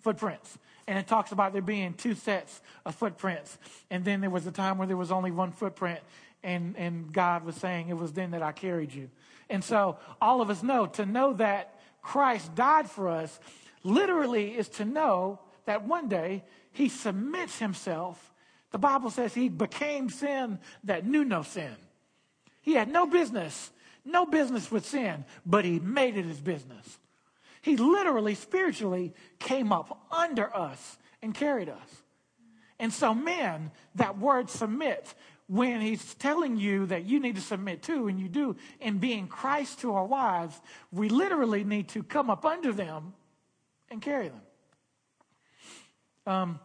footprints. 0.00 0.58
And 0.86 0.98
it 0.98 1.06
talks 1.06 1.32
about 1.32 1.54
there 1.54 1.62
being 1.62 1.94
two 1.94 2.14
sets 2.14 2.60
of 2.84 2.94
footprints. 2.94 3.56
And 3.90 4.04
then 4.04 4.20
there 4.20 4.28
was 4.28 4.46
a 4.46 4.52
time 4.52 4.76
where 4.76 4.86
there 4.86 4.98
was 4.98 5.10
only 5.10 5.30
one 5.30 5.50
footprint. 5.50 6.00
And, 6.42 6.76
and 6.76 7.10
God 7.10 7.44
was 7.44 7.56
saying, 7.56 7.88
It 7.88 7.96
was 7.96 8.12
then 8.12 8.32
that 8.32 8.42
I 8.42 8.52
carried 8.52 8.92
you. 8.92 9.08
And 9.48 9.64
so 9.64 9.98
all 10.20 10.42
of 10.42 10.50
us 10.50 10.62
know 10.62 10.86
to 10.86 11.06
know 11.06 11.32
that 11.34 11.80
Christ 12.02 12.54
died 12.54 12.90
for 12.90 13.08
us 13.08 13.40
literally 13.82 14.50
is 14.50 14.68
to 14.68 14.84
know 14.84 15.38
that 15.64 15.86
one 15.86 16.08
day 16.08 16.44
he 16.72 16.88
submits 16.88 17.58
himself. 17.58 18.32
The 18.70 18.78
Bible 18.78 19.10
says 19.10 19.34
he 19.34 19.48
became 19.48 20.08
sin 20.10 20.58
that 20.84 21.06
knew 21.06 21.24
no 21.24 21.42
sin. 21.42 21.74
He 22.62 22.74
had 22.74 22.90
no 22.90 23.06
business, 23.06 23.70
no 24.04 24.26
business 24.26 24.70
with 24.70 24.86
sin, 24.86 25.24
but 25.44 25.64
he 25.64 25.80
made 25.80 26.16
it 26.16 26.24
his 26.24 26.40
business. 26.40 26.98
He 27.62 27.76
literally, 27.76 28.34
spiritually 28.34 29.12
came 29.38 29.72
up 29.72 30.06
under 30.10 30.54
us 30.54 30.98
and 31.20 31.34
carried 31.34 31.68
us. 31.68 32.02
And 32.78 32.92
so, 32.92 33.14
men, 33.14 33.70
that 33.96 34.18
word 34.18 34.48
submit, 34.48 35.14
when 35.46 35.80
he's 35.80 36.14
telling 36.14 36.56
you 36.56 36.86
that 36.86 37.04
you 37.04 37.20
need 37.20 37.34
to 37.34 37.42
submit 37.42 37.82
to, 37.82 38.08
and 38.08 38.18
you 38.18 38.28
do, 38.28 38.56
in 38.80 38.98
being 38.98 39.26
Christ 39.26 39.80
to 39.80 39.94
our 39.94 40.06
wives, 40.06 40.58
we 40.90 41.08
literally 41.08 41.64
need 41.64 41.88
to 41.88 42.02
come 42.02 42.30
up 42.30 42.46
under 42.46 42.72
them 42.72 43.12
and 43.90 44.00
carry 44.00 44.28
them. 44.28 44.40
Um, 46.26 46.60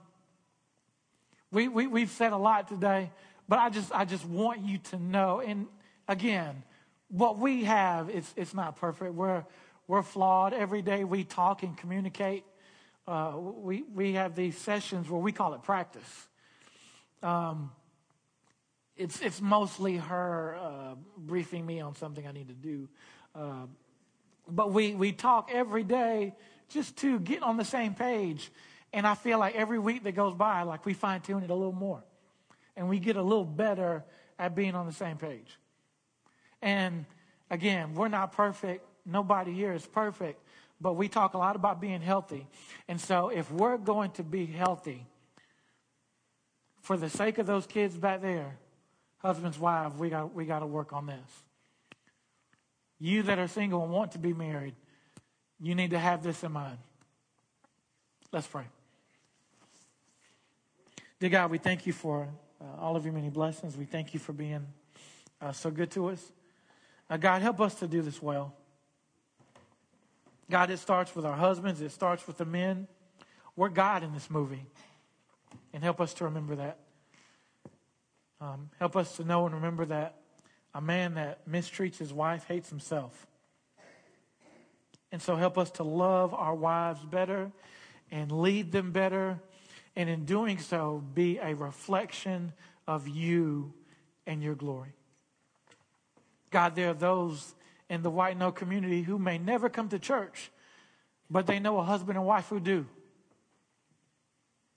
we, 1.52 1.68
we, 1.68 1.88
we've 1.88 2.10
said 2.10 2.34
a 2.34 2.38
lot 2.38 2.68
today, 2.68 3.12
but 3.48 3.60
I 3.60 3.70
just, 3.70 3.92
I 3.94 4.06
just 4.06 4.26
want 4.26 4.62
you 4.62 4.78
to 4.90 5.00
know. 5.00 5.40
And 5.40 5.68
again, 6.08 6.64
what 7.10 7.38
we 7.38 7.64
have, 7.64 8.10
it's, 8.10 8.34
it's 8.36 8.54
not 8.54 8.76
perfect. 8.76 9.14
We're, 9.14 9.46
we're 9.88 10.02
flawed. 10.02 10.54
Every 10.54 10.82
day 10.82 11.04
we 11.04 11.24
talk 11.24 11.64
and 11.64 11.78
communicate. 11.78 12.44
Uh, 13.08 13.34
we, 13.38 13.84
we 13.84 14.14
have 14.14 14.36
these 14.36 14.58
sessions 14.58 15.10
where 15.10 15.22
we 15.22 15.32
call 15.32 15.54
it 15.54 15.64
practice. 15.64 16.28
Um, 17.22 17.72
it's, 18.98 19.22
it's 19.22 19.42
mostly 19.42 19.98
her 19.98 20.58
uh, 20.60 20.96
briefing 21.18 21.66
me 21.66 21.82
on 21.82 21.96
something 21.96 22.26
I 22.26 22.32
need 22.32 22.48
to 22.48 22.54
do. 22.54 22.90
Uh, 23.36 23.68
but 24.48 24.72
we, 24.72 24.96
we 24.96 25.12
talk 25.12 25.50
every 25.54 25.84
day 25.84 26.34
just 26.70 26.98
to 26.98 27.20
get 27.20 27.44
on 27.44 27.58
the 27.58 27.66
same 27.66 27.94
page. 27.94 28.52
And 28.96 29.06
I 29.06 29.14
feel 29.14 29.40
like 29.40 29.56
every 29.56 29.78
week 29.78 30.04
that 30.04 30.14
goes 30.14 30.34
by, 30.34 30.62
like 30.62 30.86
we 30.86 30.94
fine 30.94 31.20
tune 31.20 31.44
it 31.44 31.50
a 31.50 31.54
little 31.54 31.74
more. 31.74 32.02
And 32.78 32.88
we 32.88 32.98
get 32.98 33.18
a 33.18 33.22
little 33.22 33.44
better 33.44 34.06
at 34.40 34.56
being 34.56 34.74
on 34.74 34.86
the 34.86 34.94
same 34.94 35.18
page. 35.18 35.60
And 36.62 37.06
again, 37.50 37.94
we're 37.94 38.08
not 38.08 38.32
perfect. 38.32 38.86
Nobody 39.06 39.52
here 39.52 39.74
is 39.74 39.86
perfect. 39.86 40.42
But 40.80 40.94
we 40.94 41.10
talk 41.10 41.34
a 41.34 41.38
lot 41.38 41.58
about 41.58 41.82
being 41.82 42.00
healthy. 42.00 42.48
And 42.88 43.00
so 43.00 43.28
if 43.28 43.52
we're 43.52 43.78
going 43.78 44.12
to 44.12 44.24
be 44.24 44.46
healthy, 44.46 45.06
for 46.82 46.96
the 46.96 47.10
sake 47.10 47.38
of 47.38 47.46
those 47.46 47.68
kids 47.68 47.98
back 47.98 48.22
there, 48.22 48.58
husbands, 49.18 49.60
wives, 49.60 50.00
we 50.00 50.10
got, 50.10 50.34
we 50.34 50.46
got 50.46 50.60
to 50.60 50.68
work 50.68 50.94
on 50.94 51.08
this. 51.08 51.44
You 52.98 53.24
that 53.24 53.40
are 53.40 53.50
single 53.50 53.84
and 53.84 53.92
want 53.92 54.14
to 54.14 54.20
be 54.20 54.32
married, 54.32 54.76
you 55.60 55.76
need 55.76 55.90
to 55.90 56.00
have 56.00 56.24
this 56.24 56.46
in 56.46 56.54
mind. 56.54 56.78
Let's 58.32 58.48
pray. 58.48 58.64
Dear 61.18 61.30
God, 61.30 61.50
we 61.50 61.60
thank 61.60 61.88
you 61.88 61.94
for 61.94 62.28
uh, 62.60 62.82
all 62.82 62.98
of 62.98 63.06
your 63.06 63.14
many 63.14 63.30
blessings. 63.30 63.78
We 63.78 63.86
thank 63.86 64.14
you 64.14 64.20
for 64.20 64.34
being 64.34 64.68
uh, 65.42 65.54
so 65.54 65.72
good 65.72 65.90
to 65.92 66.10
us. 66.10 66.22
Uh, 67.10 67.16
God, 67.16 67.42
help 67.42 67.62
us 67.62 67.76
to 67.76 67.88
do 67.88 68.02
this 68.02 68.22
well. 68.22 68.54
God, 70.50 70.70
it 70.70 70.78
starts 70.78 71.16
with 71.16 71.24
our 71.24 71.38
husbands, 71.38 71.80
it 71.80 71.94
starts 71.94 72.28
with 72.28 72.38
the 72.38 72.44
men. 72.44 72.90
We're 73.56 73.70
God 73.70 74.04
in 74.04 74.14
this 74.14 74.30
movie. 74.30 74.66
And 75.74 75.82
help 75.82 76.02
us 76.02 76.14
to 76.16 76.26
remember 76.26 76.58
that. 76.58 76.80
Um, 78.42 78.70
help 78.78 78.98
us 78.98 79.16
to 79.16 79.24
know 79.24 79.46
and 79.46 79.56
remember 79.56 79.86
that 79.86 80.18
a 80.74 80.82
man 80.82 81.14
that 81.14 81.50
mistreats 81.50 81.98
his 81.98 82.12
wife 82.12 82.46
hates 82.46 82.70
himself. 82.70 83.26
And 85.14 85.22
so 85.22 85.38
help 85.38 85.58
us 85.58 85.72
to 85.72 85.84
love 85.84 86.34
our 86.34 86.54
wives 86.54 87.00
better 87.06 87.54
and 88.12 88.34
lead 88.34 88.74
them 88.74 88.92
better. 88.92 89.40
And 89.96 90.10
in 90.10 90.26
doing 90.26 90.60
so, 90.60 91.04
be 91.14 91.38
a 91.38 91.56
reflection 91.56 92.54
of 92.88 93.08
you 93.08 93.74
and 94.28 94.44
your 94.44 94.56
glory. 94.56 94.94
God, 96.52 96.76
there 96.76 96.90
are 96.90 96.94
those 96.94 97.56
in 97.90 98.02
the 98.02 98.10
white 98.10 98.38
no 98.38 98.52
community 98.52 99.02
who 99.02 99.18
may 99.20 99.38
never 99.38 99.70
come 99.70 99.90
to 99.90 100.00
church, 100.00 100.52
but 101.30 101.48
they 101.48 101.60
know 101.60 101.78
a 101.80 101.84
husband 101.84 102.18
and 102.18 102.26
wife 102.26 102.48
who 102.50 102.60
do. 102.60 102.86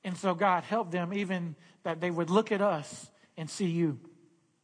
And 0.04 0.16
so, 0.16 0.34
God, 0.34 0.64
help 0.64 0.90
them 0.90 1.12
even 1.12 1.56
that 1.82 2.00
they 2.00 2.10
would 2.10 2.30
look 2.30 2.52
at 2.52 2.62
us 2.62 3.10
and 3.36 3.48
see 3.48 3.66
you 3.66 3.98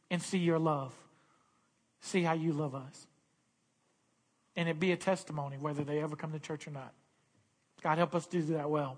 and 0.09 0.21
see 0.21 0.37
your 0.37 0.59
love, 0.59 0.93
see 2.01 2.21
how 2.21 2.33
you 2.33 2.53
love 2.53 2.75
us. 2.75 3.07
And 4.55 4.69
it 4.69 4.79
be 4.79 4.91
a 4.91 4.97
testimony 4.97 5.57
whether 5.57 5.83
they 5.83 6.01
ever 6.01 6.15
come 6.15 6.31
to 6.31 6.39
church 6.39 6.67
or 6.67 6.71
not. 6.71 6.93
God, 7.81 7.97
help 7.97 8.15
us 8.15 8.25
do 8.25 8.41
that 8.43 8.69
well. 8.69 8.97